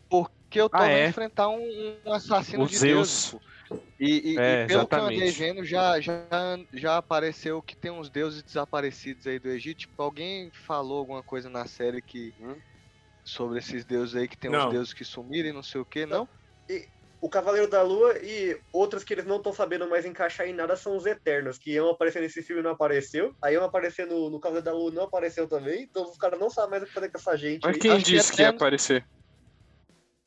porque 0.10 0.62
o 0.62 0.70
Thor 0.70 0.82
Ah, 0.82 0.92
é? 0.92 1.10
enfrentar 1.10 1.50
um, 1.50 1.98
um 2.06 2.13
assassino 2.13 2.63
O 2.63 2.68
de 2.68 2.78
Zeus. 2.78 3.32
deuses. 3.32 3.36
E, 3.99 4.34
e- 4.34 4.38
É, 4.38 4.63
e 4.63 4.67
pelo 4.67 4.88
que 4.88 4.95
eu 4.95 4.99
andei 5.04 5.32
exatamente. 5.32 5.39
vendo, 5.39 5.63
já, 5.63 5.99
já, 6.02 6.28
já 6.73 6.97
apareceu 6.97 7.62
que 7.62 7.76
tem 7.76 7.91
uns 7.91 8.10
deuses 8.10 8.43
desaparecidos 8.43 9.26
aí 9.28 9.39
do 9.39 9.49
Egito. 9.49 9.80
Tipo, 9.80 10.02
alguém 10.02 10.49
falou 10.65 10.99
alguma 10.99 11.23
coisa 11.23 11.49
na 11.49 11.65
série 11.65 12.02
que. 12.02 12.34
Hum? 12.39 12.60
Sobre 13.26 13.60
esses 13.60 13.86
deuses 13.86 14.15
aí, 14.15 14.28
que 14.28 14.38
tem 14.38 14.52
Não. 14.52 14.67
uns 14.67 14.73
deuses 14.73 14.93
que 14.93 15.06
sumiram 15.06 15.47
e 15.49 15.54
não 15.54 15.63
sei 15.63 15.80
o 15.80 15.86
que, 15.86 16.06
não? 16.06 16.28
O 17.21 17.30
Cavaleiro 17.30 17.69
da 17.69 17.82
Lua 17.82 18.17
e 18.21 18.60
outros 18.73 19.02
que 19.02 19.13
eles 19.13 19.26
não 19.26 19.38
estão 19.38 19.54
sabendo 19.54 19.89
mais 19.89 20.06
encaixar 20.06 20.45
em 20.45 20.52
nada 20.52 20.76
são 20.76 20.97
os 20.97 21.06
Eternos, 21.06 21.58
que 21.58 21.71
iam 21.71 21.89
aparecer 21.89 22.21
nesse 22.21 22.43
filme 22.43 22.62
e 22.62 22.63
não 22.65 22.71
apareceu. 22.71 23.34
Aí 23.41 23.54
iam 23.54 23.63
aparecer 23.63 24.06
no, 24.06 24.30
no 24.30 24.41
Cavaleiro 24.41 24.65
da 24.65 24.73
Lua 24.73 24.91
e 24.91 24.93
não 24.93 25.04
apareceu 25.04 25.47
também. 25.47 25.84
Então 25.84 26.04
os 26.04 26.17
caras 26.17 26.38
não 26.38 26.49
sabem 26.49 26.71
mais 26.71 26.84
o 26.84 26.86
que 26.86 26.91
fazer 26.91 27.10
com 27.10 27.17
essa 27.17 27.38
gente. 27.38 27.63
Mas 27.63 27.76
aí. 27.76 27.82
quem 27.82 27.91
Acho 27.91 28.04
que 28.04 28.12
disse 28.12 28.34
que 28.34 28.41
ia 28.41 28.49
aparecer? 28.49 29.08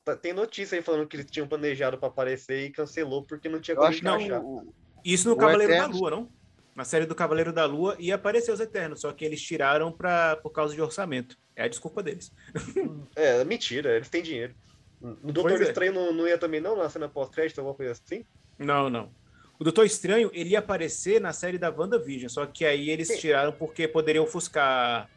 Tá- 0.07 0.17
Tem 0.17 0.33
notícia 0.33 0.77
aí 0.79 0.83
falando 0.83 1.05
que 1.09 1.17
eles 1.17 1.29
tinham 1.29 1.49
planejado 1.49 1.99
pra 1.99 2.07
aparecer 2.07 2.65
e 2.67 2.71
cancelou 2.71 3.25
porque 3.25 3.49
não 3.49 3.59
tinha 3.61 3.75
Eu 3.75 3.81
como 3.81 3.93
encaixar. 3.93 4.41
não. 4.41 4.73
Isso 5.05 5.29
no 5.29 5.35
O 5.35 5.37
Cavaleiro 5.37 5.73
da 5.73 5.79
Eternos- 5.81 6.01
Lua, 6.01 6.11
não? 6.11 6.29
Na 6.77 6.85
série 6.85 7.07
do 7.07 7.15
Cavaleiro 7.15 7.53
da 7.53 7.65
Lua 7.65 7.97
ia 7.99 8.15
aparecer 8.15 8.53
os 8.53 8.61
Eternos, 8.61 9.01
só 9.01 9.13
que 9.13 9.25
eles 9.25 9.43
tiraram 9.43 9.91
pra, 9.91 10.37
por 10.37 10.51
causa 10.51 10.75
de 10.75 10.81
orçamento. 10.81 11.37
É 11.57 11.65
a 11.65 11.69
desculpa 11.69 12.03
deles. 12.05 12.31
É, 13.17 13.43
mentira, 13.45 13.97
eles 13.97 14.09
têm 14.09 14.23
dinheiro. 14.23 14.55
No 15.01 15.33
Doutor 15.33 15.51
Pois 15.51 15.61
é. 15.63 15.65
Estranho 15.65 15.93
não, 15.93 16.13
não 16.13 16.29
ia 16.29 16.39
também 16.39 16.61
não, 16.61 16.77
na 16.77 16.89
cena 16.89 17.09
pós-crédito, 17.09 17.59
alguma 17.59 17.75
coisa 17.75 17.93
assim? 17.93 18.25
Não, 18.59 18.89
não. 18.89 19.11
O 19.59 19.65
Doutor 19.65 19.87
Estranho, 19.87 20.31
ele 20.33 20.51
ia 20.51 20.59
aparecer 20.61 21.21
na 21.21 21.33
série 21.33 21.59
da 21.59 21.71
WandaVision, 21.71 22.29
só 22.29 22.47
que 22.47 22.65
aí 22.65 22.91
eles 22.91 23.09
Sim. 23.09 23.19
tiraram 23.19 23.53
porque 23.53 23.89
poderiam 23.89 24.25
ofuscar 24.25 25.09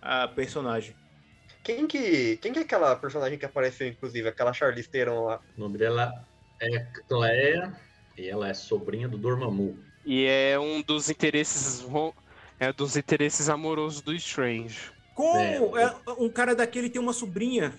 a 0.00 0.28
personagem. 0.28 0.94
Quem 1.66 1.84
que, 1.84 2.36
quem 2.36 2.52
que 2.52 2.60
é 2.60 2.62
aquela 2.62 2.94
personagem 2.94 3.36
que 3.36 3.44
apareceu, 3.44 3.88
inclusive, 3.88 4.28
aquela 4.28 4.52
Charlize 4.52 4.88
Theron 4.88 5.24
lá? 5.24 5.40
O 5.56 5.60
nome 5.60 5.76
dela 5.76 6.24
é 6.62 6.78
Cleia 7.08 7.72
e 8.16 8.28
ela 8.28 8.48
é 8.48 8.54
sobrinha 8.54 9.08
do 9.08 9.18
Dormammu. 9.18 9.76
E 10.04 10.26
é 10.26 10.56
um 10.60 10.80
dos 10.80 11.10
interesses. 11.10 11.84
É 12.60 12.72
dos 12.72 12.96
interesses 12.96 13.48
amorosos 13.48 14.00
do 14.00 14.14
Strange. 14.14 14.92
Como 15.12 15.76
é, 15.76 15.92
um 16.16 16.30
cara 16.30 16.54
daquele 16.54 16.88
tem 16.88 17.02
uma 17.02 17.12
sobrinha? 17.12 17.74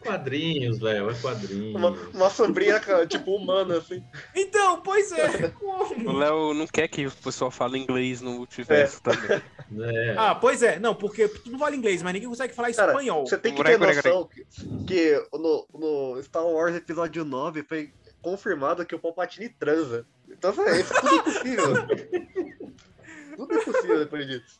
Quadrinhos, 0.00 0.80
Léo, 0.80 1.10
é 1.10 1.14
quadrinhos. 1.14 1.74
Uma, 1.74 1.90
uma 2.14 2.30
sobrinha, 2.30 2.80
cara, 2.80 3.06
tipo, 3.06 3.34
humana, 3.34 3.78
assim. 3.78 4.02
Então, 4.34 4.80
pois 4.80 5.12
é. 5.12 5.46
O 5.46 5.52
Como? 5.52 6.12
Léo 6.12 6.54
não 6.54 6.66
quer 6.66 6.88
que 6.88 7.06
o 7.06 7.10
pessoal 7.10 7.50
fale 7.50 7.78
inglês 7.78 8.20
no 8.20 8.32
multiverso 8.32 9.02
também. 9.02 9.42
É. 9.78 10.14
Ah, 10.16 10.34
pois 10.34 10.62
é. 10.62 10.78
Não, 10.78 10.94
porque 10.94 11.28
tudo 11.28 11.58
fala 11.58 11.76
inglês, 11.76 12.02
mas 12.02 12.14
ninguém 12.14 12.28
consegue 12.28 12.54
falar 12.54 12.72
Cara, 12.72 12.92
espanhol. 12.92 13.26
Você 13.26 13.36
tem 13.36 13.54
que 13.54 13.62
ter 13.62 13.78
noção 13.78 14.26
que, 14.26 14.46
que 14.86 15.28
no, 15.32 15.66
no 15.74 16.22
Star 16.22 16.46
Wars 16.46 16.74
Episódio 16.76 17.24
9 17.24 17.62
foi 17.64 17.92
confirmado 18.22 18.86
que 18.86 18.94
o 18.94 18.98
Palpatine 18.98 19.48
transa. 19.48 20.06
Então, 20.28 20.50
assim, 20.50 20.80
isso 20.80 20.94
tudo 20.94 21.14
é 21.14 21.22
possível. 21.22 21.74
tudo 23.36 23.54
é 23.54 23.64
possível 23.64 23.98
depois 23.98 24.26
disso. 24.26 24.58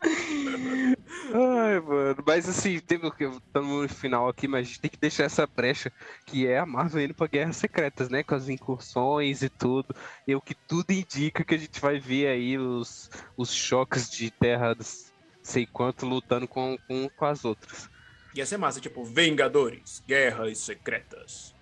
Ai, 1.33 1.81
mano. 1.81 2.23
Mas 2.27 2.49
assim, 2.49 2.79
teve 2.81 3.07
o 3.07 3.11
que. 3.11 3.25
Estamos 3.25 3.83
no 3.83 3.89
final 3.89 4.29
aqui, 4.29 4.47
mas 4.47 4.61
a 4.61 4.69
gente 4.69 4.81
tem 4.81 4.91
que 4.91 4.99
deixar 4.99 5.25
essa 5.25 5.47
brecha 5.47 5.93
que 6.27 6.47
é 6.47 6.59
a 6.59 6.67
Marvel 6.67 7.05
indo 7.05 7.15
pra 7.15 7.27
Guerras 7.27 7.57
Secretas, 7.57 8.09
né? 8.09 8.23
Com 8.23 8.35
as 8.35 8.49
incursões 8.49 9.43
e 9.43 9.49
tudo. 9.49 9.95
E 10.27 10.35
o 10.35 10.41
que 10.41 10.55
tudo 10.55 10.91
indica 10.91 11.45
que 11.45 11.55
a 11.55 11.59
gente 11.59 11.81
vai 11.81 11.99
ver 11.99 12.29
aí 12.29 12.59
os, 12.59 13.11
os 13.37 13.53
choques 13.53 14.11
de 14.11 14.31
terras, 14.31 15.13
sei 15.43 15.67
quanto, 15.67 16.07
lutando 16.07 16.47
com, 16.47 16.77
com, 16.87 17.09
com 17.09 17.25
as 17.25 17.45
outras. 17.45 17.89
Ia 18.35 18.45
ser 18.45 18.59
massa, 18.59 18.81
tipo, 18.81 19.03
Vingadores, 19.03 20.03
Guerras 20.07 20.59
Secretas. 20.59 21.55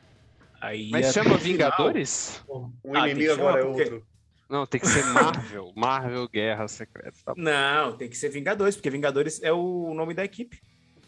Aí 0.60 0.90
Mas 0.90 1.12
chama 1.12 1.36
Vingadores? 1.36 2.42
O 2.48 2.70
Ah, 2.94 3.08
inimigo 3.08 3.32
agora 3.32 3.60
é 3.60 3.64
outro. 3.64 4.06
Não, 4.54 4.64
tem 4.66 4.80
que 4.80 4.86
ser 4.86 5.04
Marvel. 5.06 5.72
Marvel 5.76 6.28
Guerras 6.28 6.70
Secretas. 6.70 7.20
Tá. 7.22 7.34
Não, 7.36 7.96
tem 7.96 8.08
que 8.08 8.16
ser 8.16 8.28
Vingadores, 8.28 8.76
porque 8.76 8.88
Vingadores 8.88 9.42
é 9.42 9.52
o 9.52 9.92
nome 9.94 10.14
da 10.14 10.24
equipe. 10.24 10.60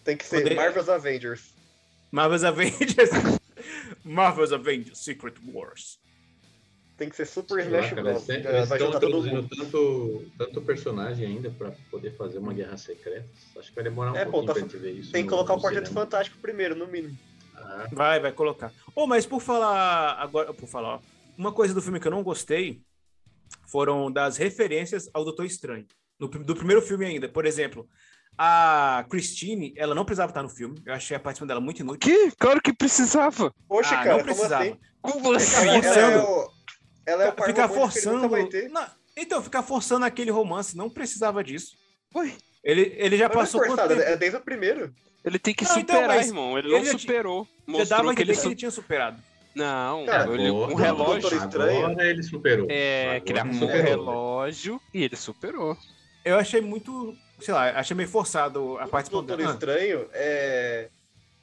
Tem 0.02 0.16
que 0.16 0.24
ser 0.26 0.42
Poder- 0.42 0.56
Marvel's 0.56 0.88
Avengers. 0.88 1.54
Marvel's 2.10 2.42
Avengers. 2.42 3.10
Marvel's 4.04 4.52
Avengers 4.52 4.98
Secret 4.98 5.34
Wars. 5.46 5.98
Tem 6.96 7.08
que 7.08 7.14
ser 7.14 7.26
Super 7.26 7.60
Smash 7.60 7.92
Bros. 7.92 8.28
estão 8.28 8.88
introduzindo 8.88 9.48
tanto, 9.48 10.24
tanto 10.38 10.62
personagem 10.62 11.26
ainda 11.26 11.50
pra 11.50 11.70
poder 11.90 12.16
fazer 12.16 12.38
uma 12.38 12.52
guerra 12.52 12.76
secreta. 12.78 13.28
Acho 13.58 13.68
que 13.68 13.74
vai 13.76 13.84
demorar 13.84 14.12
um 14.12 14.16
É, 14.16 14.24
pô, 14.24 14.30
pouquinho 14.42 14.46
tá- 14.46 14.52
pra 14.54 14.62
gente 14.62 14.76
ver 14.78 14.92
isso. 14.92 15.12
Tem 15.12 15.22
que 15.22 15.30
no- 15.30 15.36
colocar 15.36 15.54
o 15.54 15.60
Quarteto. 15.62 15.92
Fantástico 15.92 16.38
primeiro, 16.42 16.74
no 16.74 16.86
mínimo. 16.88 17.16
Ah, 17.54 17.86
Vai, 17.92 18.18
vai 18.18 18.32
colocar. 18.32 18.72
Oh, 18.94 19.06
mas 19.06 19.24
por 19.24 19.40
falar 19.40 20.14
agora, 20.18 20.52
por 20.52 20.66
falar, 20.66 20.96
ó, 20.96 21.00
uma 21.38 21.52
coisa 21.52 21.72
do 21.74 21.80
filme 21.82 22.00
que 22.00 22.06
eu 22.08 22.10
não 22.10 22.22
gostei 22.24 22.80
foram 23.70 24.10
das 24.10 24.36
referências 24.36 25.08
ao 25.12 25.24
Doutor 25.24 25.44
Estranho. 25.46 25.86
No, 26.18 26.28
do 26.28 26.54
primeiro 26.56 26.80
filme 26.82 27.04
ainda, 27.04 27.28
por 27.28 27.44
exemplo, 27.44 27.86
a 28.38 29.04
Christine, 29.10 29.72
ela 29.76 29.94
não 29.94 30.04
precisava 30.04 30.30
estar 30.30 30.42
no 30.42 30.48
filme. 30.48 30.80
Eu 30.84 30.94
achei 30.94 31.16
a 31.16 31.20
participação 31.20 31.46
dela 31.46 31.60
muito 31.60 31.80
inútil. 31.80 32.00
Que? 32.10 32.30
Claro 32.36 32.60
que 32.60 32.72
precisava. 32.72 33.52
Poxa, 33.68 33.94
ah, 33.94 34.02
cara, 34.04 34.08
não 34.10 34.18
como 34.20 34.24
precisava. 34.24 34.64
assim? 34.64 34.78
Como 35.00 35.32
assim? 35.32 35.60
Fica 35.72 35.86
Ela, 35.88 35.96
ela 35.96 36.12
é 36.12 36.22
o, 36.22 36.50
ela 37.06 37.24
é 37.24 37.28
o 37.28 37.30
ficar 37.32 37.66
romântico 37.66 37.92
que 37.92 37.98
ele 37.98 38.06
nunca 38.06 38.28
forçando. 38.28 38.28
vai 38.28 38.46
ter. 38.46 38.68
Não, 38.70 38.86
então, 39.16 39.42
ficar 39.42 39.62
forçando 39.62 40.04
aquele 40.04 40.30
romance, 40.30 40.76
não 40.76 40.90
precisava 40.90 41.42
disso. 41.42 41.76
Ué? 42.14 42.32
Ele, 42.62 42.94
ele 42.96 43.16
já 43.16 43.28
Mas 43.28 43.34
não 43.34 43.40
é 43.40 43.44
passou 43.44 43.60
quanto 43.60 43.78
forçado, 43.80 44.02
é 44.02 44.16
desde 44.16 44.36
o 44.36 44.40
primeiro. 44.40 44.92
Ele 45.24 45.38
tem 45.38 45.54
que 45.54 45.64
Não, 45.64 45.78
então, 45.78 45.96
superar, 45.96 46.16
mas 46.16 46.26
irmão. 46.28 46.58
Ele, 46.58 46.74
ele 46.74 46.92
não 46.92 46.98
superou. 46.98 47.44
Já 47.44 47.50
Mostrou 47.66 47.86
dava 47.98 48.14
que 48.14 48.22
ele, 48.22 48.30
entender 48.30 48.36
que 48.36 48.40
su- 48.42 48.48
ele 48.48 48.56
tinha 48.56 48.70
superado. 48.70 49.22
Não, 49.56 50.04
Cara, 50.04 50.30
ele, 50.34 50.50
um 50.50 50.74
relógio. 50.74 51.34
Estranho. 51.34 51.86
Agora 51.86 52.06
ele 52.10 52.22
superou. 52.22 52.66
É, 52.70 53.22
arrumou 53.40 53.68
um 53.70 53.72
relógio 53.72 54.80
e 54.92 55.02
ele 55.02 55.16
superou. 55.16 55.76
Eu 56.22 56.36
achei 56.36 56.60
muito, 56.60 57.16
sei 57.40 57.54
lá, 57.54 57.70
achei 57.70 57.96
meio 57.96 58.08
forçado 58.08 58.76
a 58.78 58.84
O 58.84 58.88
participação 58.88 59.24
Doutor 59.24 59.40
Estranho 59.50 60.06
é. 60.12 60.88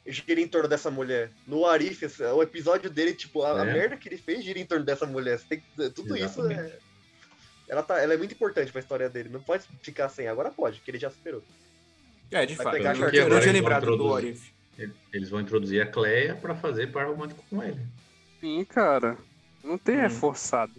gira 0.06 0.40
em 0.40 0.48
torno 0.48 0.68
dessa 0.70 0.92
mulher. 0.92 1.32
No 1.48 1.66
Arif, 1.66 2.04
o 2.36 2.44
episódio 2.44 2.88
dele, 2.90 3.14
tipo, 3.16 3.42
a, 3.42 3.60
a 3.62 3.68
É. 3.68 3.74
merda 3.74 3.98
que 3.98 4.08
ele 4.08 4.18
fez 4.18 4.44
gira 4.46 4.60
em 4.60 4.66
torno 4.66 4.86
dessa 4.86 5.08
mulher. 5.08 5.40
Você 5.40 5.46
tem 5.48 5.64
tudo 5.90 6.16
isso 6.16 6.40
Exatamente. 6.42 6.72
é. 6.72 6.80
Ela, 7.68 7.82
tá, 7.82 8.00
ela 8.00 8.14
é 8.14 8.18
muito 8.18 8.34
importante 8.34 8.72
pra 8.72 8.80
história 8.82 9.10
dele. 9.10 9.30
Não 9.30 9.40
pode 9.42 9.64
ficar 9.82 10.08
sem. 10.10 10.28
Agora 10.28 10.52
pode, 10.52 10.82
que 10.82 10.92
ele 10.92 11.00
já 11.00 11.10
superou. 11.10 11.42
É, 12.30 12.46
de 12.46 12.54
Vai 12.54 12.64
fato. 12.66 12.74
pegar 12.74 12.96
Eu 12.96 13.26
a 13.26 13.30
não 13.30 13.40
tinha 13.40 13.54
lembrado 13.54 13.98
do. 13.98 14.06
Orif. 14.06 14.54
Eles 15.12 15.30
vão 15.30 15.40
introduzir 15.40 15.82
a 15.82 15.86
Cleia 15.86 16.36
pra 16.36 16.54
fazer 16.56 16.92
par 16.92 17.08
romântico 17.08 17.44
com 17.50 17.64
ele. 17.64 17.80
Sim, 18.44 18.66
cara. 18.66 19.18
Não 19.64 19.78
tem, 19.78 19.96
é 20.02 20.08
Hum. 20.08 20.10
forçado. 20.10 20.74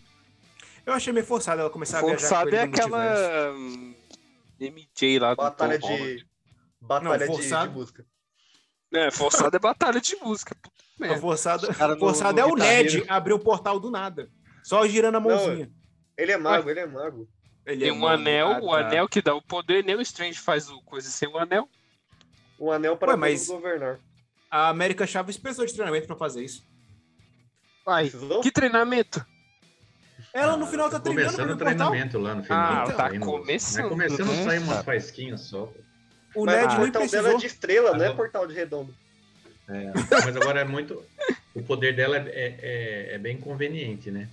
Eu 0.84 0.92
achei 0.92 1.10
meio 1.14 1.24
forçado 1.24 1.62
ela 1.62 1.70
começar 1.70 2.00
a 2.00 2.02
viajar 2.02 2.18
Forçado 2.18 2.54
é 2.54 2.60
aquela 2.60 3.52
hum, 3.52 3.94
MJ 4.60 5.18
lá 5.18 5.30
do 5.30 5.38
Batalha 5.38 5.80
Tom 5.80 5.86
Holland. 5.86 6.16
de. 6.16 6.26
Batalha 6.78 7.10
Não, 7.10 7.18
de- 7.18 7.26
forçado. 7.26 7.72
de, 7.72 7.78
música. 7.78 8.06
É, 8.92 9.10
forçado 9.10 9.56
é 9.56 9.58
batalha 9.58 9.98
de 9.98 10.14
música. 10.16 10.54
puta 10.54 10.74
Não, 10.98 11.18
forçado 11.18 11.66
forçado 11.98 12.34
no 12.34 12.40
é 12.40 12.44
o 12.44 12.54
Ned 12.54 12.82
guitarreiro. 12.84 13.06
abrir 13.08 13.32
um 13.32 13.38
portal 13.38 13.80
do 13.80 13.90
nada. 13.90 14.28
Só 14.62 14.86
girando 14.86 15.14
a 15.16 15.20
mãozinha. 15.20 15.72
Ele 16.18 16.32
é 16.32 16.36
mago, 16.36 16.68
ele 16.68 16.80
é 16.80 16.86
mago. 16.86 17.26
Ele 17.64 17.80
Tem 17.80 17.88
é 17.88 17.92
um 17.94 17.96
mano, 18.00 18.14
anel, 18.22 18.48
ah, 18.52 18.58
o 18.60 18.70
tá. 18.72 18.86
anel 18.86 19.08
que 19.08 19.22
dá 19.22 19.34
o 19.34 19.40
poder, 19.40 19.82
nem 19.82 19.96
o 19.96 20.02
Strange 20.02 20.38
faz 20.38 20.68
o 20.68 20.82
coisa 20.82 21.08
sem 21.08 21.26
o 21.30 21.38
anel. 21.38 21.66
Um 22.60 22.70
anel 22.70 22.94
para 22.98 23.12
Ué, 23.12 23.16
mas- 23.16 23.46
todos 23.46 23.62
governar. 23.62 23.98
A 24.50 24.68
América 24.68 25.06
Chaves 25.06 25.38
precisou 25.38 25.64
de 25.64 25.72
treinamento 25.72 26.06
pra 26.06 26.14
fazer 26.14 26.44
isso. 26.44 26.62
Ai, 27.86 28.08
Precisou? 28.10 28.40
que 28.40 28.50
treinamento. 28.50 29.24
Ela 30.32 30.56
no 30.56 30.66
final 30.66 30.90
tá 30.90 30.98
treinando 30.98 31.26
Começando 31.30 31.50
o 31.50 31.54
o 31.54 31.56
treinamento 31.56 32.18
lá 32.18 32.34
no 32.34 32.42
final. 32.42 32.60
Ah, 32.60 32.86
tá 32.86 32.92
tá 32.94 33.08
saindo- 33.08 33.26
começando, 33.26 33.80
Vai 33.82 33.88
começando 33.90 34.30
a 34.30 34.34
né, 34.34 34.44
sair 34.44 34.58
umas 34.58 34.68
cara? 34.70 34.84
faisquinhas 34.84 35.40
só. 35.42 35.72
O 36.34 36.44
Mas 36.44 36.56
Ned 36.56 36.66
o 36.66 36.68
nem 36.68 36.90
portal 36.90 37.08
dela 37.08 37.30
é 37.32 37.36
de 37.36 37.46
estrela, 37.46 37.96
não 37.96 38.04
é 38.04 38.12
portal 38.14 38.46
de 38.46 38.54
redondo. 38.54 38.92
É, 39.68 39.92
mas 40.24 40.36
agora 40.36 40.60
é 40.60 40.64
muito. 40.64 41.02
O 41.54 41.62
poder 41.62 41.94
dela 41.94 42.16
é, 42.16 42.22
é- 42.28 43.14
é 43.14 43.18
bem 43.18 43.36
conveniente, 43.38 44.10
né? 44.10 44.28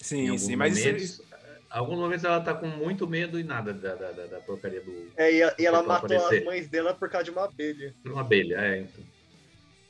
Em 0.00 0.04
Sim, 0.04 0.38
sim, 0.38 0.56
mas 0.56 0.76
isso, 0.76 0.86
momentos, 0.86 1.02
isso- 1.04 1.32
Alguns 1.70 1.98
momentos 1.98 2.22
ela 2.22 2.38
tá 2.38 2.52
com 2.52 2.66
muito 2.66 3.06
medo 3.06 3.40
e 3.40 3.42
nada 3.42 3.72
da, 3.72 3.94
da, 3.94 4.12
da, 4.12 4.26
da 4.26 4.40
porcaria 4.40 4.82
do. 4.82 5.10
É, 5.16 5.32
e, 5.32 5.42
a- 5.42 5.54
e 5.58 5.64
ela 5.64 5.82
matou 5.82 6.18
aparecer. 6.18 6.40
as 6.40 6.44
mães 6.44 6.68
dela 6.68 6.92
por 6.92 7.08
causa 7.08 7.24
de 7.24 7.30
uma 7.30 7.44
abelha. 7.46 7.94
de 8.04 8.10
uma 8.10 8.20
abelha, 8.20 8.56
é. 8.60 8.80
Então. 8.80 9.02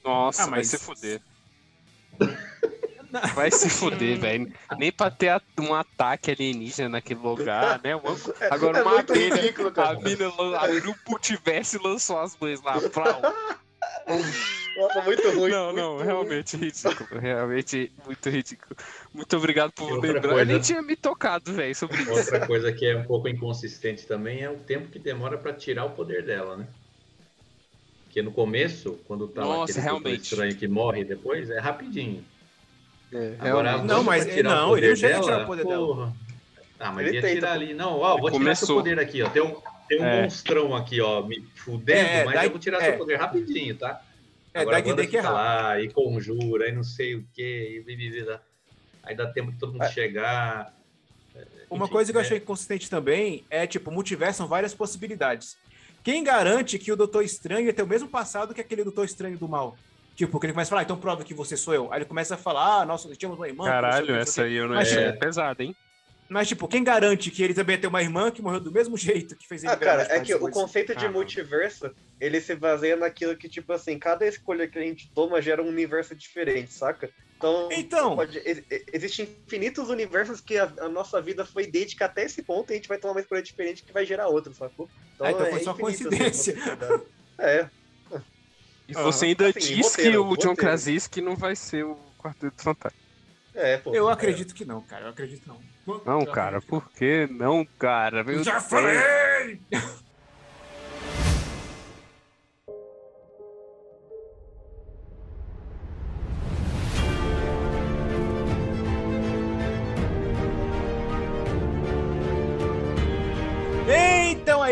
Nossa, 0.04 0.44
Ah, 0.44 0.46
mas- 0.46 0.68
se 0.68 0.78
fuder. 0.78 1.20
Vai 3.34 3.50
se 3.50 3.68
fuder, 3.68 4.18
velho. 4.18 4.52
Nem 4.78 4.90
pra 4.92 5.10
ter 5.10 5.28
a- 5.28 5.40
um 5.60 5.74
ataque 5.74 6.30
alienígena 6.30 6.88
naquele 6.88 7.20
lugar, 7.20 7.80
né? 7.82 7.94
Uma- 7.96 8.16
É- 8.40 8.52
Agora 8.54 8.78
é 8.78 8.82
uma 8.82 9.00
abelha, 9.00 9.34
ridículo, 9.36 9.72
a 9.76 9.94
mina 9.94 10.28
abriu 10.58 10.92
o 10.92 11.10
multiverso 11.10 11.76
e 11.76 11.82
lançou 11.82 12.18
as 12.18 12.36
mães 12.38 12.62
lá. 12.62 12.80
Plau. 12.90 13.20
Nossa, 14.76 15.02
muito 15.02 15.30
ruim. 15.32 15.50
Não, 15.50 15.64
muito 15.66 15.76
não, 15.76 15.94
ruim. 15.96 16.04
realmente 16.04 16.56
ridículo. 16.56 17.20
Realmente 17.20 17.92
muito 18.06 18.30
ridículo. 18.30 18.76
Muito 19.12 19.36
obrigado 19.36 19.72
por 19.72 19.92
outra 19.92 20.12
lembrar. 20.12 20.24
Eu 20.30 20.30
coisa- 20.36 20.52
nem 20.52 20.60
tinha 20.60 20.82
me 20.82 20.96
tocado, 20.96 21.52
velho, 21.52 21.74
sobre 21.74 22.00
isso. 22.02 22.10
Outra 22.10 22.46
coisa 22.46 22.72
que 22.72 22.86
é 22.86 22.96
um 22.96 23.04
pouco 23.04 23.28
inconsistente 23.28 24.06
também 24.06 24.40
é 24.42 24.50
o 24.50 24.56
tempo 24.56 24.88
que 24.88 24.98
demora 24.98 25.36
pra 25.36 25.52
tirar 25.52 25.84
o 25.84 25.90
poder 25.90 26.24
dela, 26.24 26.56
né? 26.56 26.66
Porque 28.04 28.22
no 28.22 28.32
começo, 28.32 28.98
quando 29.06 29.26
tá 29.28 29.42
lá 29.42 29.56
Nossa, 29.56 29.72
aquele 29.72 29.84
realmente. 29.86 30.22
estranho 30.24 30.56
que 30.56 30.68
morre 30.68 31.04
depois, 31.04 31.48
é 31.50 31.58
rapidinho. 31.58 32.24
É, 33.12 33.34
Agora. 33.40 33.78
Não, 33.82 34.02
mas- 34.02 34.24
tirar 34.26 34.54
não, 34.56 34.76
ele 34.76 34.88
não 34.90 34.96
chega 34.96 35.08
a 35.16 35.20
dela, 35.20 35.24
tirar 35.30 35.42
o 35.42 35.46
poder 35.46 35.64
dela. 35.66 35.86
porra. 35.86 36.12
Ah, 36.80 36.90
mas 36.92 37.06
Ele 37.06 37.16
ia 37.16 37.22
tenta, 37.22 37.34
tirar 37.34 37.52
ali. 37.52 37.74
Não, 37.74 37.98
ó, 37.98 38.10
vou 38.18 38.30
tirar 38.30 38.32
Começou. 38.32 38.66
seu 38.66 38.76
poder 38.76 38.98
aqui, 38.98 39.22
ó. 39.22 39.28
Tem 39.28 39.42
um, 39.42 39.54
tem 39.88 40.00
um 40.00 40.04
É. 40.04 40.22
monstrão 40.22 40.74
aqui, 40.74 41.00
ó, 41.00 41.22
me 41.22 41.40
fudendo, 41.54 41.98
É, 42.00 42.24
mas 42.24 42.34
daí- 42.34 42.46
eu 42.46 42.50
vou 42.50 42.58
tirar 42.58 42.82
é. 42.82 42.84
seu 42.90 42.98
poder 42.98 43.16
rapidinho, 43.16 43.76
tá? 43.76 44.02
é, 44.54 44.60
Agora 44.60 44.80
entender 44.80 45.06
que 45.06 45.16
é 45.16 45.22
lá 45.22 45.80
e 45.80 45.88
conjura 45.90 46.68
e 46.68 46.72
não 46.72 46.82
sei 46.82 47.14
o 47.14 47.24
que, 47.34 47.76
e 47.76 47.80
bibibi, 47.84 48.26
aí 49.02 49.14
dá 49.14 49.26
tempo 49.26 49.52
de 49.52 49.58
todo 49.58 49.72
mundo 49.72 49.82
É. 49.84 49.90
chegar. 49.90 50.74
Uma 51.70 51.84
Enfim, 51.84 51.92
coisa 51.92 52.10
que 52.12 52.16
eu 52.18 52.20
é- 52.20 52.24
achei 52.24 52.40
consistente 52.40 52.90
também 52.90 53.44
é, 53.48 53.66
tipo, 53.66 53.90
multiverso 53.90 54.38
são 54.38 54.48
várias 54.48 54.74
possibilidades. 54.74 55.56
Quem 56.04 56.22
garante 56.24 56.78
que 56.78 56.90
o 56.92 56.96
Doutor 56.96 57.22
Estranho 57.24 57.66
ia 57.66 57.72
ter 57.72 57.82
o 57.82 57.86
mesmo 57.86 58.08
passado 58.08 58.52
que 58.52 58.60
aquele 58.60 58.82
Doutor 58.82 59.04
Estranho 59.04 59.38
do 59.38 59.48
mal? 59.48 59.76
Tipo, 60.14 60.38
que 60.38 60.46
ele 60.46 60.52
começa 60.52 60.68
a 60.68 60.70
falar, 60.70 60.80
ah, 60.82 60.84
então 60.84 60.96
prova 60.96 61.24
que 61.24 61.32
você 61.32 61.56
sou 61.56 61.72
eu. 61.74 61.92
Aí 61.92 61.98
ele 61.98 62.04
começa 62.04 62.34
a 62.34 62.38
falar, 62.38 62.82
ah, 62.82 62.86
nossa, 62.86 63.08
nós 63.08 63.16
tínhamos 63.16 63.38
uma 63.38 63.48
irmã. 63.48 63.64
Caralho, 63.64 64.14
essa 64.14 64.42
aí 64.42 64.54
eu 64.54 64.68
não 64.68 64.74
Mas, 64.74 64.88
achei 64.88 65.04
é. 65.04 65.12
pesada, 65.12 65.62
hein? 65.62 65.74
Mas, 66.28 66.48
tipo, 66.48 66.66
quem 66.66 66.82
garante 66.82 67.30
que 67.30 67.42
ele 67.42 67.52
também 67.52 67.76
ia 67.76 67.80
ter 67.80 67.86
uma 67.86 68.00
irmã 68.00 68.30
que 68.30 68.40
morreu 68.40 68.60
do 68.60 68.72
mesmo 68.72 68.96
jeito 68.96 69.36
que 69.36 69.46
fez 69.46 69.62
ele 69.62 69.72
Ah, 69.72 69.76
cara, 69.76 70.02
é 70.10 70.20
que 70.20 70.34
o 70.34 70.50
conceito 70.50 70.94
de 70.94 71.04
Ah, 71.04 71.10
multiverso, 71.10 71.90
ele 72.18 72.40
se 72.40 72.54
baseia 72.54 72.96
naquilo 72.96 73.36
que, 73.36 73.48
tipo 73.48 73.70
assim, 73.72 73.98
cada 73.98 74.26
escolha 74.26 74.66
que 74.66 74.78
a 74.78 74.82
gente 74.82 75.10
toma 75.14 75.42
gera 75.42 75.62
um 75.62 75.68
universo 75.68 76.14
diferente, 76.14 76.72
saca? 76.72 77.10
Então, 77.36 77.68
Então, 77.72 78.16
pode, 78.16 78.40
existem 78.92 79.28
infinitos 79.44 79.90
universos 79.90 80.40
que 80.40 80.56
a, 80.56 80.72
a 80.78 80.88
nossa 80.88 81.20
vida 81.20 81.44
foi 81.44 81.64
idêntica 81.64 82.04
até 82.04 82.24
esse 82.24 82.42
ponto 82.42 82.70
e 82.70 82.74
a 82.74 82.76
gente 82.76 82.88
vai 82.88 82.98
tomar 82.98 83.14
uma 83.14 83.20
escolha 83.20 83.42
diferente 83.42 83.82
que 83.82 83.92
vai 83.92 84.06
gerar 84.06 84.28
outra, 84.28 84.54
sacou? 84.54 84.88
Ah, 85.20 85.32
então 85.32 85.46
foi 85.46 85.60
só 85.60 85.72
infinito, 85.72 85.80
coincidência. 85.80 86.54
assim, 86.54 86.70
a 86.70 86.76
possibilidade. 86.76 87.02
é, 87.38 87.68
E 88.88 88.94
você 88.94 89.26
ainda 89.26 89.48
Assim, 89.48 89.58
diz 89.60 89.86
roteiro, 89.86 90.10
que 90.12 90.18
o 90.18 90.22
John 90.22 90.28
roteiro. 90.28 90.56
Krasinski 90.56 91.20
não 91.20 91.36
vai 91.36 91.56
ser 91.56 91.84
o 91.84 91.96
Quarteto 92.18 92.62
Fantástico. 92.62 93.02
É, 93.54 93.76
pô. 93.78 93.94
Eu 93.94 94.08
é. 94.08 94.12
acredito 94.12 94.54
que 94.54 94.64
não, 94.64 94.80
cara. 94.80 95.06
Eu 95.06 95.10
acredito 95.10 95.46
não. 95.46 95.60
Não, 96.06 96.20
Eu 96.20 96.26
cara, 96.26 96.60
por 96.60 96.90
que 96.90 97.26
não, 97.30 97.64
cara? 97.78 98.22
Meu 98.22 98.36
não. 98.36 98.44
Já 98.44 98.58
Deus. 98.58 98.64
falei! 98.64 99.60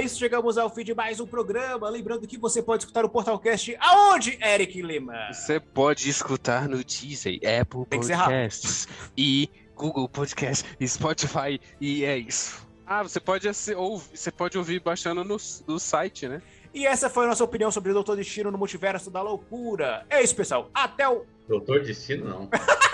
É 0.00 0.04
isso, 0.04 0.18
chegamos 0.18 0.56
ao 0.56 0.70
fim 0.70 0.82
de 0.82 0.94
mais 0.94 1.20
um 1.20 1.26
programa. 1.26 1.90
Lembrando 1.90 2.26
que 2.26 2.38
você 2.38 2.62
pode 2.62 2.84
escutar 2.84 3.04
o 3.04 3.08
Portalcast 3.08 3.76
aonde, 3.78 4.38
Eric 4.42 4.80
Lima? 4.80 5.30
Você 5.30 5.60
pode 5.60 6.08
escutar 6.08 6.66
no 6.66 6.82
Deezer, 6.82 7.38
Apple. 7.60 7.84
Podcasts 7.84 8.88
e 9.14 9.50
Google 9.76 10.08
Podcast 10.08 10.64
e 10.80 10.88
Spotify 10.88 11.60
e 11.78 12.02
é 12.04 12.16
isso. 12.16 12.66
Ah, 12.86 13.02
você 13.02 13.20
pode, 13.20 13.46
ouvir, 13.76 14.16
você 14.16 14.30
pode 14.30 14.56
ouvir 14.56 14.80
baixando 14.80 15.22
no, 15.22 15.36
no 15.66 15.78
site, 15.78 16.26
né? 16.26 16.40
E 16.72 16.86
essa 16.86 17.10
foi 17.10 17.26
a 17.26 17.28
nossa 17.28 17.44
opinião 17.44 17.70
sobre 17.70 17.90
o 17.90 17.94
Doutor 17.94 18.16
Destino 18.16 18.50
no 18.50 18.56
Multiverso 18.56 19.10
da 19.10 19.20
Loucura. 19.20 20.06
É 20.08 20.22
isso, 20.22 20.34
pessoal. 20.34 20.70
Até 20.72 21.06
o. 21.06 21.26
Doutor 21.46 21.82
Destino, 21.82 22.26
não. 22.26 22.48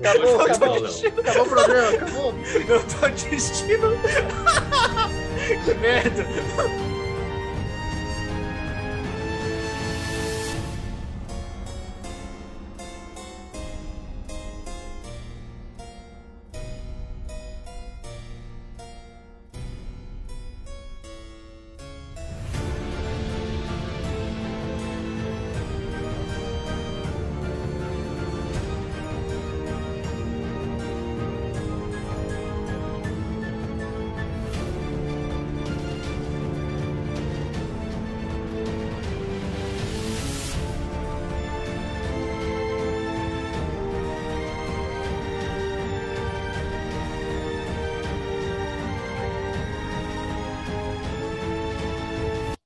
Acabou, 0.00 0.38
Doutor 0.38 0.50
acabou. 0.50 0.80
Não. 0.80 1.20
Acabou 1.20 1.42
o 1.42 1.48
programa, 1.48 1.88
acabou. 1.90 2.34
Doutor 2.66 3.10
Destino. 3.10 3.98
que 5.64 5.74
merda. 5.74 6.26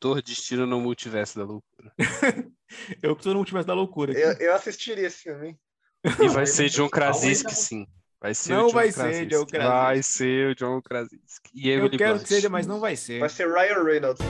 Doutor 0.05 0.21
Destino 0.21 0.67
no 0.67 0.83
Multiverso 0.83 1.39
da 1.39 1.47
Loucura. 1.47 1.91
Eu 3.03 3.17
tô 3.17 3.31
no 3.31 3.37
Multiverso 3.37 3.67
da 3.67 3.73
Loucura. 3.73 4.13
Eu, 4.13 4.33
eu 4.35 4.55
assistiria 4.55 5.07
esse 5.07 5.23
filme, 5.23 5.49
hein? 5.49 5.59
E 6.23 6.29
vai 6.29 6.45
ser 6.45 6.69
John 6.69 6.89
Krasinski, 6.91 7.55
sim. 7.55 7.87
Vai 8.21 8.35
ser 8.35 8.53
Não 8.53 8.65
o 8.65 8.69
John 8.69 8.75
vai 8.75 8.93
ser 8.93 9.01
Krasinski. 9.01 9.27
John 9.29 9.47
Krasinski. 9.47 9.73
Vai 9.83 10.03
ser 10.03 10.51
o 10.51 10.55
John 10.55 10.83
Krasinski. 10.83 11.51
E 11.55 11.71
Eu 11.71 11.89
quero 11.91 12.15
Blunt. 12.17 12.23
que 12.23 12.29
seja, 12.29 12.51
mas 12.51 12.67
não 12.67 12.81
vai 12.81 12.97
ser. 12.97 13.19
Vai 13.21 13.31
ser 13.31 13.51
Ryan 13.51 13.83
Reynolds. 13.83 14.21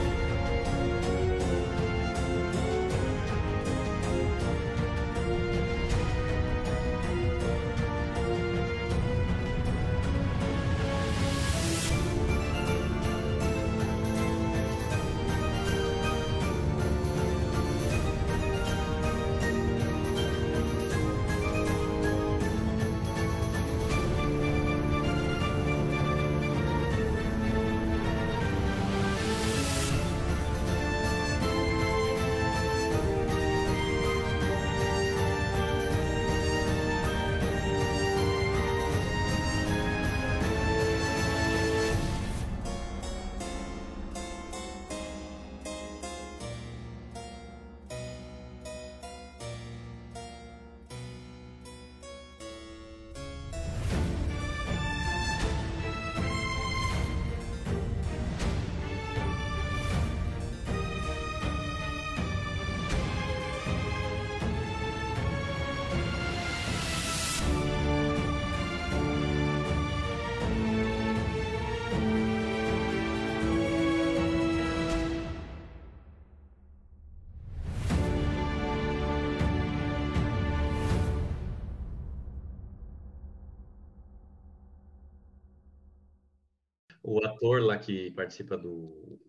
Ator 87.35 87.61
lá 87.61 87.77
que 87.77 88.11
participa 88.11 88.57
do. 88.57 89.19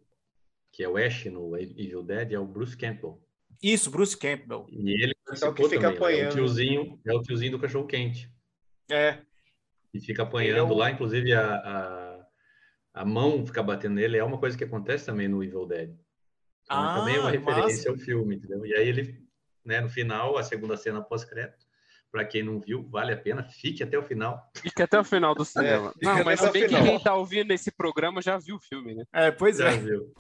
que 0.73 0.83
é 0.83 0.89
o 0.89 0.97
Ash 0.97 1.25
no 1.27 1.57
Evil 1.57 2.03
Dead 2.03 2.33
é 2.33 2.39
o 2.39 2.47
Bruce 2.47 2.77
Campbell. 2.77 3.23
Isso, 3.63 3.91
Bruce 3.91 4.17
Campbell. 4.17 4.67
E 4.71 4.91
ele 5.03 5.13
É 5.13 5.15
o 5.15 5.15
que 5.15 5.25
participou 5.25 5.69
fica 5.71 5.81
também. 5.81 5.81
né? 5.83 5.87
É 5.87 5.91
o 5.91 5.97
apanhando. 5.97 6.33
tiozinho, 6.35 7.01
é 7.07 7.13
o 7.15 7.23
tiozinho 7.23 7.53
do 7.53 7.59
cachorro 7.59 7.87
quente. 7.87 8.31
É. 8.91 9.19
E 9.95 10.01
fica 10.01 10.23
Ele 10.23 10.29
apanhando 10.29 10.59
é 10.59 10.75
o- 10.75 10.77
lá, 10.77 10.91
inclusive 10.91 11.33
a, 11.33 11.55
a, 11.57 12.27
a 12.95 13.05
mão 13.05 13.47
fica 13.47 13.63
batendo 13.63 13.95
nele. 13.95 14.19
É 14.19 14.25
uma 14.25 14.39
coisa 14.39 14.57
que 14.59 14.65
acontece 14.65 15.07
também 15.07 15.27
no 15.29 15.43
Evil 15.43 15.67
Dead. 15.67 15.91
Então, 16.65 16.79
Ah, 16.79 16.95
também 16.99 17.17
é 17.17 17.21
uma 17.21 17.33
massa. 17.33 17.39
referência 17.39 17.91
ao 17.91 17.97
filme, 17.97 18.37
entendeu? 18.37 18.67
E 18.67 18.75
aí 18.75 18.87
ele, 18.89 19.25
né, 19.65 19.81
no 19.81 19.89
final, 19.89 20.37
a 20.37 20.43
segunda 20.43 20.77
cena 20.77 21.01
pós-crédito, 21.03 21.66
para 22.11 22.25
quem 22.25 22.43
não 22.43 22.61
viu, 22.61 22.87
vale 22.91 23.13
a 23.13 23.17
pena, 23.17 23.43
fique 23.45 23.83
até 23.83 23.99
o 23.99 24.03
final. 24.03 24.51
Fica 24.55 24.85
até 24.85 24.99
o 24.99 25.05
final 25.05 25.35
do 25.35 25.45
cinema. 25.47 25.93
fica 25.93 26.15
não, 26.15 26.25
mas 26.25 26.41
se 26.41 26.51
bem 26.51 26.67
que 26.69 26.75
quem 26.83 27.01
tá 27.01 27.15
ouvindo 27.15 27.53
esse 27.53 27.71
programa 27.71 28.23
já 28.23 28.39
viu 28.39 28.57
o 28.57 28.61
filme, 28.61 28.95
né? 28.95 29.05
É, 29.13 29.31
pois 29.31 29.59
Já 29.59 29.71
é. 29.73 29.77
viu. 29.77 30.13